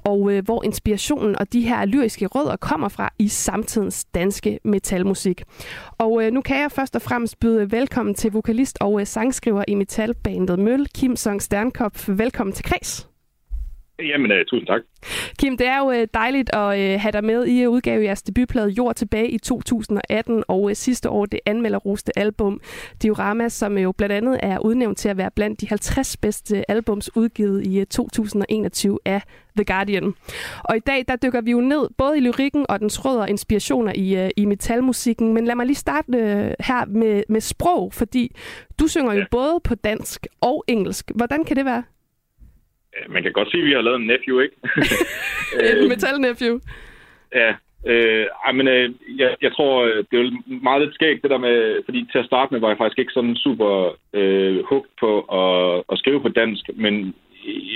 og 0.04 0.32
øh, 0.32 0.44
hvor 0.44 0.64
inspirationen 0.64 1.36
og 1.36 1.52
de 1.52 1.60
her 1.60 1.84
lyriske 1.84 2.26
rødder 2.26 2.56
kommer 2.56 2.88
fra 2.88 3.12
i 3.18 3.28
samtidens 3.28 4.04
danske 4.04 4.58
metalmusik. 4.64 5.42
Og 5.98 6.24
øh, 6.24 6.32
nu 6.32 6.40
kan 6.40 6.60
jeg 6.60 6.72
først 6.72 6.96
og 6.96 7.02
fremmest 7.02 7.40
byde 7.40 7.72
velkommen 7.72 8.14
til 8.14 8.32
vokalist 8.32 8.78
og 8.80 9.00
øh, 9.00 9.06
sangskriver 9.06 9.64
i 9.68 9.74
metalbandet 9.74 10.58
Møl, 10.58 10.86
Kim 10.94 11.16
Song 11.16 11.42
Sternkopf. 11.42 12.08
Velkommen 12.08 12.52
til 12.52 12.64
Kreds. 12.64 13.09
Jamen, 14.08 14.30
uh, 14.30 14.36
tusind 14.46 14.66
tak. 14.66 14.80
Kim, 15.38 15.56
det 15.56 15.66
er 15.66 15.78
jo 15.78 15.86
uh, 15.88 16.04
dejligt 16.14 16.50
at 16.54 16.68
uh, 16.68 17.00
have 17.00 17.12
dig 17.12 17.24
med 17.24 17.46
i 17.46 17.62
at 17.62 17.66
udgave 17.66 18.04
jeres 18.04 18.22
debutplade 18.22 18.68
Jord 18.68 18.94
tilbage 18.94 19.28
i 19.28 19.38
2018, 19.38 20.44
og 20.48 20.62
uh, 20.62 20.72
sidste 20.72 21.10
år 21.10 21.26
det 21.26 21.40
anmelderroste 21.46 22.18
album 22.18 22.60
Diorama, 23.02 23.48
som 23.48 23.78
jo 23.78 23.92
blandt 23.92 24.12
andet 24.12 24.40
er 24.42 24.58
udnævnt 24.58 24.98
til 24.98 25.08
at 25.08 25.16
være 25.16 25.30
blandt 25.30 25.60
de 25.60 25.68
50 25.68 26.16
bedste 26.16 26.70
albums 26.70 27.16
udgivet 27.16 27.66
i 27.66 27.80
uh, 27.80 27.86
2021 27.86 28.98
af 29.04 29.22
The 29.56 29.64
Guardian. 29.64 30.14
Og 30.64 30.76
i 30.76 30.80
dag, 30.80 31.04
der 31.08 31.16
dykker 31.16 31.40
vi 31.40 31.50
jo 31.50 31.60
ned 31.60 31.88
både 31.98 32.16
i 32.16 32.20
lyrikken 32.20 32.66
og 32.68 32.80
dens 32.80 33.04
rødder 33.04 33.22
og 33.22 33.30
inspirationer 33.30 33.92
i, 33.96 34.24
uh, 34.24 34.30
i 34.36 34.44
metalmusikken, 34.44 35.34
men 35.34 35.44
lad 35.44 35.54
mig 35.54 35.66
lige 35.66 35.76
starte 35.76 36.08
uh, 36.12 36.66
her 36.66 36.86
med, 36.86 37.22
med 37.28 37.40
sprog, 37.40 37.92
fordi 37.92 38.36
du 38.80 38.86
synger 38.86 39.12
jo 39.12 39.18
ja. 39.18 39.26
både 39.30 39.60
på 39.64 39.74
dansk 39.74 40.26
og 40.40 40.64
engelsk. 40.68 41.10
Hvordan 41.14 41.44
kan 41.44 41.56
det 41.56 41.64
være? 41.64 41.82
Man 43.08 43.22
kan 43.22 43.32
godt 43.32 43.50
sige, 43.50 43.60
at 43.62 43.66
vi 43.66 43.72
har 43.72 43.80
lavet 43.80 44.00
en 44.00 44.06
nephew, 44.06 44.40
ikke? 44.40 44.56
en 45.82 45.88
metal-nephew. 45.88 46.60
Ja, 47.34 47.54
øh, 47.86 48.26
men 48.54 48.68
øh, 48.68 48.90
jeg, 49.16 49.36
jeg 49.42 49.52
tror, 49.52 49.84
øh, 49.84 50.04
det 50.10 50.18
er 50.18 50.62
meget 50.62 50.82
lidt 50.82 50.94
skægt, 50.94 51.22
det 51.22 51.30
der 51.30 51.38
med, 51.38 51.84
fordi 51.84 52.08
til 52.12 52.18
at 52.18 52.26
starte 52.26 52.52
med 52.52 52.60
var 52.60 52.68
jeg 52.68 52.78
faktisk 52.78 52.98
ikke 52.98 53.12
sådan 53.12 53.36
super 53.36 53.96
øh, 54.12 54.64
hooked 54.64 54.90
på 55.00 55.20
at, 55.20 55.84
at 55.92 55.98
skrive 55.98 56.20
på 56.20 56.28
dansk, 56.28 56.64
men 56.74 57.14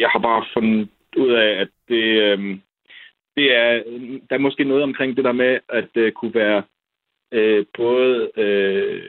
jeg 0.01 0.09
har 0.09 0.19
bare 0.19 0.45
fundet 0.55 0.89
ud 1.17 1.33
af, 1.33 1.51
at 1.61 1.69
det, 1.89 2.05
øh, 2.23 2.59
det 3.37 3.57
er, 3.57 3.83
der 4.29 4.35
er 4.37 4.47
måske 4.47 4.65
noget 4.65 4.83
omkring 4.83 5.17
det 5.17 5.25
der 5.25 5.33
med, 5.33 5.59
at 5.69 5.85
det 5.95 6.15
kunne 6.15 6.35
være 6.35 6.63
øh, 7.33 7.65
både... 7.77 8.31
Øh, 8.37 9.03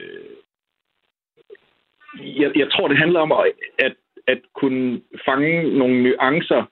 jeg, 2.18 2.56
jeg 2.56 2.70
tror, 2.70 2.88
det 2.88 2.98
handler 2.98 3.20
om, 3.20 3.32
at 3.78 3.94
at 4.26 4.40
kunne 4.54 5.00
fange 5.24 5.78
nogle 5.78 6.02
nuancer 6.02 6.64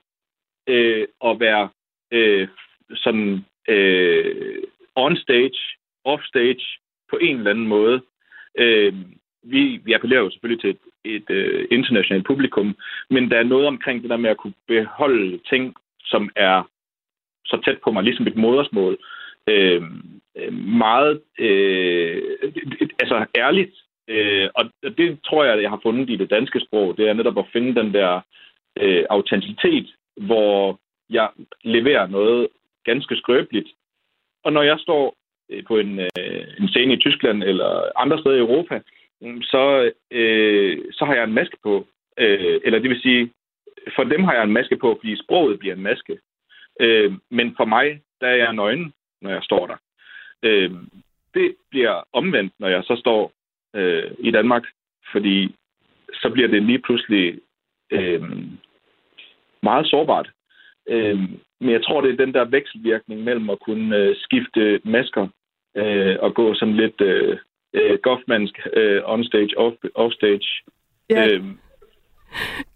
øh, 0.67 1.07
og 1.19 1.39
være 1.39 1.69
øh, 2.11 2.47
sådan 2.95 3.45
øh, 3.67 4.63
on 4.95 5.17
stage, 5.17 5.59
off 6.03 6.23
stage 6.23 6.65
på 7.09 7.17
en 7.21 7.37
eller 7.37 7.51
anden 7.51 7.67
måde. 7.67 8.01
Øh, 8.57 8.93
vi, 9.43 9.81
vi 9.83 9.93
appellerer 9.93 10.21
jo 10.21 10.29
selvfølgelig 10.29 10.61
til 10.61 10.69
et, 10.69 11.15
et 11.15 11.29
øh, 11.29 11.67
internationalt 11.71 12.25
publikum, 12.25 12.75
men 13.09 13.31
der 13.31 13.37
er 13.37 13.43
noget 13.43 13.67
omkring 13.67 14.01
det 14.01 14.09
der 14.09 14.17
med 14.17 14.29
at 14.29 14.37
kunne 14.37 14.53
beholde 14.67 15.39
ting, 15.49 15.75
som 15.99 16.29
er 16.35 16.69
så 17.45 17.61
tæt 17.65 17.77
på 17.83 17.91
mig, 17.91 18.03
ligesom 18.03 18.27
et 18.27 18.35
modersmål. 18.35 18.97
Øh, 19.49 19.83
øh 20.37 20.53
meget 20.53 21.21
øh, 21.39 22.21
altså 22.99 23.25
ærligt 23.35 23.84
Øh, 24.07 24.49
og 24.55 24.65
det 24.97 25.19
tror 25.25 25.43
jeg, 25.43 25.53
at 25.53 25.61
jeg 25.61 25.69
har 25.69 25.79
fundet 25.83 26.09
i 26.09 26.15
det 26.15 26.29
danske 26.29 26.59
sprog. 26.59 26.97
Det 26.97 27.09
er 27.09 27.13
netop 27.13 27.37
at 27.37 27.51
finde 27.53 27.75
den 27.75 27.93
der 27.93 28.21
øh, 28.79 29.05
autenticitet, 29.09 29.87
hvor 30.17 30.79
jeg 31.09 31.29
leverer 31.63 32.07
noget 32.07 32.47
ganske 32.83 33.15
skrøbeligt. 33.15 33.69
Og 34.43 34.53
når 34.53 34.61
jeg 34.61 34.79
står 34.79 35.15
øh, 35.49 35.63
på 35.67 35.77
en, 35.77 35.99
øh, 35.99 36.43
en 36.59 36.67
scene 36.67 36.93
i 36.93 36.97
Tyskland 36.97 37.43
eller 37.43 37.91
andre 37.95 38.19
steder 38.19 38.35
i 38.35 38.39
Europa, 38.39 38.81
mm, 39.21 39.41
så, 39.41 39.91
øh, 40.11 40.77
så 40.91 41.05
har 41.05 41.15
jeg 41.15 41.23
en 41.23 41.33
maske 41.33 41.57
på. 41.63 41.87
Øh, 42.17 42.59
eller 42.63 42.79
det 42.79 42.89
vil 42.89 43.01
sige, 43.01 43.31
for 43.95 44.03
dem 44.03 44.23
har 44.23 44.33
jeg 44.33 44.43
en 44.43 44.53
maske 44.53 44.77
på, 44.77 44.97
fordi 45.01 45.23
sproget 45.23 45.59
bliver 45.59 45.75
en 45.75 45.83
maske. 45.83 46.19
Øh, 46.79 47.13
men 47.29 47.55
for 47.57 47.65
mig, 47.65 48.01
der 48.21 48.27
er 48.27 48.35
jeg 48.35 48.53
nøgen, 48.53 48.93
når 49.21 49.29
jeg 49.29 49.43
står 49.43 49.67
der. 49.67 49.77
Øh, 50.43 50.71
det 51.33 51.55
bliver 51.69 52.03
omvendt, 52.13 52.53
når 52.59 52.67
jeg 52.67 52.83
så 52.83 52.95
står 52.95 53.31
øh, 53.75 54.11
i 54.19 54.31
Danmark, 54.31 54.63
fordi 55.11 55.55
så 56.13 56.29
bliver 56.29 56.47
det 56.47 56.63
lige 56.63 56.79
pludselig 56.79 57.39
øh, 57.91 58.23
meget 59.63 59.87
sårbart. 59.87 60.31
Øh, 60.89 61.19
men 61.59 61.69
jeg 61.69 61.83
tror, 61.83 62.01
det 62.01 62.11
er 62.11 62.25
den 62.25 62.33
der 62.33 62.45
vekselvirkning 62.45 63.23
mellem 63.23 63.49
at 63.49 63.59
kunne 63.59 63.97
øh, 63.97 64.15
skifte 64.15 64.81
masker 64.83 65.27
øh, 65.77 66.15
og 66.19 66.33
gå 66.33 66.53
sådan 66.53 66.75
lidt 66.75 67.01
øh, 67.01 67.37
øh, 67.73 67.99
goffmansk 68.03 68.59
øh, 68.73 69.01
on-stage, 69.05 69.57
off, 69.57 69.75
off-stage. 69.95 70.63
Ja. 71.09 71.27
Øh, 71.27 71.43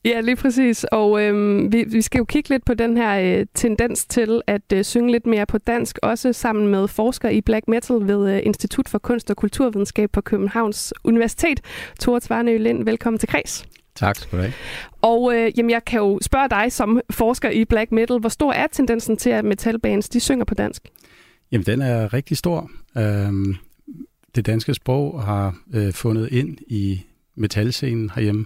Ja, 0.06 0.22
lige 0.22 0.36
præcis. 0.36 0.84
Og 0.84 1.22
øhm, 1.24 1.72
vi, 1.72 1.86
vi 1.88 2.02
skal 2.02 2.18
jo 2.18 2.26
kigge 2.26 2.50
lidt 2.50 2.66
på 2.66 2.74
den 2.74 2.98
her 2.98 3.40
øh, 3.40 3.46
tendens 3.54 4.06
til 4.06 4.42
at 4.48 4.62
øh, 4.74 4.84
synge 4.84 5.12
lidt 5.12 5.26
mere 5.26 5.46
på 5.46 5.58
dansk, 5.58 5.98
også 6.04 6.34
sammen 6.34 6.68
med 6.68 6.88
forskere 6.88 7.34
i 7.34 7.42
black 7.42 7.68
metal 7.68 8.08
ved 8.08 8.34
øh, 8.36 8.40
Institut 8.44 8.90
for 8.90 8.98
Kunst 8.98 9.30
og 9.32 9.38
Kulturvidenskab 9.38 10.12
på 10.12 10.22
Københavns 10.22 10.94
Universitet. 11.04 11.62
Tore 12.00 12.20
Tvarnø 12.20 12.58
Lind, 12.58 12.86
velkommen 12.86 13.20
til 13.20 13.30
Kreds. 13.30 13.66
Tak 13.96 14.16
skal 14.16 14.38
du 14.38 14.42
have. 14.42 14.54
Og 15.02 15.36
øh, 15.36 15.52
jamen, 15.58 15.70
jeg 15.70 15.86
kan 15.86 16.00
jo 16.00 16.20
spørge 16.22 16.50
dig 16.50 16.72
som 16.72 17.02
forsker 17.12 17.50
i 17.50 17.66
black 17.66 17.92
metal, 17.92 18.20
hvor 18.20 18.30
stor 18.30 18.54
er 18.54 18.68
tendensen 18.68 19.18
til, 19.18 19.30
at 19.30 19.46
metalbands 19.46 20.10
de 20.10 20.20
synger 20.20 20.46
på 20.46 20.54
dansk? 20.54 20.88
Jamen, 21.52 21.66
den 21.66 21.82
er 21.82 22.14
rigtig 22.14 22.38
stor. 22.38 22.72
Øhm, 22.98 23.56
det 24.36 24.46
danske 24.46 24.74
sprog 24.74 25.24
har 25.24 25.56
øh, 25.74 25.94
fundet 25.94 26.32
ind 26.32 26.58
i 26.68 27.02
metalscenen 27.36 28.12
herhjemme. 28.16 28.46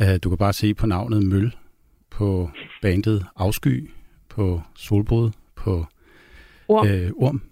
Øh, 0.00 0.18
du 0.22 0.28
kan 0.28 0.38
bare 0.38 0.52
se 0.52 0.74
på 0.74 0.86
navnet 0.86 1.26
Møl, 1.26 1.56
på 2.10 2.50
bandet 2.82 3.26
Afsky, 3.36 3.90
på 4.28 4.62
Solbrud, 4.74 5.30
på 5.56 5.86
Orm. 6.68 6.86
Øh, 6.86 7.10
Orm. 7.16 7.42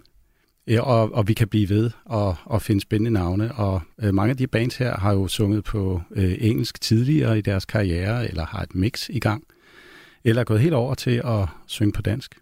Ja, 0.67 0.81
og, 0.81 1.15
og 1.15 1.29
vi 1.29 1.35
kan 1.35 1.49
blive 1.49 1.69
ved 1.69 1.91
og, 2.05 2.37
og 2.45 2.63
finde 2.63 2.81
spændende 2.81 3.11
navne. 3.11 3.53
Og 3.53 3.81
øh, 4.03 4.15
mange 4.15 4.31
af 4.31 4.37
de 4.37 4.47
bands 4.47 4.77
her 4.77 4.97
har 4.97 5.13
jo 5.13 5.29
sunget 5.29 5.65
på 5.65 6.01
øh, 6.11 6.35
engelsk 6.39 6.81
tidligere 6.81 7.39
i 7.39 7.41
deres 7.41 7.65
karriere, 7.65 8.29
eller 8.29 8.47
har 8.47 8.63
et 8.63 8.75
mix 8.75 9.09
i 9.09 9.19
gang, 9.19 9.45
eller 10.25 10.41
er 10.41 10.45
gået 10.45 10.61
helt 10.61 10.75
over 10.75 10.95
til 10.95 11.23
at 11.25 11.47
synge 11.67 11.93
på 11.93 12.03
dansk. 12.03 12.35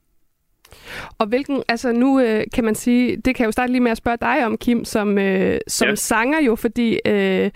Og 1.18 1.26
hvilken, 1.26 1.62
altså 1.68 1.92
nu 1.92 2.20
øh, 2.20 2.44
kan 2.54 2.64
man 2.64 2.74
sige, 2.74 3.16
det 3.16 3.34
kan 3.34 3.42
jeg 3.42 3.46
jo 3.46 3.52
starte 3.52 3.72
lige 3.72 3.80
med 3.80 3.90
at 3.90 3.96
spørge 3.96 4.18
dig 4.20 4.46
om, 4.46 4.56
Kim, 4.56 4.84
som, 4.84 5.18
øh, 5.18 5.61
som 5.68 5.88
ja. 5.88 5.94
sanger 5.94 6.40
jo, 6.40 6.54
fordi 6.54 6.98
øh, 7.06 7.50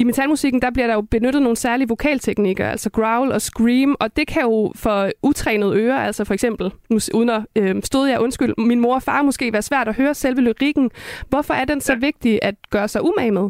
i 0.00 0.04
metalmusikken, 0.04 0.62
der 0.62 0.70
bliver 0.70 0.86
der 0.86 0.94
jo 0.94 1.00
benyttet 1.10 1.42
nogle 1.42 1.56
særlige 1.56 1.88
vokalteknikker, 1.88 2.66
altså 2.66 2.90
growl 2.90 3.32
og 3.32 3.40
scream, 3.40 3.96
og 4.00 4.16
det 4.16 4.26
kan 4.26 4.42
jo 4.42 4.72
for 4.76 5.10
utrænede 5.22 5.76
ører, 5.80 5.96
altså 5.96 6.24
for 6.24 6.34
eksempel, 6.34 6.70
nu, 6.90 6.98
uden 7.14 7.30
at 7.30 7.42
øh, 7.58 7.74
stod 7.82 8.08
jeg, 8.08 8.20
undskyld, 8.20 8.54
min 8.58 8.80
mor 8.80 8.94
og 8.94 9.02
far 9.02 9.22
måske 9.22 9.52
være 9.52 9.62
svært 9.62 9.88
at 9.88 9.96
høre 9.96 10.14
selve 10.14 10.40
lyrikken. 10.40 10.90
Hvorfor 11.28 11.54
er 11.54 11.64
den 11.64 11.80
så 11.80 11.92
ja. 11.92 11.98
vigtig 11.98 12.38
at 12.42 12.54
gøre 12.70 12.88
sig 12.88 13.02
umage 13.04 13.30
med? 13.30 13.48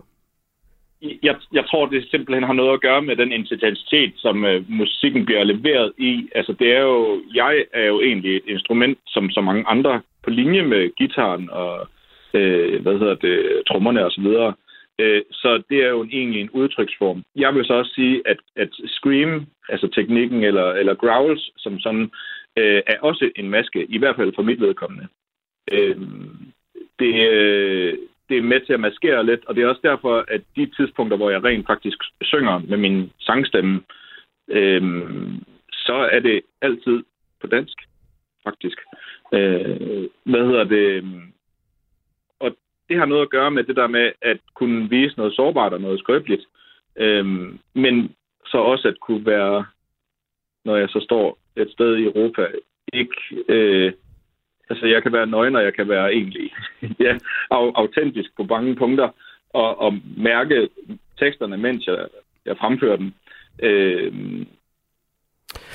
Jeg, 1.22 1.36
jeg 1.52 1.64
tror, 1.66 1.86
det 1.86 2.10
simpelthen 2.10 2.44
har 2.44 2.52
noget 2.52 2.72
at 2.72 2.80
gøre 2.80 3.02
med 3.02 3.16
den 3.16 3.32
intensitet, 3.32 4.12
som 4.16 4.44
øh, 4.44 4.64
musikken 4.68 5.24
bliver 5.24 5.44
leveret 5.44 5.92
i. 5.98 6.28
Altså, 6.34 6.52
det 6.52 6.68
er 6.76 6.80
jo, 6.80 7.20
jeg 7.34 7.64
er 7.72 7.86
jo 7.86 8.00
egentlig 8.00 8.36
et 8.36 8.46
instrument, 8.46 8.98
som 9.06 9.30
så 9.30 9.40
mange 9.40 9.64
andre, 9.66 10.00
på 10.24 10.30
linje 10.30 10.62
med 10.62 10.90
gitaren 10.96 11.50
og 11.50 11.88
øh, 12.34 12.82
hvad 12.82 12.98
hedder 12.98 13.14
det, 13.14 13.62
trommerne 13.68 14.04
og 14.04 14.10
så 14.10 14.20
videre. 14.20 14.54
Øh, 14.98 15.22
så 15.30 15.62
det 15.70 15.84
er 15.84 15.88
jo 15.88 16.04
egentlig 16.04 16.40
en 16.40 16.50
udtryksform. 16.50 17.24
Jeg 17.36 17.54
vil 17.54 17.64
så 17.64 17.74
også 17.74 17.92
sige, 17.94 18.22
at, 18.26 18.36
at 18.56 18.68
scream, 18.86 19.46
altså 19.68 19.88
teknikken, 19.88 20.44
eller, 20.44 20.72
eller 20.72 20.94
growls, 20.94 21.50
som 21.56 21.80
sådan, 21.80 22.10
øh, 22.56 22.82
er 22.86 22.98
også 23.00 23.30
en 23.36 23.50
maske, 23.50 23.86
i 23.88 23.98
hvert 23.98 24.16
fald 24.16 24.32
for 24.34 24.42
mit 24.42 24.60
vedkommende. 24.60 25.06
Øh, 25.72 25.96
det, 26.98 27.30
øh, 27.30 27.98
det 28.28 28.38
er 28.38 28.42
med 28.42 28.60
til 28.60 28.72
at 28.72 28.80
maskere 28.80 29.26
lidt, 29.26 29.44
og 29.46 29.54
det 29.54 29.62
er 29.64 29.68
også 29.68 29.80
derfor, 29.84 30.24
at 30.28 30.40
de 30.56 30.66
tidspunkter, 30.66 31.16
hvor 31.16 31.30
jeg 31.30 31.44
rent 31.44 31.66
faktisk 31.66 31.98
synger 32.22 32.58
med 32.58 32.78
min 32.78 33.10
sangstemme, 33.20 33.80
øh, 34.48 34.82
så 35.72 35.94
er 35.94 36.20
det 36.20 36.42
altid 36.62 37.02
på 37.40 37.46
dansk, 37.46 37.78
faktisk. 38.44 38.78
Øh, 39.34 40.08
hvad 40.24 40.46
hedder 40.46 40.64
det? 40.64 41.04
Det 42.94 43.00
har 43.02 43.06
noget 43.06 43.22
at 43.22 43.30
gøre 43.30 43.50
med 43.50 43.64
det 43.64 43.76
der 43.76 43.86
med 43.86 44.12
at 44.22 44.38
kunne 44.54 44.90
vise 44.90 45.16
noget 45.16 45.34
sårbart 45.34 45.72
og 45.72 45.80
noget 45.80 45.98
skrøbeligt. 45.98 46.44
Øhm, 46.96 47.58
men 47.74 48.14
så 48.46 48.58
også 48.58 48.88
at 48.88 49.00
kunne 49.00 49.26
være, 49.26 49.66
når 50.64 50.76
jeg 50.76 50.88
så 50.88 51.00
står 51.00 51.38
et 51.56 51.70
sted 51.70 51.96
i 51.96 52.04
Europa, 52.04 52.46
ikke... 52.92 53.16
Øh, 53.48 53.92
altså, 54.70 54.86
jeg 54.86 55.02
kan 55.02 55.12
være 55.12 55.26
nøgen, 55.26 55.56
og 55.56 55.64
jeg 55.64 55.74
kan 55.74 55.88
være 55.88 56.12
egentlig 56.12 56.52
ja, 57.06 57.18
autentisk 57.50 58.36
på 58.36 58.42
mange 58.42 58.76
punkter, 58.76 59.08
og, 59.50 59.80
og 59.80 59.98
mærke 60.16 60.68
teksterne, 61.18 61.56
mens 61.56 61.86
jeg, 61.86 62.06
jeg 62.46 62.56
fremfører 62.56 62.96
dem. 62.96 63.12
Øh, 63.62 64.12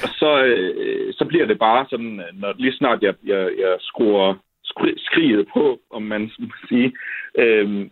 og 0.03 0.09
så, 0.19 0.43
øh, 0.43 1.13
så 1.13 1.25
bliver 1.25 1.45
det 1.45 1.59
bare 1.59 1.85
sådan, 1.89 2.21
når 2.33 2.53
lige 2.57 2.77
snart 2.77 3.03
jeg, 3.03 3.13
jeg, 3.23 3.51
jeg 3.59 3.77
skruer 3.79 4.35
skriget 4.97 5.47
på, 5.53 5.79
om 5.89 6.03
man 6.03 6.29
skal 6.33 6.47
sige, 6.69 6.93
øh, 7.37 7.89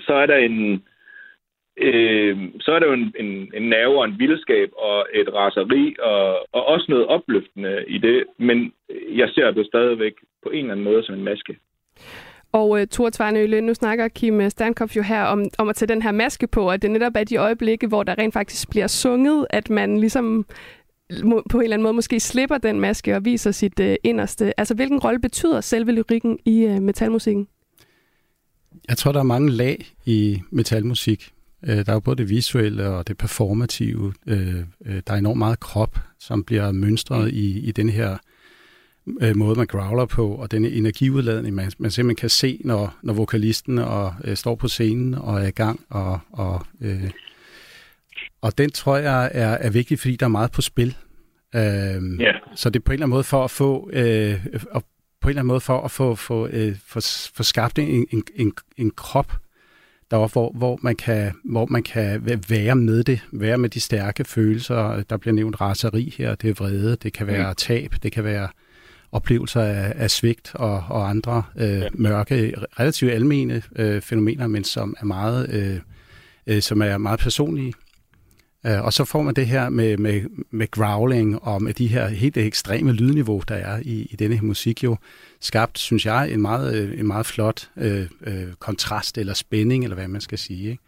så 0.00 0.14
er 0.14 0.26
der 0.26 0.36
en 0.36 0.84
øh, 1.76 2.36
så 2.60 2.72
er 2.72 2.78
der 2.78 2.86
jo 2.86 2.92
en, 2.92 3.14
en, 3.18 3.52
en 3.54 3.62
nerve 3.62 3.98
og 3.98 4.04
en 4.04 4.18
vildskab 4.18 4.70
og 4.78 5.06
et 5.14 5.34
raseri 5.34 5.96
og, 6.02 6.46
og 6.52 6.66
også 6.66 6.86
noget 6.88 7.06
opløftende 7.06 7.84
i 7.88 7.98
det, 7.98 8.24
men 8.38 8.72
jeg 9.20 9.28
ser 9.28 9.50
det 9.50 9.66
stadigvæk 9.66 10.14
på 10.42 10.50
en 10.50 10.58
eller 10.58 10.72
anden 10.72 10.84
måde 10.84 11.04
som 11.04 11.14
en 11.14 11.24
maske. 11.24 11.56
Og 12.52 12.70
uh, 12.70 12.80
Thor 12.90 13.10
Tvarnøle, 13.10 13.60
nu 13.60 13.74
snakker 13.74 14.08
Kim 14.08 14.40
øh, 14.40 14.50
Sternkopf 14.50 14.96
jo 14.96 15.02
her 15.02 15.24
om, 15.24 15.44
om 15.58 15.68
at 15.68 15.76
tage 15.76 15.94
den 15.94 16.02
her 16.02 16.12
maske 16.12 16.46
på, 16.46 16.70
og 16.70 16.82
det 16.82 16.88
er 16.88 16.92
netop 16.92 17.16
af 17.16 17.26
de 17.26 17.36
øjeblikke, 17.36 17.86
hvor 17.86 18.02
der 18.02 18.18
rent 18.18 18.34
faktisk 18.34 18.70
bliver 18.70 18.86
sunget, 18.86 19.46
at 19.50 19.70
man 19.70 19.98
ligesom 20.00 20.46
på 21.50 21.58
en 21.58 21.62
eller 21.62 21.76
anden 21.76 21.82
måde 21.82 21.94
måske 21.94 22.20
slipper 22.20 22.58
den 22.58 22.80
maske 22.80 23.16
og 23.16 23.24
viser 23.24 23.50
sit 23.50 23.80
øh, 23.80 23.96
inderste. 24.04 24.60
Altså, 24.60 24.74
hvilken 24.74 24.98
rolle 24.98 25.20
betyder 25.20 25.60
selve 25.60 25.92
lyrikken 25.92 26.38
i 26.44 26.60
øh, 26.60 26.82
metalmusikken? 26.82 27.48
Jeg 28.88 28.96
tror, 28.96 29.12
der 29.12 29.20
er 29.20 29.24
mange 29.24 29.50
lag 29.50 29.86
i 30.06 30.40
metalmusik. 30.50 31.32
Øh, 31.64 31.76
der 31.76 31.88
er 31.88 31.92
jo 31.92 32.00
både 32.00 32.16
det 32.16 32.28
visuelle 32.28 32.88
og 32.88 33.08
det 33.08 33.18
performative. 33.18 34.12
Øh, 34.26 34.56
øh, 34.86 35.02
der 35.06 35.12
er 35.12 35.18
enormt 35.18 35.38
meget 35.38 35.60
krop, 35.60 35.98
som 36.18 36.44
bliver 36.44 36.72
mønstret 36.72 37.32
i, 37.32 37.58
i 37.60 37.72
den 37.72 37.88
her 37.88 38.16
øh, 39.20 39.36
måde, 39.36 39.58
man 39.58 39.66
growler 39.66 40.06
på, 40.06 40.28
og 40.28 40.50
den 40.50 40.64
energiudladning, 40.64 41.54
man, 41.54 41.72
man 41.78 41.90
simpelthen 41.90 42.20
kan 42.20 42.30
se, 42.30 42.60
når, 42.64 42.96
når 43.02 43.14
vokalisten 43.14 43.78
og, 43.78 44.14
øh, 44.24 44.36
står 44.36 44.54
på 44.54 44.68
scenen 44.68 45.14
og 45.14 45.40
er 45.42 45.46
i 45.46 45.50
gang. 45.50 45.80
Og, 45.88 46.18
og, 46.32 46.66
øh, 46.80 47.10
og 48.40 48.58
den 48.58 48.70
tror 48.70 48.96
jeg 48.96 49.30
er, 49.34 49.48
er 49.48 49.70
vigtig, 49.70 49.98
fordi 49.98 50.16
der 50.16 50.26
er 50.26 50.30
meget 50.30 50.52
på 50.52 50.62
spil. 50.62 50.96
Øh, 51.54 51.60
yeah. 51.60 52.34
Så 52.54 52.70
det 52.70 52.80
er 52.80 52.84
på 52.84 52.92
en 52.92 52.94
eller 52.94 53.06
anden 53.06 53.10
måde 53.10 53.24
for 53.24 53.44
at 53.44 53.50
få... 53.50 53.90
Øh, 53.92 54.46
og 54.70 54.84
på 55.20 55.28
en 55.28 55.30
eller 55.30 55.40
anden 55.40 55.48
måde 55.48 55.60
for 55.60 55.80
at 55.80 55.90
få, 55.90 56.14
få, 56.14 56.48
øh, 56.48 56.76
få, 56.86 57.00
få 57.34 57.42
skabt 57.42 57.78
en, 57.78 58.06
en, 58.10 58.22
en, 58.34 58.52
en 58.76 58.90
krop, 58.90 59.32
der 60.10 60.28
hvor, 60.28 60.52
hvor, 60.54 60.78
man 60.82 60.96
kan, 60.96 61.32
hvor 61.44 61.66
man 61.66 61.82
kan 61.82 62.38
være 62.48 62.74
med 62.74 63.04
det, 63.04 63.20
være 63.32 63.58
med 63.58 63.68
de 63.68 63.80
stærke 63.80 64.24
følelser. 64.24 65.02
Der 65.10 65.16
bliver 65.16 65.34
nævnt 65.34 65.60
raseri 65.60 66.14
her, 66.18 66.34
det 66.34 66.50
er 66.50 66.54
vrede, 66.54 66.96
det 66.96 67.12
kan 67.12 67.26
være 67.26 67.50
mm. 67.50 67.54
tab, 67.54 67.94
det 68.02 68.12
kan 68.12 68.24
være 68.24 68.48
oplevelser 69.12 69.62
af, 69.62 69.92
af 69.96 70.10
svigt 70.10 70.52
og, 70.54 70.84
og 70.88 71.10
andre 71.10 71.42
øh, 71.56 71.68
ja. 71.68 71.88
mørke, 71.94 72.54
relativt 72.80 73.12
almene 73.12 73.62
øh, 73.76 74.00
fænomener, 74.00 74.46
men 74.46 74.64
som 74.64 74.96
er 75.00 75.04
meget, 75.04 75.50
øh, 75.54 75.80
øh, 76.46 76.62
som 76.62 76.82
er 76.82 76.98
meget 76.98 77.20
personlige. 77.20 77.72
Øh, 78.66 78.84
og 78.84 78.92
så 78.92 79.04
får 79.04 79.22
man 79.22 79.34
det 79.34 79.46
her 79.46 79.68
med, 79.68 79.96
med, 79.96 80.22
med 80.50 80.70
growling 80.70 81.42
og 81.42 81.62
med 81.62 81.74
de 81.74 81.86
her 81.86 82.08
helt 82.08 82.36
ekstreme 82.36 82.92
lydniveau, 82.92 83.42
der 83.48 83.54
er 83.54 83.80
i, 83.82 84.08
i 84.10 84.16
denne 84.16 84.34
her 84.34 84.42
musik 84.42 84.84
jo, 84.84 84.96
skabt, 85.40 85.78
synes 85.78 86.06
jeg, 86.06 86.30
en 86.32 86.42
meget, 86.42 86.74
øh, 86.74 87.00
en 87.00 87.06
meget 87.06 87.26
flot 87.26 87.70
øh, 87.76 88.06
øh, 88.26 88.52
kontrast 88.58 89.18
eller 89.18 89.34
spænding, 89.34 89.84
eller 89.84 89.96
hvad 89.96 90.08
man 90.08 90.20
skal 90.20 90.38
sige. 90.38 90.70
Ikke? 90.70 90.82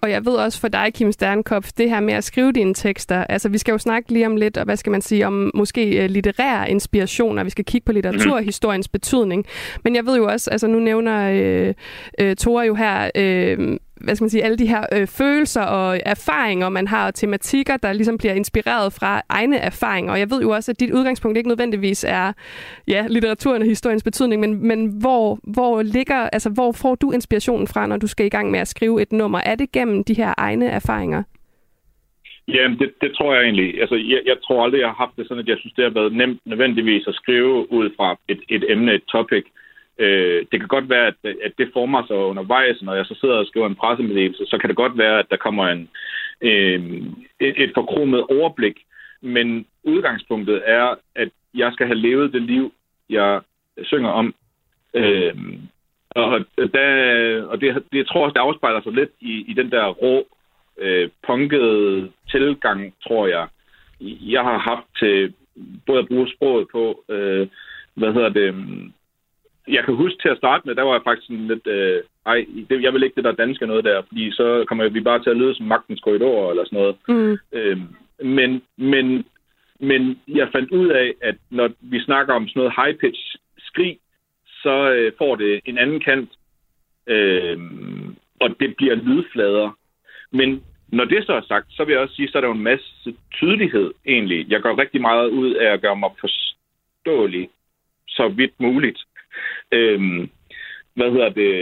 Og 0.00 0.10
jeg 0.10 0.24
ved 0.26 0.34
også 0.34 0.60
for 0.60 0.68
dig, 0.68 0.94
Kim 0.94 1.12
Sternkopf, 1.12 1.72
det 1.72 1.90
her 1.90 2.00
med 2.00 2.14
at 2.14 2.24
skrive 2.24 2.52
dine 2.52 2.74
tekster. 2.74 3.24
Altså, 3.24 3.48
vi 3.48 3.58
skal 3.58 3.72
jo 3.72 3.78
snakke 3.78 4.12
lige 4.12 4.26
om 4.26 4.36
lidt, 4.36 4.56
og 4.56 4.64
hvad 4.64 4.76
skal 4.76 4.92
man 4.92 5.02
sige, 5.02 5.26
om 5.26 5.50
måske 5.54 6.04
øh, 6.04 6.10
litterære 6.10 6.70
inspirationer. 6.70 7.44
Vi 7.44 7.50
skal 7.50 7.64
kigge 7.64 7.84
på 7.84 7.92
litteraturhistoriens 7.92 8.88
betydning. 8.88 9.46
Men 9.84 9.96
jeg 9.96 10.06
ved 10.06 10.16
jo 10.16 10.26
også, 10.26 10.50
altså 10.50 10.66
nu 10.66 10.78
nævner 10.78 11.30
øh, 11.30 11.74
øh, 12.18 12.36
Tore 12.36 12.64
jo 12.66 12.74
her 12.74 13.10
øh, 13.14 13.78
hvad 14.00 14.14
skal 14.14 14.24
man 14.24 14.30
sige, 14.30 14.44
alle 14.44 14.56
de 14.56 14.66
her 14.66 14.82
øh, 14.92 15.06
følelser 15.06 15.62
og 15.62 16.00
erfaringer, 16.06 16.68
man 16.68 16.86
har, 16.86 17.06
og 17.06 17.14
tematikker, 17.14 17.76
der 17.76 17.92
ligesom 17.92 18.18
bliver 18.18 18.34
inspireret 18.34 18.92
fra 18.92 19.22
egne 19.28 19.56
erfaringer. 19.56 20.12
Og 20.12 20.18
jeg 20.18 20.30
ved 20.30 20.40
jo 20.42 20.50
også, 20.50 20.70
at 20.72 20.80
dit 20.80 20.92
udgangspunkt 20.92 21.38
ikke 21.38 21.48
nødvendigvis 21.48 22.04
er 22.08 22.32
ja, 22.88 23.06
litteraturen 23.08 23.62
og 23.62 23.68
historiens 23.68 24.02
betydning, 24.02 24.40
men, 24.40 24.66
men 24.68 25.00
hvor, 25.00 25.38
hvor, 25.54 25.82
ligger, 25.82 26.16
altså, 26.16 26.50
hvor 26.50 26.72
får 26.72 26.94
du 26.94 27.10
inspirationen 27.12 27.66
fra, 27.66 27.86
når 27.86 27.96
du 27.96 28.06
skal 28.06 28.26
i 28.26 28.28
gang 28.28 28.50
med 28.50 28.60
at 28.60 28.68
skrive 28.68 29.02
et 29.02 29.12
nummer? 29.12 29.40
Er 29.46 29.54
det 29.54 29.72
gennem 29.72 30.04
de 30.04 30.14
her 30.14 30.34
egne 30.36 30.66
erfaringer? 30.66 31.22
Jamen, 32.48 32.78
det, 32.78 32.90
det 33.00 33.10
tror 33.16 33.34
jeg 33.34 33.42
egentlig. 33.42 33.80
Altså, 33.80 33.96
jeg, 33.96 34.20
jeg 34.26 34.36
tror 34.44 34.64
aldrig, 34.64 34.80
jeg 34.80 34.88
har 34.88 35.04
haft 35.04 35.16
det 35.16 35.28
sådan, 35.28 35.42
at 35.42 35.48
jeg 35.48 35.58
synes, 35.58 35.74
det 35.74 35.84
har 35.84 35.90
været 36.00 36.12
nemt 36.12 36.40
nødvendigvis 36.44 37.06
at 37.06 37.14
skrive 37.14 37.72
ud 37.72 37.90
fra 37.96 38.16
et, 38.28 38.40
et 38.48 38.64
emne, 38.68 38.94
et 38.94 39.04
topic. 39.04 39.44
Øh, 39.98 40.46
det 40.52 40.60
kan 40.60 40.68
godt 40.68 40.88
være, 40.88 41.06
at, 41.06 41.14
at 41.24 41.52
det 41.58 41.70
former 41.72 42.06
sig 42.06 42.16
undervejs, 42.16 42.82
når 42.82 42.94
jeg 42.94 43.06
så 43.06 43.14
sidder 43.20 43.36
og 43.36 43.46
skriver 43.46 43.66
en 43.66 43.80
pressemeddelelse, 43.82 44.46
så 44.46 44.58
kan 44.58 44.68
det 44.68 44.76
godt 44.76 44.98
være, 44.98 45.18
at 45.18 45.26
der 45.30 45.36
kommer 45.36 45.68
en, 45.68 45.88
øh, 46.40 46.80
et, 47.40 47.62
et 47.62 47.70
forkromet 47.74 48.22
overblik. 48.22 48.76
Men 49.20 49.66
udgangspunktet 49.84 50.62
er, 50.66 50.94
at 51.14 51.28
jeg 51.54 51.72
skal 51.72 51.86
have 51.86 51.98
levet 51.98 52.32
det 52.32 52.42
liv, 52.42 52.72
jeg 53.10 53.40
synger 53.82 54.10
om. 54.10 54.34
Øh, 54.94 55.34
og 56.10 56.44
der, 56.56 57.42
og 57.42 57.60
det, 57.60 57.74
det 57.74 57.98
jeg 57.98 58.06
tror 58.06 58.24
også, 58.24 58.34
det 58.34 58.40
afspejler 58.40 58.82
sig 58.82 58.92
lidt 58.92 59.10
i, 59.20 59.44
i 59.48 59.52
den 59.52 59.70
der 59.70 59.86
rå, 59.86 60.26
øh, 60.78 61.08
punkede 61.26 62.10
tilgang, 62.30 62.94
tror 63.02 63.26
jeg, 63.26 63.46
jeg 64.00 64.42
har 64.42 64.58
haft 64.58 64.86
til 64.98 65.34
både 65.86 65.98
at 65.98 66.08
bruge 66.08 66.28
sproget 66.28 66.66
på, 66.72 67.04
øh, 67.08 67.48
hvad 67.94 68.12
hedder 68.12 68.28
det, 68.28 68.54
jeg 69.68 69.84
kan 69.84 69.94
huske 69.94 70.18
til 70.22 70.28
at 70.28 70.36
starte 70.36 70.62
med, 70.66 70.74
der 70.74 70.82
var 70.82 70.92
jeg 70.92 71.02
faktisk 71.04 71.26
sådan 71.26 71.48
lidt, 71.48 71.66
øh, 71.66 72.02
ej, 72.26 72.46
det, 72.70 72.82
jeg 72.82 72.92
vil 72.92 73.02
ikke 73.02 73.16
det 73.16 73.24
der 73.24 73.32
danske 73.32 73.66
noget 73.66 73.84
der, 73.84 74.02
fordi 74.08 74.32
så 74.32 74.64
kommer 74.68 74.88
vi 74.88 75.00
bare 75.00 75.22
til 75.22 75.30
at 75.30 75.36
lyde 75.36 75.54
som 75.54 75.66
magtens 75.66 76.00
korridor 76.00 76.50
eller 76.50 76.64
sådan 76.64 76.78
noget. 76.78 76.96
Mm. 77.08 77.38
Øh, 77.52 77.78
men, 78.24 78.62
men, 78.76 79.24
men 79.80 80.20
jeg 80.28 80.48
fandt 80.52 80.70
ud 80.70 80.88
af, 80.88 81.14
at 81.22 81.36
når 81.50 81.70
vi 81.80 82.00
snakker 82.00 82.34
om 82.34 82.48
sådan 82.48 82.60
noget 82.60 82.72
high-pitch 82.78 83.36
skrig, 83.58 83.98
så 84.62 84.90
øh, 84.92 85.12
får 85.18 85.36
det 85.36 85.60
en 85.64 85.78
anden 85.78 86.00
kant, 86.00 86.30
øh, 87.06 87.58
og 88.40 88.60
det 88.60 88.76
bliver 88.76 88.94
lydflader. 88.94 89.78
Men 90.32 90.62
når 90.88 91.04
det 91.04 91.26
så 91.26 91.32
er 91.32 91.40
sagt, 91.48 91.66
så 91.70 91.84
vil 91.84 91.92
jeg 91.92 92.00
også 92.00 92.14
sige, 92.14 92.28
så 92.28 92.38
er 92.38 92.40
der 92.40 92.48
jo 92.48 92.54
en 92.54 92.62
masse 92.62 93.14
tydelighed 93.34 93.92
egentlig. 94.06 94.50
Jeg 94.50 94.60
gør 94.60 94.78
rigtig 94.78 95.00
meget 95.00 95.28
ud 95.28 95.54
af 95.54 95.72
at 95.72 95.80
gøre 95.80 95.96
mig 95.96 96.10
forståelig 96.20 97.48
så 98.08 98.28
vidt 98.28 98.60
muligt. 98.60 99.04
Øhm, 99.72 100.30
hvad 100.94 101.10
hedder 101.10 101.28
det? 101.28 101.52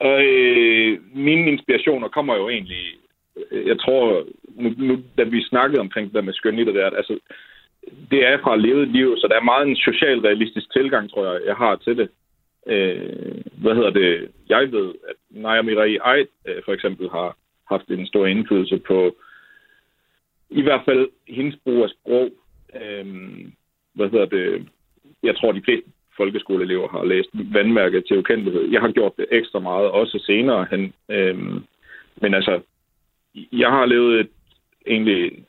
Og 0.00 0.24
øh, 0.24 0.98
mine 1.14 1.50
inspirationer 1.52 2.08
kommer 2.08 2.36
jo 2.36 2.48
egentlig, 2.48 2.84
øh, 3.50 3.66
jeg 3.66 3.80
tror, 3.80 4.26
nu, 4.48 4.68
nu 4.76 5.02
da 5.18 5.22
vi 5.22 5.42
snakkede 5.42 5.80
omkring 5.80 6.06
det 6.06 6.14
der 6.14 6.20
med 6.20 6.32
skønlitterært, 6.32 6.94
altså, 6.96 7.18
det 8.10 8.26
er 8.26 8.38
fra 8.38 8.56
levet 8.56 8.88
liv, 8.88 9.16
så 9.16 9.26
der 9.30 9.36
er 9.36 9.50
meget 9.52 9.68
en 9.68 9.76
socialrealistisk 9.76 10.72
tilgang, 10.72 11.10
tror 11.10 11.32
jeg, 11.32 11.40
jeg 11.46 11.56
har 11.56 11.76
til 11.76 11.96
det. 11.96 12.08
Øh, 12.66 13.42
hvad 13.62 13.74
hedder 13.74 13.90
det? 13.90 14.30
Jeg 14.48 14.72
ved, 14.72 14.94
at 15.08 15.16
Naja 15.30 15.62
Mirai 15.62 15.98
Eid 16.14 16.26
øh, 16.46 16.62
for 16.64 16.72
eksempel 16.72 17.10
har 17.10 17.36
haft 17.68 17.88
en 17.88 18.06
stor 18.06 18.26
indflydelse 18.26 18.78
på 18.78 19.16
i 20.50 20.62
hvert 20.62 20.82
fald 20.84 21.08
hendes 21.28 21.56
brug 21.64 21.82
af 21.84 21.90
sprog. 21.90 22.30
Øh, 22.80 23.06
hvad 23.94 24.10
hedder 24.10 24.26
det? 24.26 24.68
Jeg 25.22 25.36
tror, 25.36 25.52
de 25.52 25.62
fleste 25.64 25.90
folkeskoleelever 26.16 26.88
har 26.88 27.04
læst 27.04 27.28
vandmærket 27.32 28.04
til 28.06 28.18
ukendelighed. 28.18 28.70
Jeg 28.70 28.80
har 28.80 28.90
gjort 28.90 29.16
det 29.16 29.26
ekstra 29.30 29.58
meget, 29.58 29.90
også 29.90 30.18
senere 30.26 30.66
hen. 30.70 30.92
Øhm, 31.10 31.64
men 32.22 32.34
altså, 32.34 32.60
jeg 33.52 33.70
har 33.70 33.86
levet 33.86 34.20
et 34.20 34.28
egentlig... 34.86 35.44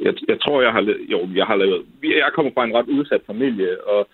Jeg, 0.00 0.14
jeg 0.28 0.40
tror, 0.40 0.62
jeg 0.62 0.72
har 0.72 0.80
levet... 0.80 1.00
Jo, 1.08 1.28
jeg 1.34 1.46
har 1.46 1.56
levet... 1.56 1.86
Jeg 2.02 2.30
kommer 2.34 2.52
fra 2.54 2.64
en 2.64 2.74
ret 2.74 2.88
udsat 2.88 3.20
familie, 3.26 3.84
og, 3.84 4.08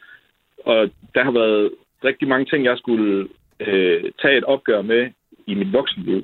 og 0.65 0.91
der 1.15 1.25
har 1.25 1.31
været 1.31 1.71
rigtig 2.05 2.29
mange 2.29 2.45
ting, 2.45 2.65
jeg 2.65 2.79
skulle 2.79 3.29
øh, 3.61 4.05
tage 4.23 4.39
et 4.39 4.45
opgør 4.45 4.83
med 4.83 5.11
i 5.47 5.55
mit 5.55 5.73
voksenliv. 5.73 6.23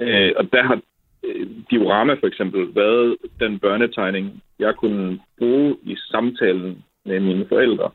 Øh, 0.00 0.32
og 0.36 0.52
der 0.52 0.62
har 0.62 0.80
øh, 1.24 1.46
diorama 1.70 2.14
for 2.14 2.26
eksempel 2.26 2.74
været 2.74 3.16
den 3.40 3.58
børnetegning, 3.58 4.42
jeg 4.58 4.74
kunne 4.76 5.20
bruge 5.38 5.76
i 5.82 5.96
samtalen 5.96 6.84
med 7.04 7.20
mine 7.20 7.46
forældre. 7.48 7.90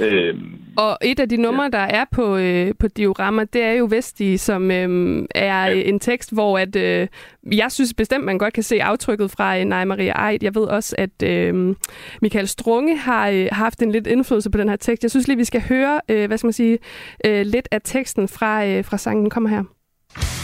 Øhm, 0.00 0.54
og 0.76 0.98
et 1.02 1.20
af 1.20 1.28
de 1.28 1.36
numre, 1.36 1.62
ja. 1.62 1.68
der 1.68 1.78
er 1.78 2.04
på, 2.12 2.36
øh, 2.36 2.72
på 2.78 2.88
diorama, 2.88 3.44
det 3.52 3.62
er 3.62 3.72
jo 3.72 3.86
Vesti, 3.90 4.36
som 4.36 4.70
øh, 4.70 5.24
er 5.34 5.66
ja. 5.66 5.72
en 5.72 6.00
tekst, 6.00 6.32
hvor 6.32 6.58
at, 6.58 6.76
øh, 6.76 7.08
jeg 7.52 7.72
synes 7.72 7.94
bestemt, 7.94 8.24
man 8.24 8.38
godt 8.38 8.54
kan 8.54 8.62
se 8.62 8.82
aftrykket 8.82 9.30
fra 9.30 9.58
øh, 9.58 9.64
Nej 9.64 9.84
Maria 9.84 10.30
Eid. 10.30 10.42
Jeg 10.42 10.54
ved 10.54 10.62
også, 10.62 10.94
at 10.98 11.22
øh, 11.22 11.74
Michael 12.22 12.48
Strunge 12.48 12.96
har 12.96 13.28
øh, 13.28 13.48
haft 13.52 13.82
en 13.82 13.92
lidt 13.92 14.06
indflydelse 14.06 14.50
på 14.50 14.58
den 14.58 14.68
her 14.68 14.76
tekst. 14.76 15.02
Jeg 15.02 15.10
synes 15.10 15.28
lige, 15.28 15.36
vi 15.38 15.44
skal 15.44 15.62
høre, 15.68 16.00
øh, 16.08 16.26
hvad 16.26 16.38
skal 16.38 16.46
man 16.46 16.52
sige, 16.52 16.78
øh, 17.26 17.46
lidt 17.46 17.68
af 17.70 17.80
teksten 17.84 18.28
fra, 18.28 18.66
øh, 18.66 18.84
fra 18.84 18.98
sangen. 18.98 19.30
kommer 19.30 19.50
her. 19.50 20.43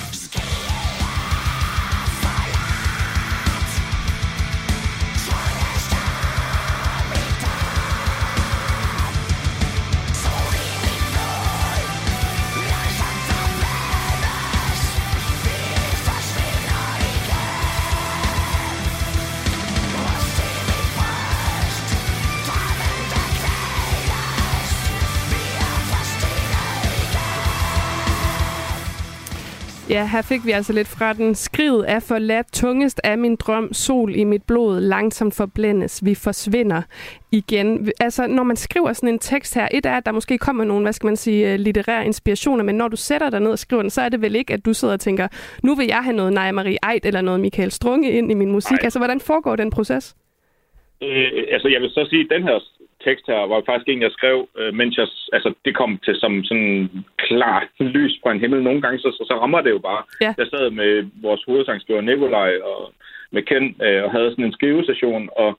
Ja, 29.90 30.06
her 30.06 30.22
fik 30.22 30.46
vi 30.46 30.50
altså 30.50 30.72
lidt 30.72 30.88
fra 30.88 31.12
den. 31.12 31.34
Skrivet 31.34 31.90
er 31.90 32.00
forladt, 32.00 32.52
tungest 32.52 33.00
af 33.04 33.18
min 33.18 33.36
drøm, 33.36 33.72
sol 33.72 34.16
i 34.16 34.24
mit 34.24 34.42
blod, 34.42 34.80
langsomt 34.80 35.34
forblændes, 35.34 36.04
vi 36.04 36.14
forsvinder 36.14 36.82
igen. 37.32 37.92
Altså, 38.00 38.26
når 38.26 38.42
man 38.42 38.56
skriver 38.56 38.92
sådan 38.92 39.08
en 39.08 39.18
tekst 39.18 39.54
her, 39.54 39.68
et 39.74 39.86
er, 39.86 39.96
at 39.96 40.06
der 40.06 40.12
måske 40.12 40.38
kommer 40.38 40.64
nogle, 40.64 40.82
hvad 40.82 40.92
skal 40.92 41.06
man 41.06 41.16
sige, 41.16 41.52
øh, 41.52 41.58
litterære 41.58 42.06
inspirationer, 42.06 42.64
men 42.64 42.74
når 42.74 42.88
du 42.88 42.96
sætter 42.96 43.30
dig 43.30 43.40
ned 43.40 43.50
og 43.50 43.58
skriver 43.58 43.82
den, 43.82 43.90
så 43.90 44.00
er 44.00 44.08
det 44.08 44.22
vel 44.22 44.34
ikke, 44.36 44.54
at 44.54 44.64
du 44.64 44.72
sidder 44.72 44.94
og 44.94 45.00
tænker, 45.00 45.28
nu 45.62 45.74
vil 45.74 45.86
jeg 45.86 46.04
have 46.04 46.16
noget 46.16 46.32
Naja 46.32 46.52
Marie 46.52 46.78
Eid 46.92 47.04
eller 47.04 47.20
noget 47.20 47.40
Michael 47.40 47.70
Strunge 47.70 48.10
ind 48.10 48.30
i 48.30 48.34
min 48.34 48.52
musik. 48.52 48.76
Nej. 48.76 48.84
Altså, 48.84 48.98
hvordan 48.98 49.20
foregår 49.20 49.56
den 49.56 49.70
proces? 49.70 50.16
Øh, 51.02 51.28
altså, 51.52 51.68
jeg 51.68 51.80
vil 51.80 51.90
så 51.90 52.06
sige, 52.10 52.22
at 52.24 52.30
den 52.30 52.42
her 52.42 52.58
tekst 53.04 53.26
her 53.26 53.40
var 53.52 53.62
faktisk 53.66 53.88
en, 53.88 54.02
jeg 54.02 54.12
skrev, 54.12 54.48
øh, 54.58 54.74
mens 54.74 54.96
jeg, 54.96 55.08
altså, 55.32 55.54
det 55.64 55.76
kom 55.76 55.98
til 56.04 56.14
som 56.16 56.44
sådan 56.44 56.90
klar 57.16 57.68
lys 57.80 58.14
på 58.22 58.28
en 58.30 58.40
himmel. 58.40 58.62
Nogle 58.62 58.82
gange, 58.82 58.98
så, 58.98 59.08
så, 59.16 59.24
så 59.28 59.34
rammer 59.42 59.60
det 59.60 59.70
jo 59.70 59.78
bare. 59.78 60.02
Ja. 60.20 60.34
Jeg 60.38 60.46
sad 60.46 60.70
med 60.70 61.06
vores 61.22 61.42
hovedsangskriver 61.46 62.00
Nikolaj 62.00 62.52
og 62.70 62.92
med 63.30 63.42
Ken 63.42 63.76
øh, 63.82 64.04
og 64.04 64.10
havde 64.10 64.30
sådan 64.30 64.44
en 64.44 64.52
skrivestation 64.58 65.28
og, 65.36 65.58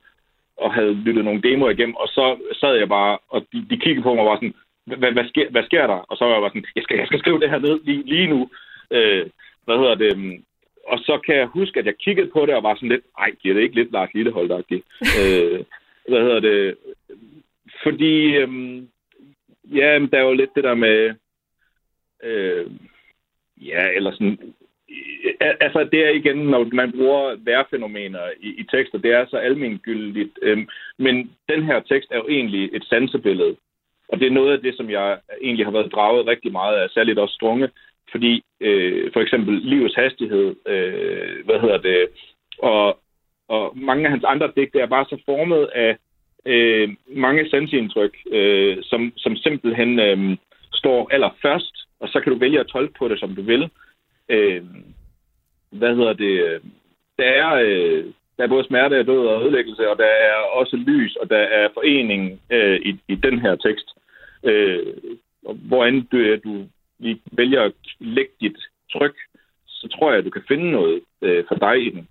og 0.58 0.74
havde 0.74 0.94
lyttet 0.94 1.26
nogle 1.26 1.42
demoer 1.42 1.70
igennem, 1.70 1.96
og 1.96 2.08
så 2.08 2.26
sad 2.60 2.74
jeg 2.76 2.89
bare, 2.89 3.18
og 3.30 3.46
de, 3.54 3.66
de 3.70 3.78
kiggede 3.78 4.04
på 4.04 4.14
mig 4.14 4.24
og 4.24 4.30
var 4.30 4.36
sådan, 4.36 4.56
hvad, 4.86 5.12
hvad, 5.12 5.26
sker, 5.30 5.50
hvad 5.50 5.64
sker 5.64 5.88
der? 5.88 6.00
Og 6.10 6.18
så 6.18 6.26
var 6.26 6.34
jeg 6.34 6.42
bare 6.42 6.50
sådan, 6.50 6.66
jeg 6.76 6.84
skal, 6.84 6.98
jeg 6.98 7.08
skal 7.08 7.20
skrive 7.20 7.39
det 7.39 7.50
her 7.50 7.60
ned 7.60 7.80
lige, 7.84 8.04
lige 8.06 8.28
nu. 8.28 8.50
Øh, 8.92 9.26
hvad 9.66 9.78
hedder 9.78 9.96
det? 9.96 10.42
Og 10.88 11.00
så 11.00 11.20
kan 11.26 11.36
jeg 11.36 11.48
huske, 11.48 11.80
at 11.80 11.86
jeg 11.86 11.96
kiggede 12.04 12.30
på 12.34 12.46
det 12.46 12.56
og 12.56 12.64
var 12.64 12.76
sådan 12.76 12.89
lidt, 12.89 13.06
ej, 13.18 13.30
giver 13.42 13.56
det 13.56 13.62
ikke 13.62 13.76
lidt 13.76 13.92
Lars 13.92 14.14
Lillehold, 14.14 14.52
øh, 15.22 15.60
hvad 16.08 16.22
hedder 16.22 16.39
det? 16.39 16.78
Fordi, 17.84 18.36
øhm, 18.36 18.88
ja, 19.64 19.99
der 20.12 20.18
er 20.18 20.24
jo 20.24 20.34
lidt 20.34 20.56
det 20.56 20.64
der 20.64 20.76
med, 20.76 21.14
øh, 22.24 22.72
ja, 23.58 23.88
eller 23.95 24.12
sådan, 24.12 24.54
altså 25.39 25.89
det 25.91 26.06
er 26.06 26.10
igen, 26.10 26.38
når 26.38 26.68
man 26.74 26.91
bruger 26.91 27.36
værfænomener 27.39 28.30
i, 28.39 28.47
i 28.47 28.64
tekster, 28.64 28.97
det 28.97 29.12
er 29.12 29.26
så 29.26 29.38
almengyldigt. 29.38 30.39
Øhm, 30.41 30.68
men 30.97 31.32
den 31.49 31.64
her 31.64 31.80
tekst 31.80 32.12
er 32.12 32.18
jo 32.18 32.28
egentlig 32.28 32.70
et 32.74 32.86
sansebillede. 32.86 33.56
Og 34.10 34.20
det 34.20 34.28
er 34.28 34.32
noget 34.32 34.54
af 34.54 34.62
det, 34.62 34.78
som 34.78 34.89
jeg 34.89 35.20
egentlig 35.41 35.66
har 35.66 35.72
været 35.72 35.91
draget 35.91 36.28
rigtig 36.28 36.52
meget 36.52 36.76
af, 36.76 36.89
særligt 36.89 37.20
også 37.20 37.36
strunge, 37.36 37.70
fordi 38.12 38.43
øh, 38.60 39.12
for 39.14 39.20
eksempel 39.20 39.54
livets 39.54 39.95
hastighed, 39.95 40.56
øh, 40.68 41.45
hvad 41.45 41.60
hedder 41.60 41.78
det, 41.78 42.08
og, 42.60 42.99
og 43.56 43.78
mange 43.78 44.06
af 44.06 44.12
hans 44.12 44.24
andre 44.24 44.52
digte 44.56 44.80
er 44.80 44.86
bare 44.95 45.06
så 45.10 45.18
formet 45.26 45.64
af 45.66 45.97
øh, 46.45 46.89
mange 47.08 47.49
sansindtryk, 47.49 48.18
øh, 48.32 48.78
som, 48.82 49.14
som 49.18 49.36
simpelthen 49.36 49.99
øh, 49.99 50.38
står 50.74 51.10
allerførst, 51.14 51.76
og 51.99 52.10
så 52.10 52.20
kan 52.20 52.32
du 52.32 52.39
vælge 52.39 52.60
at 52.60 52.68
tolke 52.68 52.93
på 52.99 53.08
det, 53.08 53.20
som 53.20 53.36
du 53.36 53.41
vil. 53.41 53.70
Øh, 54.30 54.64
hvad 55.70 55.95
hedder 55.95 56.14
det? 56.14 56.62
Der 57.18 57.24
er, 57.24 57.54
øh, 57.54 58.06
der 58.38 58.43
er 58.43 58.47
både 58.47 58.68
smerte 58.68 58.99
og 58.99 59.08
død 59.08 59.28
og 59.28 59.41
ødelæggelse, 59.43 59.89
og 59.89 59.97
der 59.97 60.12
er 60.30 60.34
også 60.34 60.76
lys, 60.76 61.16
og 61.16 61.30
der 61.30 61.43
er 61.60 61.70
forening 61.74 62.41
øh, 62.52 62.80
i, 62.86 62.99
i 63.08 63.16
den 63.16 63.39
her 63.39 63.56
tekst. 63.56 63.88
Øh, 64.43 64.88
hvor 65.41 65.86
end 65.86 66.08
du, 66.12 66.18
øh, 66.18 66.39
du 66.43 66.66
vælger 67.32 67.62
at 67.62 67.74
lægge 67.99 68.32
dit 68.41 68.58
tryk, 68.93 69.16
så 69.68 69.88
tror 69.88 70.10
jeg, 70.12 70.20
at 70.20 70.26
du 70.26 70.30
kan 70.30 70.43
finde 70.47 70.72
noget 70.72 71.02
øh, 71.22 71.43
for 71.47 71.56
dig 71.56 71.86
i 71.88 71.89
den. 71.89 72.08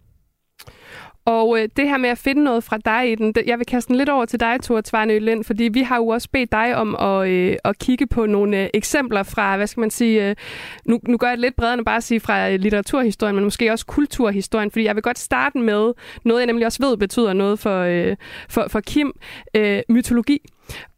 Og 1.30 1.58
øh, 1.58 1.68
det 1.76 1.88
her 1.88 1.96
med 1.96 2.10
at 2.10 2.18
finde 2.18 2.44
noget 2.44 2.64
fra 2.64 2.78
dig 2.84 3.12
i 3.12 3.14
den, 3.14 3.32
det, 3.32 3.42
jeg 3.46 3.58
vil 3.58 3.66
kaste 3.66 3.88
den 3.88 3.96
lidt 3.96 4.08
over 4.08 4.24
til 4.24 4.40
dig, 4.40 4.56
Thor 4.62 4.80
Tvarnø 4.80 5.18
Lind, 5.18 5.44
fordi 5.44 5.64
vi 5.64 5.80
har 5.80 5.96
jo 5.96 6.06
også 6.06 6.28
bedt 6.32 6.52
dig 6.52 6.76
om 6.76 6.96
at, 6.96 7.28
øh, 7.28 7.56
at 7.64 7.78
kigge 7.78 8.06
på 8.06 8.26
nogle 8.26 8.62
øh, 8.62 8.68
eksempler 8.74 9.22
fra, 9.22 9.56
hvad 9.56 9.66
skal 9.66 9.80
man 9.80 9.90
sige, 9.90 10.28
øh, 10.28 10.36
nu, 10.84 11.00
nu 11.08 11.16
gør 11.16 11.26
jeg 11.26 11.36
det 11.36 11.40
lidt 11.40 11.56
bredere 11.56 11.74
end 11.74 11.84
bare 11.84 11.96
at 11.96 12.02
sige 12.02 12.20
fra 12.20 12.50
øh, 12.50 12.60
litteraturhistorien, 12.60 13.34
men 13.34 13.44
måske 13.44 13.72
også 13.72 13.86
kulturhistorien, 13.86 14.70
fordi 14.70 14.84
jeg 14.84 14.94
vil 14.94 15.02
godt 15.02 15.18
starte 15.18 15.58
med 15.58 15.92
noget, 16.24 16.40
jeg 16.40 16.46
nemlig 16.46 16.66
også 16.66 16.82
ved 16.82 16.96
betyder 16.96 17.32
noget 17.32 17.58
for, 17.58 17.80
øh, 17.80 18.16
for, 18.48 18.66
for 18.68 18.80
Kim, 18.80 19.12
øh, 19.54 19.82
mytologi. 19.88 20.40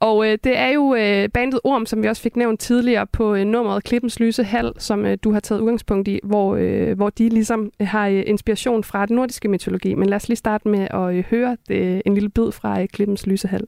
Og 0.00 0.26
øh, 0.26 0.38
det 0.44 0.58
er 0.58 0.68
jo 0.68 0.94
øh, 0.94 1.28
bandet 1.28 1.60
Orm, 1.64 1.86
som 1.86 2.02
vi 2.02 2.08
også 2.08 2.22
fik 2.22 2.36
nævnt 2.36 2.60
tidligere 2.60 3.06
på 3.06 3.34
øh, 3.34 3.44
nummeret 3.44 3.84
Klippens 3.84 4.20
Lyse 4.20 4.44
Hal, 4.44 4.72
som 4.78 5.06
øh, 5.06 5.18
du 5.24 5.32
har 5.32 5.40
taget 5.40 5.60
udgangspunkt 5.60 6.08
i, 6.08 6.20
hvor, 6.24 6.56
øh, 6.56 6.96
hvor 6.96 7.10
de 7.10 7.28
ligesom 7.28 7.70
øh, 7.80 7.86
har 7.86 8.08
øh, 8.08 8.22
inspiration 8.26 8.84
fra 8.84 9.06
den 9.06 9.16
nordiske 9.16 9.48
mytologi. 9.48 9.94
Men 9.94 10.08
lad 10.08 10.16
os 10.16 10.28
lige 10.28 10.36
starte 10.36 10.68
med 10.68 10.88
at 10.90 11.14
øh, 11.14 11.24
høre 11.30 11.56
det, 11.68 12.02
en 12.06 12.14
lille 12.14 12.28
bid 12.28 12.52
fra 12.52 12.80
øh, 12.82 12.88
Klippens 12.88 13.26
Lyse 13.26 13.48
Hal. 13.48 13.66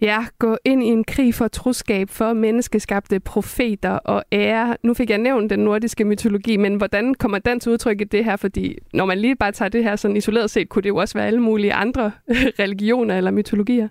Ja, 0.00 0.26
gå 0.38 0.56
ind 0.64 0.82
i 0.82 0.86
en 0.86 1.04
krig 1.04 1.34
for 1.34 1.48
troskab 1.48 2.10
for 2.10 2.32
menneskeskabte 2.32 3.20
profeter 3.20 3.90
og 3.90 4.24
ære. 4.32 4.76
Nu 4.82 4.94
fik 4.94 5.10
jeg 5.10 5.18
nævnt 5.18 5.50
den 5.50 5.60
nordiske 5.60 6.04
mytologi, 6.04 6.56
men 6.56 6.74
hvordan 6.74 7.14
kommer 7.14 7.38
den 7.38 7.60
til 7.60 7.72
udtryk 7.72 8.00
i 8.00 8.04
det 8.04 8.24
her? 8.24 8.36
Fordi 8.36 8.78
når 8.92 9.06
man 9.06 9.18
lige 9.18 9.36
bare 9.36 9.52
tager 9.52 9.68
det 9.68 9.84
her 9.84 9.96
sådan 9.96 10.16
isoleret 10.16 10.50
set, 10.50 10.68
kunne 10.68 10.82
det 10.82 10.88
jo 10.88 10.96
også 10.96 11.14
være 11.14 11.26
alle 11.26 11.40
mulige 11.40 11.72
andre 11.72 12.12
religioner 12.62 13.16
eller 13.16 13.30
mytologier. 13.30 13.88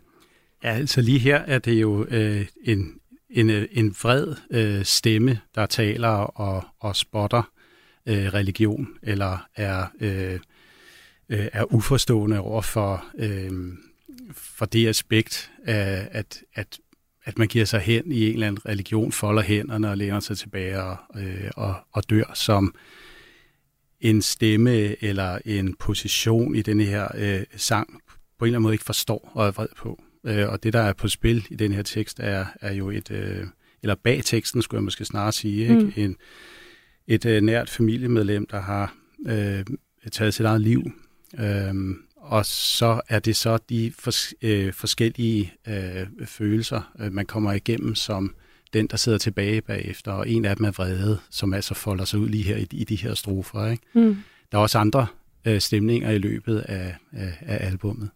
Ja, 0.64 0.70
altså 0.70 1.02
lige 1.02 1.20
her 1.20 1.38
er 1.38 1.60
det 1.60 1.82
jo 1.82 2.06
øh, 2.12 2.46
en, 2.64 2.94
en, 3.30 3.50
øh, 3.50 3.68
en 3.72 3.96
vred 4.04 4.36
øh, 4.52 4.86
stemme, 4.86 5.40
der 5.56 5.66
taler 5.66 6.10
og, 6.10 6.64
og 6.80 6.96
spotter 6.96 7.52
øh, 8.06 8.26
religion, 8.26 8.88
eller 9.04 9.48
er, 9.56 9.86
øh, 10.02 10.40
øh, 11.30 11.48
er 11.54 11.74
uforstående 11.74 12.40
over 12.40 12.62
for... 12.62 13.06
Øh, 13.18 13.52
for 14.32 14.66
det 14.66 14.88
aspekt, 14.88 15.52
af, 15.66 16.08
at, 16.12 16.42
at, 16.54 16.80
at 17.26 17.38
man 17.38 17.48
giver 17.48 17.66
sig 17.66 17.80
hen 17.80 18.12
i 18.12 18.28
en 18.28 18.34
eller 18.34 18.48
anden 18.48 18.66
religion, 18.66 19.12
folder 19.12 19.42
hænderne 19.42 19.90
og 19.90 19.98
læner 19.98 20.20
sig 20.20 20.38
tilbage 20.38 20.84
og, 20.84 20.98
øh, 21.18 21.52
og, 21.56 21.76
og 21.92 22.10
dør 22.10 22.32
som 22.34 22.76
en 24.00 24.22
stemme 24.22 25.04
eller 25.04 25.40
en 25.46 25.76
position 25.80 26.56
i 26.56 26.62
denne 26.62 26.84
her 26.84 27.08
øh, 27.16 27.44
sang 27.56 28.02
på 28.40 28.46
en 28.46 28.48
eller 28.48 28.58
anden 28.58 28.64
måde 28.64 28.74
ikke 28.74 28.86
forstår 28.86 29.32
og 29.34 29.48
er 29.48 29.52
vred 29.52 29.68
på. 29.78 30.04
Øh, 30.26 30.50
og 30.50 30.64
det, 30.64 30.74
der 30.74 30.80
er 30.80 30.94
på 30.94 31.08
spil 31.08 31.48
i 31.50 31.56
den 31.56 31.74
her 31.74 31.82
tekst, 31.82 32.20
er, 32.20 32.46
er 32.62 32.74
jo 32.74 32.90
et, 32.90 33.12
øh, 33.12 33.46
eller 33.84 33.96
bag 34.04 34.22
teksten, 34.24 34.62
skulle 34.62 34.80
jeg 34.80 34.84
måske 34.84 35.06
snarere 35.06 35.32
sige, 35.32 35.62
ikke? 35.62 35.76
Mm. 35.76 35.94
En, 35.96 36.16
et 37.08 37.26
øh, 37.26 37.42
nært 37.42 37.70
familiemedlem, 37.70 38.48
der 38.48 38.62
har 38.62 38.96
øh, 39.28 39.66
taget 40.12 40.34
sit 40.34 40.46
eget 40.46 40.62
liv. 40.62 40.92
Øh, 41.40 41.74
og 42.30 42.46
så 42.46 43.02
er 43.10 43.20
det 43.20 43.36
så 43.36 43.58
de 43.70 43.94
fors- 44.02 44.34
øh, 44.42 44.74
forskellige 44.74 45.54
øh, 45.68 46.08
følelser, 46.26 46.92
øh, 47.00 47.12
man 47.14 47.26
kommer 47.26 47.54
igennem 47.54 47.96
som 47.96 48.36
den, 48.74 48.88
der 48.88 48.98
sidder 48.98 49.18
tilbage 49.18 49.62
bagefter, 49.62 50.12
og 50.12 50.30
en 50.30 50.46
af 50.46 50.56
dem 50.56 50.66
er 50.66 50.72
vrede, 50.72 51.20
som 51.30 51.54
altså 51.54 51.74
folder 51.74 52.06
sig 52.06 52.20
ud 52.20 52.30
lige 52.30 52.44
her 52.44 52.58
i, 52.58 52.68
i 52.72 52.84
de 52.84 52.96
her 52.96 53.14
strofer. 53.14 53.68
Ikke? 53.72 53.84
Mm. 53.94 54.18
Der 54.52 54.58
er 54.58 54.62
også 54.62 54.78
andre 54.78 55.08
øh, 55.48 55.60
stemninger 55.60 56.12
i 56.12 56.18
løbet 56.18 56.60
af, 56.60 56.96
af, 57.14 57.38
af 57.42 57.68
albummet. 57.68 58.10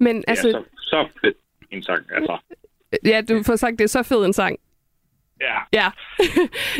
Men 0.00 0.24
altså... 0.26 0.48
Ja, 0.48 0.52
så, 0.52 0.64
så 0.76 1.08
fedt 1.20 1.36
en 1.70 1.82
sang, 1.82 2.04
altså. 2.14 2.38
Ja, 3.04 3.20
du 3.28 3.42
får 3.42 3.56
sagt, 3.56 3.78
det 3.78 3.84
er 3.84 3.88
så 3.88 4.02
fed 4.02 4.24
en 4.24 4.32
sang. 4.32 4.58
Ja. 5.44 5.80
Ja. 5.82 5.88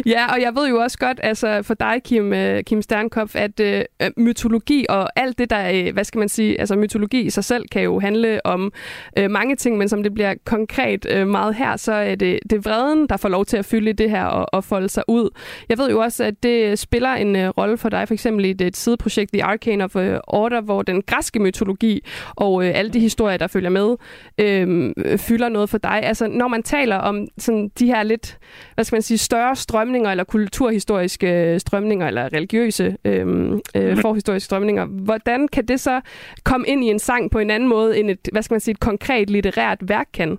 ja, 0.15 0.33
og 0.33 0.41
jeg 0.41 0.55
ved 0.55 0.69
jo 0.69 0.77
også 0.77 0.99
godt, 0.99 1.21
altså 1.23 1.63
for 1.63 1.75
dig, 1.75 2.01
Kim, 2.05 2.33
uh, 2.33 2.61
Kim 2.67 2.83
Sternkopf, 2.83 3.37
at 3.37 3.61
uh, 3.61 4.07
mytologi 4.17 4.87
og 4.89 5.09
alt 5.17 5.39
det, 5.39 5.51
der, 5.51 5.87
uh, 5.87 5.93
hvad 5.95 6.05
skal 6.05 6.19
man 6.19 6.29
sige, 6.29 6.61
altså 6.61 6.77
mytologi 6.77 7.21
i 7.21 7.31
sig 7.31 7.45
selv 7.45 7.65
kan 7.73 7.83
jo 7.83 8.01
handle 8.01 8.47
om 8.47 8.73
uh, 9.21 9.31
mange 9.31 9.57
ting, 9.57 9.79
men 9.79 9.89
som 9.89 10.03
det 10.03 10.15
bliver 10.15 10.35
konkret 10.45 11.07
uh, 11.17 11.27
meget 11.27 11.55
her, 11.55 11.77
så 11.77 11.93
er 11.93 12.15
det, 12.15 12.39
det 12.51 12.53
er 12.53 12.61
vreden, 12.61 13.07
der 13.09 13.17
får 13.17 13.29
lov 13.29 13.45
til 13.45 13.57
at 13.57 13.65
fylde 13.65 13.93
det 13.93 14.11
her 14.11 14.25
og, 14.25 14.47
og 14.53 14.65
folde 14.65 14.89
sig 14.89 15.03
ud. 15.09 15.31
Jeg 15.69 15.79
ved 15.79 15.91
jo 15.91 16.01
også, 16.01 16.25
at 16.25 16.43
det 16.43 16.79
spiller 16.79 17.11
en 17.11 17.37
uh, 17.37 17.49
rolle 17.49 17.79
for 17.79 17.89
dig, 17.89 18.09
for 18.09 18.15
eksempel 18.15 18.45
i 18.45 18.55
et 18.61 18.77
sideprojekt, 18.77 19.33
The 19.33 19.45
Arcane 19.45 19.85
of 19.85 19.97
uh, 19.97 20.03
Order, 20.27 20.61
hvor 20.61 20.83
den 20.83 21.03
græske 21.03 21.39
mytologi 21.39 22.01
og 22.37 22.53
uh, 22.53 22.67
alle 22.67 22.91
de 22.91 23.01
historier, 23.01 23.37
der 23.37 23.47
følger 23.47 23.71
med, 23.71 23.89
uh, 23.89 25.19
fylder 25.19 25.49
noget 25.49 25.71
for 25.71 25.79
dig. 25.79 26.01
Altså, 26.03 26.27
når 26.29 26.49
man 26.49 26.63
taler 26.63 26.97
om 26.97 27.29
sådan 27.39 27.71
de 27.79 27.87
her 27.87 28.03
lidt 28.03 28.39
hvad 28.75 28.85
skal 28.85 28.97
man 28.97 29.03
sige, 29.03 29.19
større 29.19 29.57
strømninger, 29.57 30.11
eller 30.11 30.25
kulturhistoriske 30.25 31.59
strømninger, 31.59 32.09
eller 32.09 32.33
religiøse 32.33 32.97
øhm, 33.05 33.61
øh, 33.77 33.89
mhm. 33.89 33.97
forhistoriske 33.97 34.45
strømninger. 34.45 34.87
Hvordan 34.87 35.49
kan 35.49 35.67
det 35.67 35.81
så 35.81 36.01
komme 36.45 36.67
ind 36.67 36.85
i 36.85 36.87
en 36.87 36.99
sang 36.99 37.31
på 37.31 37.39
en 37.39 37.51
anden 37.51 37.69
måde, 37.69 37.99
end 37.99 38.11
et, 38.11 38.29
hvad 38.33 38.43
skal 38.43 38.55
man 38.55 38.61
sige, 38.61 38.73
et 38.73 38.81
konkret 38.81 39.31
litterært 39.31 39.79
værk 39.89 40.07
kan? 40.15 40.39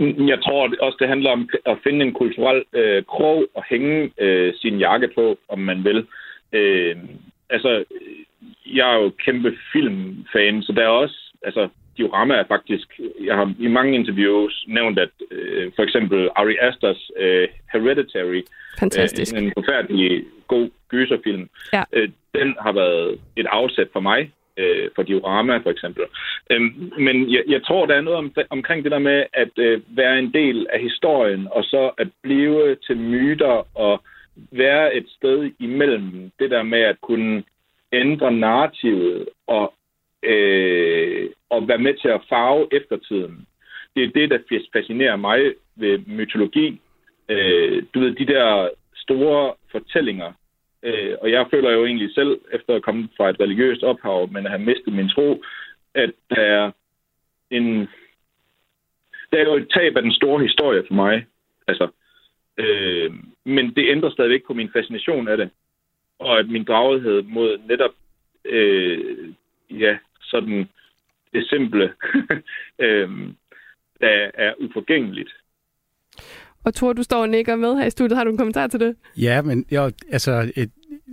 Jeg 0.00 0.42
tror 0.42 0.74
også, 0.80 0.96
det 1.00 1.08
handler 1.08 1.30
om 1.30 1.48
at 1.66 1.78
finde 1.82 2.04
en 2.06 2.12
kulturel 2.12 2.64
øh, 2.72 3.04
krog 3.04 3.46
og 3.54 3.64
hænge 3.70 4.10
øh, 4.18 4.54
sin 4.54 4.78
jakke 4.78 5.08
på, 5.14 5.38
om 5.48 5.58
man 5.58 5.84
vil. 5.84 6.06
Øh, 6.52 6.96
altså, 7.50 7.84
jeg 8.66 8.94
er 8.94 8.98
jo 9.02 9.12
kæmpe 9.24 9.56
filmfan, 9.72 10.62
så 10.62 10.72
der 10.72 10.82
er 10.82 10.88
også, 10.88 11.32
altså, 11.42 11.68
diorama 11.98 12.34
er 12.34 12.44
faktisk, 12.48 13.00
jeg 13.20 13.36
har 13.36 13.54
i 13.58 13.68
mange 13.68 13.94
interviews 13.94 14.64
nævnt, 14.68 14.98
at 14.98 15.08
øh, 15.30 15.72
for 15.76 15.82
eksempel 15.82 16.28
Ari 16.36 16.56
Asters 16.60 17.10
øh, 17.16 17.48
Hereditary, 17.72 18.42
Fantastisk. 18.78 19.36
Øh, 19.36 19.42
en 19.42 19.52
forfærdelig 19.58 20.24
god 20.48 20.70
gyserfilm, 20.88 21.48
ja. 21.72 21.82
øh, 21.92 22.08
den 22.34 22.54
har 22.60 22.72
været 22.72 23.20
et 23.36 23.46
afsæt 23.46 23.88
for 23.92 24.00
mig, 24.00 24.30
øh, 24.56 24.88
for 24.94 25.02
diorama 25.02 25.56
for 25.56 25.70
eksempel. 25.70 26.02
Øh, 26.50 26.60
men 26.98 27.32
jeg, 27.32 27.42
jeg 27.48 27.64
tror, 27.64 27.86
der 27.86 27.94
er 27.94 28.00
noget 28.00 28.18
om, 28.18 28.34
omkring 28.50 28.84
det 28.84 28.92
der 28.92 28.98
med 28.98 29.24
at 29.32 29.58
øh, 29.58 29.80
være 29.88 30.18
en 30.18 30.32
del 30.32 30.66
af 30.72 30.80
historien, 30.80 31.48
og 31.50 31.64
så 31.64 31.90
at 31.98 32.08
blive 32.22 32.76
til 32.86 32.96
myter 32.96 33.78
og 33.78 34.02
være 34.36 34.94
et 34.94 35.06
sted 35.16 35.50
imellem 35.58 36.30
det 36.38 36.50
der 36.50 36.62
med 36.62 36.80
at 36.80 37.00
kunne 37.00 37.42
ændre 37.92 38.32
narrativet 38.32 39.28
og, 39.46 39.72
øh, 40.22 41.30
og 41.50 41.68
være 41.68 41.78
med 41.78 41.94
til 41.94 42.08
at 42.08 42.24
farve 42.28 42.68
eftertiden. 42.72 43.46
Det 43.96 44.04
er 44.04 44.08
det, 44.08 44.30
der 44.30 44.60
fascinerer 44.72 45.16
mig 45.16 45.54
ved 45.76 45.98
mytologi. 46.06 46.80
Øh, 47.28 47.82
du 47.94 48.00
ved, 48.00 48.14
de 48.14 48.26
der 48.26 48.70
store 48.96 49.54
fortællinger. 49.72 50.32
Øh, 50.82 51.14
og 51.20 51.30
jeg 51.30 51.46
føler 51.50 51.70
jo 51.70 51.84
egentlig 51.84 52.14
selv, 52.14 52.40
efter 52.52 52.74
at 52.74 52.82
komme 52.82 53.08
fra 53.16 53.30
et 53.30 53.40
religiøst 53.40 53.82
ophav, 53.82 54.28
men 54.32 54.46
at 54.46 54.50
have 54.50 54.64
mistet 54.64 54.92
min 54.92 55.08
tro, 55.08 55.42
at 55.94 56.12
der 56.30 56.40
er 56.40 56.70
en... 57.50 57.88
Der 59.32 59.38
er 59.38 59.44
jo 59.44 59.54
et 59.54 59.70
tab 59.74 59.96
af 59.96 60.02
den 60.02 60.12
store 60.12 60.42
historie 60.42 60.84
for 60.86 60.94
mig. 60.94 61.26
Altså, 61.68 61.88
øh, 62.56 63.12
men 63.44 63.74
det 63.74 63.90
ændrer 63.90 64.10
stadigvæk 64.10 64.44
på 64.46 64.54
min 64.54 64.70
fascination 64.72 65.28
af 65.28 65.36
det 65.36 65.50
og 66.18 66.38
at 66.38 66.48
min 66.48 66.64
draghed 66.64 67.22
mod 67.22 67.58
netop 67.68 67.90
øh, 68.44 69.32
ja, 69.70 69.98
sådan 70.20 70.68
det 71.32 71.48
simple, 71.48 71.92
øh, 72.84 73.08
der 74.00 74.30
er 74.34 74.54
uforgængeligt. 74.58 75.30
Og 76.64 76.74
Thor, 76.74 76.92
du 76.92 77.02
står 77.02 77.20
og 77.20 77.28
nikker 77.28 77.56
med 77.56 77.76
her 77.76 77.86
i 77.86 77.90
studiet. 77.90 78.16
Har 78.16 78.24
du 78.24 78.30
en 78.30 78.36
kommentar 78.36 78.66
til 78.66 78.80
det? 78.80 78.96
Ja, 79.16 79.42
men 79.42 79.66
jo, 79.70 79.90
altså 80.10 80.52
et, 80.56 80.70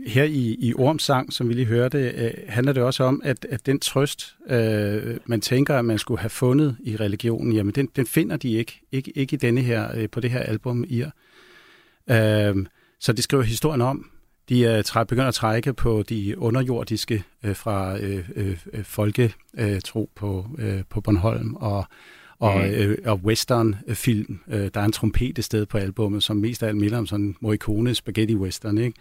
her 0.07 0.23
i, 0.23 0.55
i 0.59 0.73
Orms 0.73 1.03
sang, 1.03 1.33
som 1.33 1.49
vi 1.49 1.53
lige 1.53 1.65
hørte, 1.65 1.97
øh, 1.97 2.31
handler 2.47 2.73
det 2.73 2.83
også 2.83 3.03
om, 3.03 3.21
at, 3.23 3.45
at 3.45 3.65
den 3.65 3.79
trøst, 3.79 4.35
øh, 4.49 5.17
man 5.25 5.41
tænker, 5.41 5.75
at 5.75 5.85
man 5.85 5.97
skulle 5.97 6.19
have 6.19 6.29
fundet 6.29 6.77
i 6.83 6.95
religionen, 6.95 7.53
jamen 7.53 7.73
den, 7.73 7.89
den 7.95 8.07
finder 8.07 8.37
de 8.37 8.51
ikke. 8.51 8.81
Ikke, 8.91 9.11
ikke 9.17 9.33
i 9.33 9.37
denne 9.37 9.61
her, 9.61 9.97
øh, 9.97 10.09
på 10.09 10.19
det 10.19 10.31
her 10.31 10.39
album, 10.39 10.85
Ir. 10.87 11.09
Øh, 12.09 12.65
så 12.99 13.13
det 13.13 13.23
skriver 13.23 13.43
historien 13.43 13.81
om, 13.81 14.09
de 14.49 14.65
er 14.65 14.81
træ, 14.81 15.03
begynder 15.03 15.27
at 15.27 15.33
trække 15.33 15.73
på 15.73 16.03
de 16.09 16.37
underjordiske 16.37 17.23
øh, 17.43 17.55
fra 17.55 17.97
øh 17.99 18.57
folketro 18.83 20.09
på, 20.15 20.45
på 20.89 21.01
Bornholm 21.01 21.55
og, 21.55 21.85
og, 22.39 22.57
mm. 22.57 22.95
og 23.05 23.19
western-film. 23.23 24.39
Der 24.47 24.79
er 24.81 24.85
en 24.85 24.91
trompet 24.91 25.39
et 25.39 25.43
sted 25.43 25.65
på 25.65 25.77
albummet, 25.77 26.23
som 26.23 26.37
mest 26.37 26.63
af 26.63 26.67
alt 26.67 26.77
minder 26.77 26.97
om 26.97 27.05
sådan 27.05 27.35
Morricone 27.41 27.95
spaghetti 27.95 28.35
western, 28.35 28.77
ikke? 28.77 28.99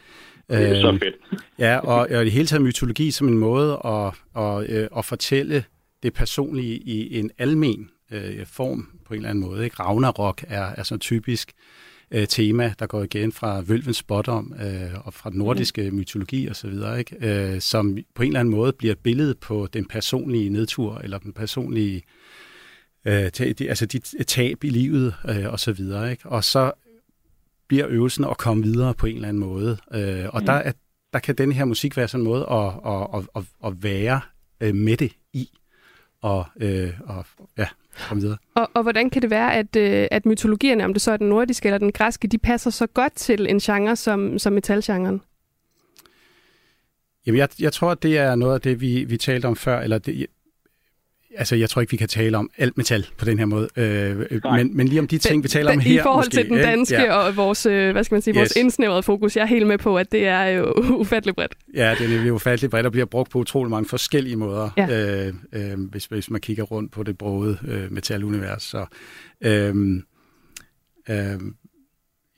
Det 0.51 0.71
er 0.71 0.81
så 0.81 0.89
øhm, 0.89 0.99
fedt. 0.99 1.15
Ja, 1.59 1.79
og, 1.79 2.09
og 2.11 2.27
i 2.27 2.31
hele 2.31 2.47
taget 2.47 2.63
mytologi 2.63 3.11
som 3.11 3.29
en 3.29 3.39
måde 3.39 3.81
at, 3.85 4.13
at, 4.43 4.89
at 4.97 5.05
fortælle 5.05 5.65
det 6.03 6.15
personlige 6.15 6.77
i 6.77 7.19
en 7.19 7.31
almen 7.39 7.91
øh, 8.13 8.47
form 8.47 8.89
på 9.07 9.15
en 9.15 9.19
eller 9.19 9.31
anden 9.31 9.45
måde. 9.45 9.65
Ikke? 9.65 9.77
Ragnarok 9.81 10.45
er, 10.49 10.63
er 10.63 10.83
sådan 10.83 11.01
typisk 11.01 11.49
øh, 11.49 11.92
tema, 12.29 12.75
der 12.79 12.87
går 12.87 13.03
igen 13.03 13.33
fra 13.33 13.61
Vølvens 13.61 13.97
Spottom 13.97 14.55
øh, 14.63 15.07
og 15.07 15.15
fra 15.15 15.31
den 15.31 15.39
nordiske 15.39 15.91
mm. 15.91 15.97
mytologi 15.97 16.51
osv., 16.51 16.75
øh, 17.21 17.61
som 17.61 17.99
på 18.15 18.23
en 18.23 18.29
eller 18.29 18.41
anden 18.41 18.55
måde 18.55 18.73
bliver 18.73 18.93
et 18.93 18.99
billede 18.99 19.35
på 19.35 19.69
den 19.73 19.85
personlige 19.85 20.51
nedtur, 20.51 20.99
eller 20.99 21.19
den 21.19 21.33
personlige, 21.33 22.03
øh, 23.05 23.31
de, 23.39 23.69
altså 23.69 23.87
de 23.87 23.99
tab 24.25 24.65
i 24.65 24.69
livet 24.69 25.15
øh, 25.29 25.53
og 25.53 25.61
så 25.61 25.73
videre. 25.73 26.11
Ikke? 26.11 26.29
Og 26.29 26.45
så 26.45 26.73
bliver 27.69 27.87
øvelsen 27.89 28.25
at 28.25 28.39
komme 28.39 28.63
videre 28.63 28.95
på 28.95 29.07
en 29.07 29.15
eller 29.15 29.29
anden 29.29 29.41
måde. 29.41 29.79
Øh, 29.95 30.25
og 30.29 30.41
mm. 30.41 30.47
der, 30.47 30.53
er, 30.53 30.73
der 31.13 31.19
kan 31.19 31.35
den 31.35 31.53
her 31.53 31.65
musik 31.65 31.97
være 31.97 32.09
sådan 32.09 32.21
en 32.21 32.29
måde 32.29 32.47
at, 32.51 32.73
at, 33.15 33.27
at, 33.37 33.45
at 33.67 33.83
være 33.83 34.21
øh, 34.61 34.75
med 34.75 34.97
det 34.97 35.13
i, 35.33 35.49
og, 36.21 36.47
øh, 36.61 36.91
og 37.05 37.27
ja, 37.59 37.67
komme 38.09 38.23
videre. 38.23 38.39
Og, 38.55 38.71
og 38.75 38.83
hvordan 38.83 39.11
kan 39.11 39.23
det 39.23 39.31
være, 39.31 39.55
at, 39.55 39.77
øh, 39.77 40.09
at 40.11 40.27
mytologierne, 40.27 40.85
om 40.85 40.93
det 40.93 41.03
så 41.03 41.13
er 41.13 41.17
den 41.17 41.29
nordiske 41.29 41.67
eller 41.67 41.79
den 41.79 41.93
græske, 41.93 42.29
de 42.29 42.39
passer 42.39 42.71
så 42.71 42.87
godt 42.87 43.13
til 43.13 43.47
en 43.51 43.59
genre 43.59 43.97
som, 43.97 44.39
som 44.39 44.53
metalgenren? 44.53 45.21
Jamen, 47.27 47.39
jeg, 47.39 47.49
jeg 47.61 47.73
tror, 47.73 47.95
det 47.95 48.19
er 48.19 48.35
noget 48.35 48.55
af 48.55 48.61
det, 48.61 48.81
vi, 48.81 49.05
vi 49.05 49.17
talte 49.17 49.47
om 49.47 49.57
før, 49.57 49.81
eller 49.81 49.99
det, 49.99 50.27
altså, 51.37 51.57
jeg 51.57 51.71
tror 51.71 51.81
ikke, 51.81 51.91
vi 51.91 51.97
kan 51.97 52.09
tale 52.09 52.39
om 52.39 52.51
alt 52.59 52.77
metal 52.77 53.07
på 53.19 53.25
den 53.25 53.39
her 53.39 53.47
måde, 53.47 53.69
øh, 53.77 54.41
men, 54.45 54.77
men 54.77 54.89
lige 54.89 55.01
om 55.01 55.07
de 55.07 55.19
ting, 55.19 55.43
vi 55.43 55.49
taler 55.49 55.73
om 55.73 55.79
her. 55.79 56.01
I 56.01 56.03
forhold 56.03 56.27
måske, 56.27 56.37
til 56.37 56.49
den 56.49 56.59
danske 56.59 57.03
ja. 57.03 57.13
og 57.13 57.37
vores, 57.37 57.67
øh, 57.67 57.93
hvad 57.93 58.05
skal 58.05 58.15
man 58.15 58.23
sige, 58.23 58.35
vores 58.35 58.53
yes. 58.57 58.61
indsnævrede 58.61 59.03
fokus, 59.03 59.37
jeg 59.37 59.43
er 59.43 59.47
helt 59.47 59.67
med 59.67 59.79
på, 59.79 59.99
at 59.99 60.13
det 60.13 60.27
er 60.27 60.45
jo 60.45 60.73
ufatteligt 61.01 61.37
bredt. 61.37 61.55
Ja, 61.75 61.95
det 61.99 62.05
er 62.05 62.09
nemlig 62.09 62.33
ufatteligt 62.33 62.71
bredt 62.71 62.87
og 62.87 62.93
bliver 62.93 63.07
brugt 63.07 63.31
på 63.31 63.39
utrolig 63.39 63.71
mange 63.71 63.89
forskellige 63.89 64.37
måder, 64.37 64.71
ja. 64.77 65.27
øh, 65.27 65.35
øh, 65.53 65.91
hvis, 65.91 66.05
hvis 66.05 66.31
man 66.31 66.41
kigger 66.41 66.63
rundt 66.63 66.93
på 66.93 67.03
det 67.03 67.19
brode 67.19 67.59
øh, 67.69 67.93
metalunivers. 67.93 68.63
Så, 68.63 68.87
øh, 69.41 70.03
øh, 71.11 71.41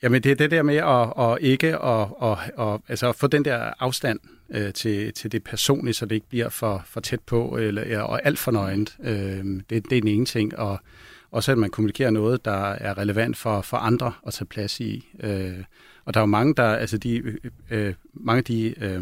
Jamen 0.03 0.23
det 0.23 0.31
er 0.31 0.35
det 0.35 0.51
der 0.51 0.63
med 0.63 0.75
at, 0.75 1.31
at 1.31 1.37
ikke 1.41 1.77
at, 1.77 2.07
at, 2.23 2.37
at, 2.59 2.79
altså 2.87 3.09
at 3.09 3.15
få 3.15 3.27
den 3.27 3.45
der 3.45 3.73
afstand 3.79 4.19
øh, 4.49 4.73
til, 4.73 5.13
til 5.13 5.31
det 5.31 5.43
personlige, 5.43 5.93
så 5.93 6.05
det 6.05 6.15
ikke 6.15 6.29
bliver 6.29 6.49
for, 6.49 6.83
for 6.85 6.99
tæt 7.01 7.19
på 7.19 7.57
eller, 7.57 8.01
og 8.01 8.25
alt 8.25 8.39
for 8.39 8.51
nøgent. 8.51 8.97
Øh, 9.03 9.45
det, 9.69 9.69
det 9.69 9.97
er 9.97 10.01
den 10.01 10.07
ene 10.07 10.25
ting. 10.25 10.57
Og 10.57 10.79
også 11.31 11.51
at 11.51 11.57
man 11.57 11.69
kommunikerer 11.69 12.09
noget, 12.09 12.45
der 12.45 12.71
er 12.71 12.97
relevant 12.97 13.37
for, 13.37 13.61
for 13.61 13.77
andre 13.77 14.13
at 14.27 14.33
tage 14.33 14.45
plads 14.45 14.79
i. 14.79 15.07
Øh, 15.19 15.63
og 16.05 16.13
der 16.13 16.19
er 16.19 16.21
jo 16.21 16.27
mange, 16.27 16.53
der, 16.55 16.75
altså 16.75 16.97
de, 16.97 17.17
øh, 17.17 17.35
øh 17.69 17.93
mange 18.13 18.37
af 18.37 18.43
de 18.43 18.75
øh, 18.81 19.01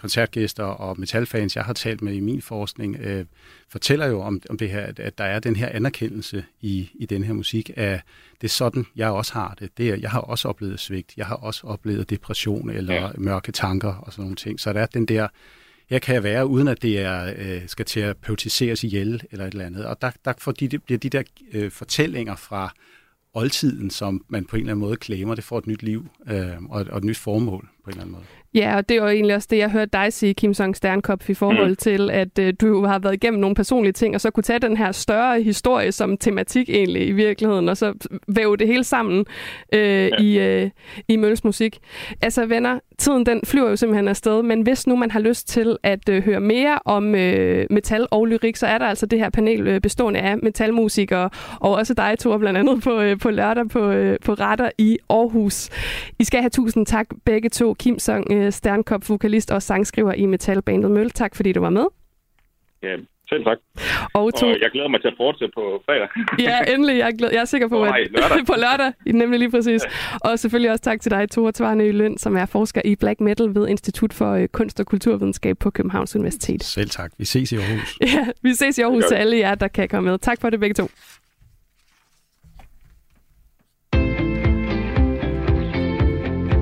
koncertgæster 0.00 0.64
og 0.64 1.00
metalfans, 1.00 1.56
jeg 1.56 1.64
har 1.64 1.72
talt 1.72 2.02
med 2.02 2.14
i 2.14 2.20
min 2.20 2.42
forskning, 2.42 2.96
øh, 3.00 3.24
fortæller 3.68 4.06
jo 4.06 4.20
om, 4.20 4.42
om 4.50 4.58
det 4.58 4.70
her, 4.70 4.80
at, 4.80 5.00
at 5.00 5.18
der 5.18 5.24
er 5.24 5.38
den 5.38 5.56
her 5.56 5.68
anerkendelse 5.68 6.44
i, 6.60 6.90
i 6.94 7.06
den 7.06 7.24
her 7.24 7.32
musik, 7.32 7.70
at 7.76 8.00
det 8.40 8.46
er 8.46 8.48
sådan, 8.48 8.86
jeg 8.96 9.10
også 9.10 9.32
har 9.32 9.56
det. 9.58 9.78
det 9.78 9.90
er, 9.90 9.96
jeg 9.96 10.10
har 10.10 10.20
også 10.20 10.48
oplevet 10.48 10.80
svigt, 10.80 11.12
jeg 11.16 11.26
har 11.26 11.34
også 11.34 11.66
oplevet 11.66 12.10
depression 12.10 12.70
eller 12.70 12.94
ja. 12.94 13.10
mørke 13.18 13.52
tanker 13.52 13.94
og 13.94 14.12
sådan 14.12 14.22
nogle 14.22 14.36
ting. 14.36 14.60
Så 14.60 14.72
der 14.72 14.80
er 14.80 14.86
den 14.86 15.06
der, 15.06 15.28
jeg 15.90 16.02
kan 16.02 16.22
være, 16.22 16.46
uden 16.46 16.68
at 16.68 16.82
det 16.82 17.00
er, 17.00 17.34
øh, 17.38 17.62
skal 17.66 17.86
terapeutiseres 17.86 18.84
ihjel 18.84 19.22
eller 19.30 19.46
et 19.46 19.52
eller 19.52 19.66
andet. 19.66 19.86
Og 19.86 20.02
der, 20.02 20.10
der 20.24 20.32
får 20.38 20.52
de, 20.52 20.68
det 20.68 20.82
bliver 20.82 20.98
de 20.98 21.08
der 21.08 21.22
øh, 21.52 21.70
fortællinger 21.70 22.36
fra 22.36 22.74
oldtiden, 23.34 23.90
som 23.90 24.24
man 24.28 24.44
på 24.44 24.56
en 24.56 24.60
eller 24.60 24.72
anden 24.72 24.80
måde 24.80 24.96
klemmer, 24.96 25.34
det 25.34 25.44
får 25.44 25.58
et 25.58 25.66
nyt 25.66 25.82
liv 25.82 26.08
øh, 26.26 26.62
og, 26.68 26.80
et, 26.80 26.88
og 26.88 26.98
et 26.98 27.04
nyt 27.04 27.18
formål 27.18 27.68
en 27.90 27.92
eller 27.92 28.02
anden 28.02 28.12
måde. 28.12 28.24
Ja, 28.54 28.76
og 28.76 28.88
det 28.88 29.02
var 29.02 29.08
egentlig 29.08 29.36
også 29.36 29.48
det, 29.50 29.58
jeg 29.58 29.70
hørte 29.70 29.90
dig 29.92 30.12
sige, 30.12 30.34
Kim 30.34 30.54
Song 30.54 30.76
Sternkopf, 30.76 31.30
i 31.30 31.34
forhold 31.34 31.68
mm. 31.68 31.76
til, 31.76 32.10
at 32.10 32.38
øh, 32.38 32.54
du 32.60 32.84
har 32.84 32.98
været 32.98 33.14
igennem 33.14 33.40
nogle 33.40 33.54
personlige 33.54 33.92
ting, 33.92 34.14
og 34.14 34.20
så 34.20 34.30
kunne 34.30 34.42
tage 34.42 34.58
den 34.58 34.76
her 34.76 34.92
større 34.92 35.42
historie 35.42 35.92
som 35.92 36.16
tematik 36.16 36.70
egentlig 36.70 37.08
i 37.08 37.12
virkeligheden, 37.12 37.68
og 37.68 37.76
så 37.76 37.94
væve 38.28 38.56
det 38.56 38.66
hele 38.66 38.84
sammen 38.84 39.26
øh, 39.72 39.80
ja. 39.80 40.08
i, 40.20 40.38
øh, 40.38 40.70
i 41.08 41.16
Mølles 41.16 41.44
musik. 41.44 41.78
Altså 42.22 42.46
venner, 42.46 42.78
tiden 42.98 43.26
den 43.26 43.40
flyver 43.44 43.70
jo 43.70 43.76
simpelthen 43.76 44.08
afsted, 44.08 44.42
men 44.42 44.62
hvis 44.62 44.86
nu 44.86 44.96
man 44.96 45.10
har 45.10 45.20
lyst 45.20 45.48
til 45.48 45.76
at 45.82 46.08
øh, 46.08 46.22
høre 46.22 46.40
mere 46.40 46.78
om 46.84 47.14
øh, 47.14 47.66
metal 47.70 48.06
og 48.10 48.26
lyrik, 48.26 48.56
så 48.56 48.66
er 48.66 48.78
der 48.78 48.86
altså 48.86 49.06
det 49.06 49.18
her 49.18 49.30
panel 49.30 49.66
øh, 49.66 49.80
bestående 49.80 50.20
af 50.20 50.38
metalmusikere, 50.42 51.30
og 51.60 51.74
også 51.74 51.94
dig, 51.94 52.16
Thor, 52.18 52.38
blandt 52.38 52.58
andet 52.58 52.82
på, 52.82 53.00
øh, 53.00 53.18
på 53.18 53.30
lørdag 53.30 53.68
på, 53.68 53.90
øh, 53.90 54.18
på 54.24 54.32
Retter 54.32 54.70
i 54.78 54.98
Aarhus. 55.10 55.68
I 56.18 56.24
skal 56.24 56.40
have 56.40 56.50
tusind 56.50 56.86
tak 56.86 57.06
begge 57.24 57.48
to, 57.48 57.74
Kim 57.80 57.98
Song 57.98 58.32
øh, 58.32 58.52
Sternkop, 58.52 59.08
vokalist 59.08 59.50
og 59.50 59.62
sangskriver 59.62 60.12
i 60.12 60.26
metalbandet 60.26 60.90
Møl. 60.90 61.10
Tak 61.10 61.36
fordi 61.36 61.52
du 61.52 61.60
var 61.60 61.70
med. 61.70 61.86
Ja, 62.82 62.96
selv 63.28 63.44
tak. 63.44 63.58
Og, 64.14 64.34
to... 64.34 64.46
og 64.46 64.56
jeg 64.60 64.70
glæder 64.72 64.88
mig 64.88 65.00
til 65.00 65.08
at 65.08 65.14
fortsætte 65.16 65.52
på 65.54 65.82
fredag. 65.86 66.08
ja, 66.48 66.74
endelig. 66.74 66.98
Jeg 66.98 67.08
er, 67.08 67.16
glad... 67.18 67.30
jeg 67.32 67.40
er 67.40 67.44
sikker 67.44 67.68
på, 67.68 67.82
at 67.82 67.90
nej, 67.90 68.02
lørdag. 68.10 68.46
på 68.52 68.54
lørdag, 68.56 68.92
nemlig 69.06 69.38
lige 69.38 69.50
præcis. 69.50 69.82
Ja. 69.84 70.30
Og 70.30 70.38
selvfølgelig 70.38 70.70
også 70.70 70.82
tak 70.82 71.00
til 71.00 71.10
dig, 71.10 71.30
Tore 71.30 71.52
Tvarne 71.52 71.92
Løn, 71.92 72.18
som 72.18 72.36
er 72.36 72.46
forsker 72.46 72.82
i 72.84 72.96
black 72.96 73.20
metal 73.20 73.54
ved 73.54 73.68
Institut 73.68 74.12
for 74.12 74.32
øh, 74.32 74.48
Kunst 74.48 74.80
og 74.80 74.86
Kulturvidenskab 74.86 75.58
på 75.58 75.70
Københavns 75.70 76.16
Universitet. 76.16 76.64
Selv 76.64 76.90
tak. 76.90 77.12
Vi 77.18 77.24
ses 77.24 77.52
i 77.52 77.56
Aarhus. 77.56 77.98
ja, 78.14 78.26
vi 78.42 78.54
ses 78.54 78.78
i 78.78 78.82
Aarhus 78.82 79.04
til 79.04 79.14
alle 79.14 79.38
jer, 79.38 79.54
der 79.54 79.68
kan 79.68 79.88
komme 79.88 80.10
med. 80.10 80.18
Tak 80.18 80.40
for 80.40 80.50
det 80.50 80.60
begge 80.60 80.74
to. 80.74 80.88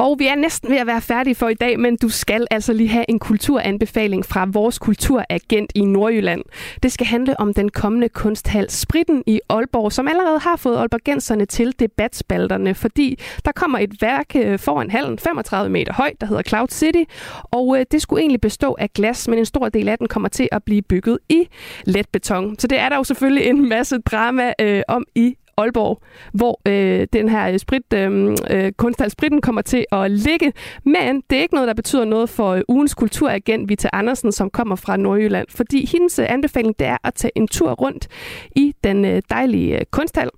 Og 0.00 0.18
vi 0.18 0.26
er 0.26 0.34
næsten 0.34 0.70
ved 0.70 0.76
at 0.76 0.86
være 0.86 1.00
færdige 1.00 1.34
for 1.34 1.48
i 1.48 1.54
dag, 1.54 1.80
men 1.80 1.96
du 1.96 2.08
skal 2.08 2.46
altså 2.50 2.72
lige 2.72 2.88
have 2.88 3.04
en 3.08 3.18
kulturanbefaling 3.18 4.26
fra 4.26 4.46
vores 4.52 4.78
kulturagent 4.78 5.72
i 5.74 5.84
Nordjylland. 5.84 6.42
Det 6.82 6.92
skal 6.92 7.06
handle 7.06 7.40
om 7.40 7.54
den 7.54 7.68
kommende 7.68 8.08
kunsthal 8.08 8.70
Spritten 8.70 9.22
i 9.26 9.40
Aalborg, 9.48 9.92
som 9.92 10.08
allerede 10.08 10.38
har 10.38 10.56
fået 10.56 10.76
aalborgenserne 10.76 11.46
til 11.46 11.74
debatspalterne, 11.78 12.74
fordi 12.74 13.18
der 13.44 13.52
kommer 13.52 13.78
et 13.78 14.02
værk 14.02 14.36
øh, 14.36 14.58
foran 14.58 14.90
hallen, 14.90 15.18
35 15.18 15.70
meter 15.70 15.92
højt, 15.92 16.20
der 16.20 16.26
hedder 16.26 16.42
Cloud 16.42 16.68
City, 16.68 17.02
og 17.44 17.78
øh, 17.78 17.86
det 17.90 18.02
skulle 18.02 18.20
egentlig 18.20 18.40
bestå 18.40 18.76
af 18.78 18.92
glas, 18.92 19.28
men 19.28 19.38
en 19.38 19.46
stor 19.46 19.68
del 19.68 19.88
af 19.88 19.98
den 19.98 20.08
kommer 20.08 20.28
til 20.28 20.48
at 20.52 20.64
blive 20.64 20.82
bygget 20.82 21.18
i 21.28 21.48
let 21.84 22.08
beton. 22.12 22.58
Så 22.58 22.66
det 22.66 22.78
er 22.78 22.88
der 22.88 22.96
jo 22.96 23.04
selvfølgelig 23.04 23.46
en 23.46 23.68
masse 23.68 23.98
drama 23.98 24.52
øh, 24.60 24.82
om 24.88 25.04
i 25.14 25.36
Aalborg, 25.56 26.02
hvor 26.34 26.60
øh, 26.68 27.06
den 27.12 27.28
her 27.28 27.52
øh, 27.52 27.58
sprit, 27.58 27.92
øh, 27.94 28.36
øh 28.50 28.72
kunsthal 28.72 29.10
Spritten 29.10 29.40
kommer 29.40 29.62
til 29.62 29.84
at 29.92 30.10
ligge. 30.10 30.52
Men 30.84 31.22
det 31.30 31.38
er 31.38 31.42
ikke 31.42 31.54
noget, 31.54 31.68
der 31.68 31.74
betyder 31.74 32.04
noget 32.04 32.28
for 32.28 32.50
øh, 32.50 32.62
ugens 32.68 32.94
kulturagent 32.94 33.68
Vita 33.68 33.88
Andersen, 33.92 34.32
som 34.32 34.50
kommer 34.50 34.76
fra 34.76 34.96
Nordjylland, 34.96 35.46
fordi 35.56 35.86
hendes 35.92 36.18
øh, 36.18 36.26
anbefaling 36.28 36.78
det 36.78 36.86
er 36.86 36.96
at 37.04 37.14
tage 37.14 37.32
en 37.36 37.48
tur 37.48 37.70
rundt 37.70 38.08
i 38.56 38.74
den 38.84 39.04
øh, 39.04 39.22
dejlige 39.30 39.84
kunsthal, 39.90 40.30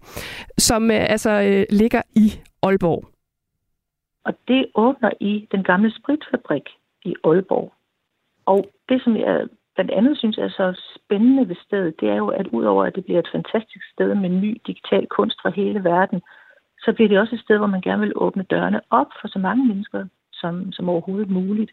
som 0.59 0.91
øh, 0.91 1.07
altså 1.15 1.31
øh, 1.31 1.65
ligger 1.71 2.03
i 2.17 2.33
Aalborg. 2.63 3.05
Og 4.25 4.35
det 4.49 4.67
åbner 4.75 5.11
i 5.21 5.49
den 5.53 5.63
gamle 5.63 5.93
spritfabrik 5.99 6.63
i 7.05 7.15
Aalborg. 7.25 7.73
Og 8.47 8.67
det, 8.89 9.03
som 9.05 9.17
jeg 9.17 9.49
blandt 9.75 9.91
andet 9.91 10.19
synes 10.19 10.39
er 10.39 10.49
så 10.49 10.81
spændende 10.97 11.49
ved 11.49 11.57
stedet, 11.67 12.01
det 12.01 12.09
er 12.09 12.17
jo, 12.17 12.29
at 12.29 12.47
udover 12.47 12.85
at 12.85 12.95
det 12.95 13.05
bliver 13.05 13.21
et 13.21 13.33
fantastisk 13.33 13.85
sted 13.93 14.15
med 14.15 14.29
ny 14.29 14.61
digital 14.67 15.07
kunst 15.07 15.39
fra 15.43 15.51
hele 15.51 15.85
verden, 15.85 16.21
så 16.85 16.93
bliver 16.93 17.09
det 17.09 17.19
også 17.19 17.35
et 17.35 17.41
sted, 17.41 17.59
hvor 17.59 17.67
man 17.67 17.81
gerne 17.81 18.01
vil 18.01 18.13
åbne 18.17 18.43
dørene 18.43 18.81
op 18.91 19.11
for 19.21 19.29
så 19.29 19.39
mange 19.39 19.67
mennesker 19.67 20.05
som, 20.33 20.73
som 20.73 20.89
overhovedet 20.89 21.31
muligt. 21.31 21.71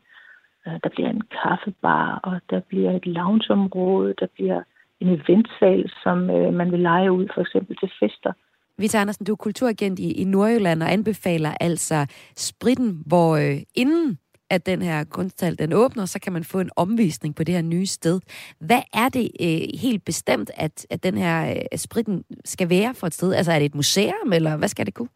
Øh, 0.68 0.74
der 0.84 0.90
bliver 0.90 1.10
en 1.10 1.24
kaffebar, 1.44 2.20
og 2.24 2.40
der 2.50 2.60
bliver 2.60 2.92
et 2.92 3.06
loungeområde, 3.06 4.14
der 4.20 4.28
bliver 4.36 4.62
en 5.00 5.08
eventsal, 5.08 5.92
som 6.04 6.30
øh, 6.30 6.54
man 6.54 6.72
vil 6.72 6.80
lege 6.80 7.12
ud 7.12 7.28
for 7.34 7.42
eksempel 7.42 7.78
til 7.78 7.92
fester. 8.00 8.34
Vita 8.78 8.98
Andersen, 8.98 9.26
du 9.26 9.32
er 9.32 9.36
kulturagent 9.36 10.00
i, 10.00 10.12
i 10.22 10.24
Nordjylland 10.24 10.84
og 10.84 10.92
anbefaler 10.92 11.54
altså 11.60 12.06
spritten, 12.36 13.04
hvor 13.06 13.36
øh, 13.36 13.58
inden 13.76 14.18
at 14.50 14.66
den 14.66 14.82
her 14.82 15.04
kunsthal 15.04 15.60
den 15.60 15.74
åbner, 15.74 16.06
så 16.06 16.20
kan 16.22 16.34
man 16.34 16.44
få 16.44 16.60
en 16.60 16.70
omvisning 16.76 17.36
på 17.36 17.44
det 17.44 17.56
her 17.56 17.62
nye 17.62 17.86
sted. 17.86 18.20
Hvad 18.60 18.84
er 18.94 19.10
det 19.10 19.28
øh, 19.46 19.80
helt 19.82 20.06
bestemt, 20.06 20.52
at, 20.58 20.86
at 20.90 21.04
den 21.04 21.18
her 21.18 21.50
øh, 21.50 21.78
spritten 21.78 22.24
skal 22.46 22.70
være 22.70 22.94
for 23.00 23.08
et 23.08 23.14
sted? 23.14 23.34
Altså 23.34 23.52
er 23.52 23.60
det 23.60 23.66
et 23.66 23.76
museum, 23.76 24.34
eller 24.34 24.58
hvad 24.58 24.68
skal 24.68 24.86
det 24.86 24.94
kunne? 24.94 25.14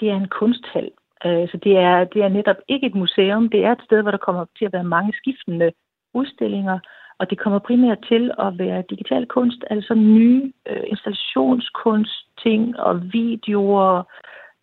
Det 0.00 0.10
er 0.10 0.16
en 0.16 0.28
kunsthal. 0.28 0.90
Øh, 1.26 1.48
så 1.48 1.56
det 1.64 1.76
er, 1.76 2.04
det 2.04 2.22
er 2.22 2.28
netop 2.28 2.56
ikke 2.68 2.86
et 2.86 2.94
museum. 2.94 3.48
Det 3.48 3.64
er 3.64 3.72
et 3.72 3.84
sted, 3.86 4.02
hvor 4.02 4.10
der 4.10 4.26
kommer 4.26 4.44
til 4.58 4.64
at 4.64 4.72
være 4.72 4.84
mange 4.84 5.12
skiftende 5.12 5.72
udstillinger, 6.14 6.78
og 7.18 7.30
det 7.30 7.38
kommer 7.38 7.58
primært 7.58 7.98
til 8.08 8.30
at 8.38 8.58
være 8.58 8.84
digital 8.90 9.26
kunst, 9.26 9.64
altså 9.70 9.94
nye 9.94 10.52
øh, 10.68 10.84
installationskunst, 10.86 12.26
ting 12.42 12.80
og 12.80 13.12
videoer. 13.12 14.02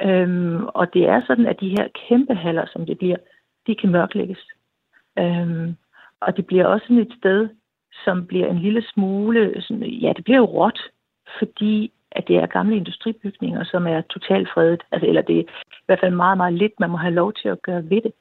Øhm, 0.02 0.66
og 0.66 0.94
det 0.94 1.04
er 1.10 1.22
sådan, 1.28 1.46
at 1.46 1.60
de 1.60 1.70
her 1.70 1.88
kæmpe 2.08 2.36
haller, 2.36 2.66
som 2.74 2.86
det 2.86 2.98
bliver, 2.98 3.18
de 3.68 3.76
kan 3.76 3.92
mørklægges. 3.92 4.40
Øhm, 5.20 5.76
og 6.20 6.38
det 6.38 6.46
bliver 6.46 6.66
også 6.66 6.86
sådan 6.88 7.02
et 7.02 7.14
sted, 7.20 7.50
som 8.06 8.28
bliver 8.28 8.48
en 8.48 8.60
lille 8.60 8.84
smule, 8.94 9.62
sådan, 9.62 9.84
ja, 9.84 10.14
det 10.16 10.24
bliver 10.24 10.38
jo 10.38 10.46
råt, 10.46 10.80
fordi 11.40 11.92
at 12.12 12.28
det 12.28 12.36
er 12.36 12.46
gamle 12.46 12.76
industribygninger, 12.76 13.64
som 13.64 13.88
er 13.88 14.02
totalt 14.02 14.50
fredet. 14.54 14.84
Altså, 14.92 15.08
eller 15.08 15.22
det 15.22 15.38
er 15.40 15.44
i 15.44 15.86
hvert 15.86 16.00
fald 16.00 16.16
meget, 16.16 16.38
meget 16.38 16.54
lidt, 16.54 16.80
man 16.80 16.90
må 16.90 16.98
have 16.98 17.14
lov 17.14 17.34
til 17.34 17.50
at 17.50 17.62
gøre 17.62 17.90
ved 17.90 18.02
det. 18.02 18.14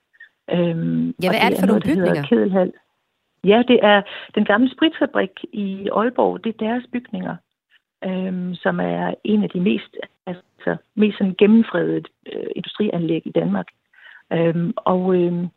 Øhm, 0.51 1.15
ja, 1.23 1.29
hvad 1.31 1.41
er 1.43 1.49
det 1.49 1.59
for 1.61 1.67
nogle 1.67 1.83
bygninger? 1.83 2.23
Kedelhal. 2.23 2.73
Ja, 3.45 3.63
det 3.69 3.79
er 3.83 4.03
den 4.35 4.45
gamle 4.45 4.71
spritfabrik 4.71 5.31
i 5.53 5.89
Aalborg. 5.93 6.45
Det 6.45 6.55
er 6.55 6.67
deres 6.67 6.85
bygninger, 6.93 7.37
øhm, 8.05 8.55
som 8.55 8.81
er 8.81 9.15
en 9.25 9.43
af 9.43 9.51
de 9.51 9.61
mest, 9.61 9.97
altså, 10.27 10.77
mest 10.95 11.19
sådan 11.19 11.35
gennemfredede 11.39 12.05
øh, 12.33 12.47
industrianlæg 12.57 13.27
i 13.27 13.31
Danmark. 13.31 13.67
Øhm, 14.33 14.73
og, 14.77 15.15
øhm, 15.17 15.49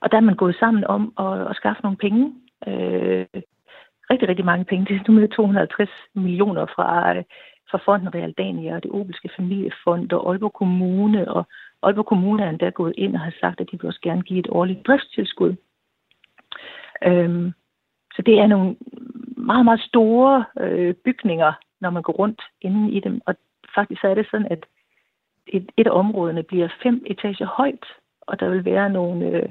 og 0.00 0.10
der 0.10 0.16
er 0.16 0.28
man 0.28 0.36
gået 0.36 0.56
sammen 0.56 0.84
om 0.84 1.12
at, 1.18 1.50
at 1.50 1.56
skaffe 1.56 1.82
nogle 1.82 1.96
penge. 1.96 2.34
Øh, 2.66 3.26
rigtig, 4.10 4.28
rigtig 4.28 4.44
mange 4.44 4.64
penge. 4.64 4.86
Det 4.86 5.00
er 5.00 5.04
nu 5.08 5.14
med 5.14 5.28
250 5.28 5.90
millioner 6.14 6.66
fra, 6.66 7.16
øh, 7.16 7.24
fra 7.70 7.78
Fonden 7.84 8.14
Realdania 8.14 8.74
og 8.76 8.82
det 8.82 8.90
Obelske 8.90 9.30
Familiefond 9.36 10.12
og 10.12 10.30
Aalborg 10.30 10.52
Kommune. 10.52 11.32
Og 11.32 11.46
Aalborg 11.82 12.06
Kommune 12.06 12.42
er 12.42 12.50
endda 12.50 12.68
gået 12.68 12.94
ind 12.96 13.14
og 13.14 13.20
har 13.20 13.34
sagt, 13.40 13.60
at 13.60 13.70
de 13.70 13.80
vil 13.80 13.88
også 13.88 14.00
gerne 14.02 14.22
give 14.22 14.40
et 14.40 14.48
årligt 14.50 14.86
driftstilskud. 14.86 15.54
Øhm, 17.04 17.52
så 18.14 18.22
det 18.22 18.38
er 18.38 18.46
nogle 18.46 18.76
meget, 19.36 19.64
meget 19.64 19.80
store 19.80 20.44
øh, 20.60 20.94
bygninger, 20.94 21.52
når 21.80 21.90
man 21.90 22.02
går 22.02 22.12
rundt 22.12 22.42
inde 22.60 22.92
i 22.92 23.00
dem. 23.00 23.20
Og 23.26 23.34
faktisk 23.74 24.00
så 24.00 24.08
er 24.08 24.14
det 24.14 24.26
sådan, 24.30 24.46
at 24.50 24.66
et, 25.46 25.72
et 25.76 25.86
af 25.86 25.98
områderne 25.98 26.42
bliver 26.42 26.68
fem 26.82 27.04
etager 27.06 27.46
højt, 27.46 27.86
og 28.26 28.40
der 28.40 28.48
vil 28.48 28.64
være 28.64 28.90
nogle, 28.90 29.26
øh, 29.26 29.48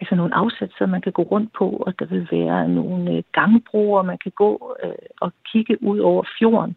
altså 0.00 0.14
nogle 0.14 0.34
afsatser, 0.34 0.86
man 0.86 1.00
kan 1.00 1.12
gå 1.12 1.22
rundt 1.22 1.52
på, 1.52 1.70
og 1.70 1.98
der 1.98 2.06
vil 2.06 2.28
være 2.30 2.68
nogle 2.68 3.12
øh, 3.12 3.22
gangbroer, 3.32 4.02
man 4.02 4.18
kan 4.18 4.32
gå 4.32 4.76
øh, 4.84 4.92
og 5.20 5.32
kigge 5.52 5.82
ud 5.82 5.98
over 5.98 6.22
fjorden. 6.38 6.76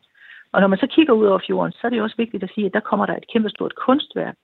Og 0.52 0.62
når 0.62 0.68
man 0.68 0.80
så 0.80 0.88
kigger 0.88 1.14
ud 1.14 1.26
over 1.26 1.40
fjorden, 1.48 1.72
så 1.72 1.80
er 1.84 1.90
det 1.90 2.02
også 2.02 2.18
vigtigt 2.18 2.44
at 2.44 2.52
sige, 2.56 2.66
at 2.66 2.74
der 2.74 2.80
kommer 2.80 3.06
der 3.06 3.18
et 3.18 3.28
kæmpestort 3.34 3.76
kunstværk 3.76 4.36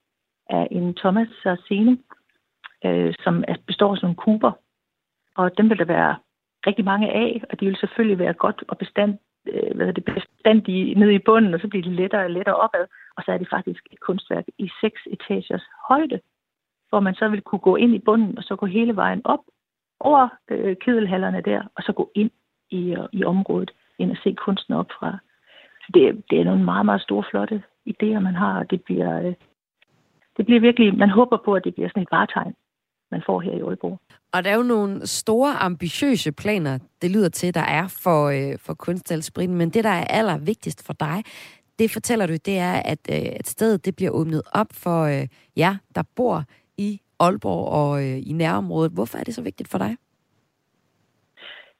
af 0.49 0.67
en 0.71 0.93
Thomas 0.95 1.27
Sarsene, 1.43 1.97
øh, 2.85 3.13
som 3.23 3.43
består 3.67 3.91
af 3.91 3.97
sådan 3.97 4.05
nogle 4.05 4.15
kuber. 4.15 4.51
Og 5.35 5.57
dem 5.57 5.69
vil 5.69 5.77
der 5.77 5.85
være 5.85 6.15
rigtig 6.67 6.85
mange 6.85 7.11
af, 7.11 7.41
og 7.49 7.59
de 7.59 7.65
vil 7.65 7.77
selvfølgelig 7.77 8.19
være 8.19 8.33
godt 8.33 8.63
og 8.67 8.77
bestand, 8.77 9.17
øh, 9.47 9.75
hvad 9.75 9.93
det, 9.93 10.05
bestandige 10.05 10.95
nede 10.99 11.13
i 11.13 11.25
bunden, 11.25 11.53
og 11.53 11.59
så 11.59 11.67
bliver 11.67 11.83
det 11.83 11.91
lettere 11.91 12.23
og 12.23 12.31
lettere 12.31 12.55
opad. 12.55 12.85
Og 13.17 13.23
så 13.25 13.31
er 13.31 13.37
det 13.37 13.49
faktisk 13.49 13.83
et 13.91 13.99
kunstværk 13.99 14.45
i 14.57 14.69
seks 14.81 15.01
etagers 15.11 15.65
højde 15.87 16.19
hvor 16.95 17.07
man 17.07 17.15
så 17.15 17.27
vil 17.27 17.41
kunne 17.41 17.65
gå 17.69 17.75
ind 17.75 17.95
i 17.95 18.05
bunden 18.07 18.37
og 18.37 18.43
så 18.43 18.55
gå 18.55 18.65
hele 18.65 18.95
vejen 18.95 19.21
op 19.25 19.43
over 19.99 20.27
øh, 20.51 20.75
kedelhallerne 20.83 21.41
der, 21.41 21.61
og 21.75 21.83
så 21.83 21.91
gå 21.91 22.11
ind 22.15 22.31
i, 22.69 22.81
øh, 22.97 23.07
i 23.11 23.23
området, 23.23 23.71
ind 23.99 24.11
og 24.11 24.17
se 24.23 24.35
kunsten 24.45 24.73
op 24.73 24.89
fra. 24.99 25.17
Det, 25.93 26.23
det 26.29 26.39
er 26.39 26.43
nogle 26.43 26.63
meget, 26.63 26.85
meget 26.85 27.01
store, 27.01 27.23
flotte 27.31 27.63
idéer, 27.89 28.19
man 28.19 28.35
har, 28.35 28.59
og 28.59 28.71
det 28.71 28.83
bliver, 28.83 29.19
øh, 29.19 29.33
det 30.37 30.45
bliver 30.45 30.59
virkelig, 30.59 30.97
man 30.97 31.09
håber 31.09 31.37
på, 31.45 31.53
at 31.53 31.63
det 31.63 31.73
bliver 31.73 31.89
sådan 31.89 32.03
et 32.03 32.11
varetegn, 32.11 32.53
man 33.11 33.23
får 33.25 33.39
her 33.39 33.51
i 33.51 33.61
Aalborg. 33.61 33.99
Og 34.33 34.43
der 34.43 34.49
er 34.49 34.55
jo 34.55 34.63
nogle 34.63 35.07
store, 35.07 35.51
ambitiøse 35.69 36.31
planer, 36.31 36.77
det 37.01 37.11
lyder 37.11 37.29
til, 37.29 37.53
der 37.53 37.67
er 37.79 37.87
for, 38.03 38.19
øh, 38.35 38.59
for 38.59 38.73
kunstalspritten, 38.73 39.57
men 39.57 39.69
det, 39.69 39.83
der 39.83 39.89
er 39.89 40.05
allervigtigst 40.19 40.85
for 40.85 40.93
dig, 40.93 41.23
det 41.79 41.91
fortæller 41.91 42.25
du, 42.25 42.33
det 42.33 42.57
er, 42.57 42.73
at, 42.73 42.99
øh, 43.09 43.29
at 43.39 43.47
stedet 43.47 43.85
det 43.85 43.95
bliver 43.95 44.11
åbnet 44.11 44.41
op 44.53 44.67
for 44.71 45.03
øh, 45.03 45.27
jer, 45.57 45.75
der 45.95 46.03
bor 46.15 46.43
i 46.77 47.01
Aalborg 47.19 47.67
og 47.67 48.03
øh, 48.03 48.17
i 48.29 48.33
nærområdet. 48.33 48.91
Hvorfor 48.91 49.17
er 49.17 49.23
det 49.23 49.35
så 49.35 49.41
vigtigt 49.41 49.71
for 49.71 49.77
dig? 49.77 49.97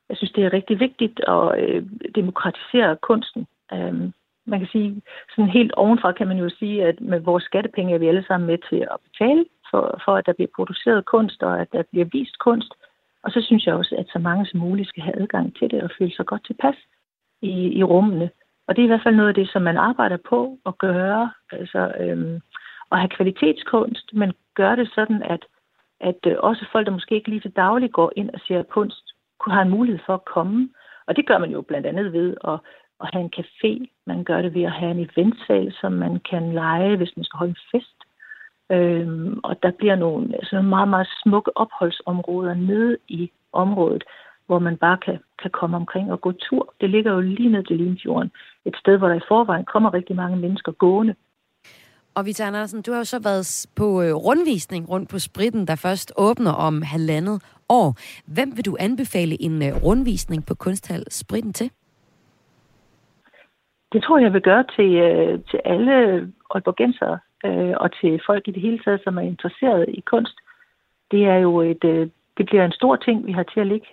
Jeg 0.10 0.18
synes, 0.18 0.32
det 0.32 0.46
er 0.46 0.54
rigtig 0.54 0.80
vigtigt 0.80 1.20
at 1.28 1.60
øh, 1.60 1.84
demokratisere 2.16 2.98
kunsten. 3.02 3.48
Øhm, 3.74 4.14
man 4.46 4.60
kan 4.60 4.70
sige, 4.72 5.02
sådan 5.36 5.50
helt 5.50 5.74
ovenfra 5.74 6.12
kan 6.12 6.28
man 6.28 6.38
jo 6.38 6.50
sige, 6.50 6.86
at 6.86 7.02
med 7.02 7.20
vores 7.20 7.44
skattepenge 7.44 7.94
er 7.94 7.98
vi 7.98 8.08
alle 8.08 8.26
sammen 8.28 8.48
med 8.48 8.58
til 8.70 8.88
at 8.94 8.98
betale 9.08 9.46
for, 9.72 10.02
for 10.06 10.16
at 10.16 10.26
der 10.26 10.34
bliver 10.34 10.52
produceret 10.56 11.06
kunst, 11.06 11.44
og 11.44 11.62
at 11.62 11.68
der 11.74 11.84
bliver 11.92 12.06
vist 12.06 12.38
kunst. 12.40 12.74
Og 13.24 13.32
så 13.32 13.42
synes 13.42 13.66
jeg 13.66 13.76
også, 13.76 13.96
at 13.98 14.08
så 14.14 14.20
mange 14.20 14.46
som 14.46 14.60
muligt 14.60 14.90
skal 14.90 15.04
have 15.04 15.22
adgang 15.22 15.56
til 15.56 15.72
det 15.72 15.84
og 15.84 15.90
føle 15.98 16.16
sig 16.16 16.26
godt 16.26 16.46
tilpas 16.46 16.76
i, 17.42 17.54
i 17.80 17.84
rummene. 17.84 18.30
Og 18.68 18.76
det 18.76 18.82
er 18.82 18.86
i 18.86 18.88
hvert 18.88 19.06
fald 19.06 19.16
noget 19.16 19.30
af 19.30 19.36
det, 19.36 19.50
som 19.50 19.62
man 19.62 19.78
arbejder 19.78 20.18
på 20.30 20.58
at 20.66 20.78
gøre. 20.78 21.32
Altså, 21.52 21.92
øhm, 22.00 22.42
at 22.92 23.00
have 23.00 23.10
kvalitetskunst, 23.10 24.14
men 24.14 24.34
gør 24.56 24.76
det 24.76 24.92
sådan, 24.96 25.24
at, 25.24 25.46
at 26.00 26.20
øh, 26.28 26.36
også 26.40 26.66
folk, 26.72 26.86
der 26.86 26.92
måske 26.92 27.16
ikke 27.16 27.30
lige 27.30 27.40
til 27.40 27.52
daglig 27.52 27.92
går 27.92 28.12
ind 28.16 28.30
og 28.30 28.40
ser 28.48 28.64
kunst, 28.64 29.14
kunne 29.40 29.54
have 29.54 29.66
en 29.66 29.76
mulighed 29.78 30.00
for 30.06 30.14
at 30.14 30.26
komme. 30.26 30.70
Og 31.08 31.16
det 31.16 31.28
gør 31.28 31.38
man 31.38 31.52
jo 31.52 31.62
blandt 31.62 31.88
andet 31.88 32.14
ved 32.14 32.36
at, 32.44 32.60
at 33.02 33.10
have 33.14 33.24
en 33.24 33.34
café. 33.40 33.86
Man 34.06 34.24
gør 34.24 34.42
det 34.42 34.54
ved 34.54 34.64
at 34.64 34.72
have 34.72 34.92
en 34.92 35.10
eventsal, 35.10 35.74
som 35.82 35.92
man 35.92 36.20
kan 36.30 36.54
lege, 36.54 36.98
hvis 36.98 37.18
man 37.18 37.24
skal 37.24 37.38
holde 37.38 37.56
en 37.58 37.66
fest. 37.72 37.98
Øhm, 38.72 39.40
og 39.44 39.64
der 39.64 39.72
bliver 39.72 39.96
nogle, 39.96 40.36
altså 40.36 40.56
nogle 40.56 40.70
meget, 40.70 40.88
meget 40.88 41.08
smukke 41.24 41.58
opholdsområder 41.58 42.54
nede 42.54 42.98
i 43.08 43.32
området, 43.54 44.04
hvor 44.46 44.60
man 44.60 44.78
bare 44.78 44.98
kan, 44.98 45.20
kan 45.42 45.52
komme 45.52 45.78
omkring 45.78 46.12
og 46.12 46.22
gå 46.22 46.32
tur. 46.32 46.74
Det 46.82 46.90
ligger 46.90 47.14
jo 47.14 47.20
lige 47.20 47.50
ned 47.50 47.64
til 47.64 47.78
Limfjorden. 47.78 48.32
Et 48.66 48.76
sted, 48.78 48.98
hvor 48.98 49.08
der 49.08 49.16
i 49.16 49.28
forvejen 49.28 49.66
kommer 49.66 49.94
rigtig 49.94 50.16
mange 50.16 50.38
mennesker 50.38 50.72
gående. 50.72 51.16
Og 52.16 52.26
Vita 52.26 52.44
Andersen, 52.44 52.82
du 52.82 52.92
har 52.92 52.98
jo 52.98 53.04
så 53.04 53.20
været 53.24 53.68
på 53.76 54.02
øh, 54.02 54.14
rundvisning 54.14 54.90
rundt 54.90 55.10
på 55.10 55.20
spritten, 55.20 55.68
der 55.68 55.76
først 55.76 56.14
åbner 56.18 56.52
om 56.52 56.82
halvandet 56.82 57.38
år. 57.70 57.88
Hvem 58.36 58.50
vil 58.56 58.66
du 58.66 58.76
anbefale 58.80 59.42
en 59.42 59.56
øh, 59.68 59.84
rundvisning 59.86 60.46
på 60.46 60.56
Kunsthal 60.56 61.04
Spritten 61.12 61.54
til? 61.54 61.72
Det 63.94 64.04
tror 64.04 64.18
jeg, 64.18 64.34
vil 64.34 64.42
gøre 64.42 64.66
til, 64.76 64.92
øh, 65.08 65.40
til 65.50 65.60
alle 65.66 65.94
Aalborgensere 66.54 67.20
og 67.84 67.90
til 68.02 68.22
folk 68.26 68.48
i 68.48 68.52
det 68.52 68.62
hele 68.62 68.80
taget, 68.80 69.02
som 69.04 69.18
er 69.18 69.22
interesseret 69.22 69.86
i 69.88 70.02
kunst. 70.12 70.38
Det 71.12 71.26
er 71.26 71.36
jo 71.36 71.62
et, 71.62 71.82
det 72.38 72.46
bliver 72.46 72.66
en 72.66 72.72
stor 72.72 72.96
ting, 72.96 73.26
vi 73.26 73.32
har 73.32 73.44
til 73.44 73.60
at 73.60 73.68
ligge 73.68 73.88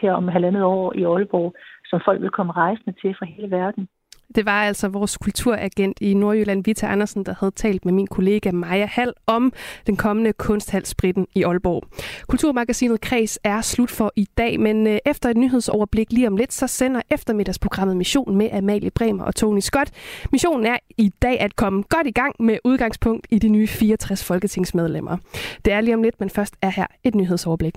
her 0.00 0.12
om 0.12 0.28
halvandet 0.28 0.62
år 0.62 0.92
i 0.96 1.02
Aalborg, 1.02 1.54
som 1.86 2.00
folk 2.04 2.20
vil 2.22 2.30
komme 2.30 2.52
rejsende 2.52 3.00
til 3.00 3.14
fra 3.18 3.26
hele 3.26 3.50
verden. 3.50 3.88
Det 4.34 4.46
var 4.46 4.62
altså 4.62 4.88
vores 4.88 5.16
kulturagent 5.16 5.98
i 6.00 6.14
Nordjylland, 6.14 6.64
Vita 6.64 6.86
Andersen, 6.86 7.24
der 7.24 7.34
havde 7.40 7.52
talt 7.56 7.84
med 7.84 7.92
min 7.92 8.06
kollega 8.06 8.50
Maja 8.52 8.86
Hall 8.86 9.12
om 9.26 9.52
den 9.86 9.96
kommende 9.96 10.32
kunsthalspritten 10.32 11.26
i 11.34 11.42
Aalborg. 11.42 11.84
Kulturmagasinet 12.28 13.00
Kreds 13.00 13.38
er 13.44 13.60
slut 13.60 13.90
for 13.90 14.12
i 14.16 14.28
dag, 14.38 14.60
men 14.60 14.86
øh, 14.86 14.98
efter 15.06 15.30
et 15.30 15.36
nyhedsoverblik 15.36 16.12
lige 16.12 16.26
om 16.26 16.36
lidt, 16.36 16.52
så 16.52 16.66
sender 16.66 17.00
eftermiddagsprogrammet 17.10 17.96
Mission 17.96 18.36
med 18.36 18.50
Amalie 18.52 18.90
Bremer 18.90 19.24
og 19.24 19.34
Tony 19.34 19.60
Scott. 19.60 19.90
Missionen 20.32 20.66
er 20.66 20.78
i 20.96 21.12
dag 21.22 21.40
at 21.40 21.56
komme 21.56 21.82
godt 21.82 22.06
i 22.06 22.10
gang 22.10 22.34
med 22.40 22.58
udgangspunkt 22.64 23.26
i 23.30 23.38
de 23.38 23.48
nye 23.48 23.66
64 23.66 24.24
folketingsmedlemmer. 24.24 25.16
Det 25.64 25.72
er 25.72 25.80
lige 25.80 25.94
om 25.94 26.02
lidt, 26.02 26.20
men 26.20 26.30
først 26.30 26.54
er 26.62 26.70
her 26.70 26.86
et 27.04 27.14
nyhedsoverblik. 27.14 27.74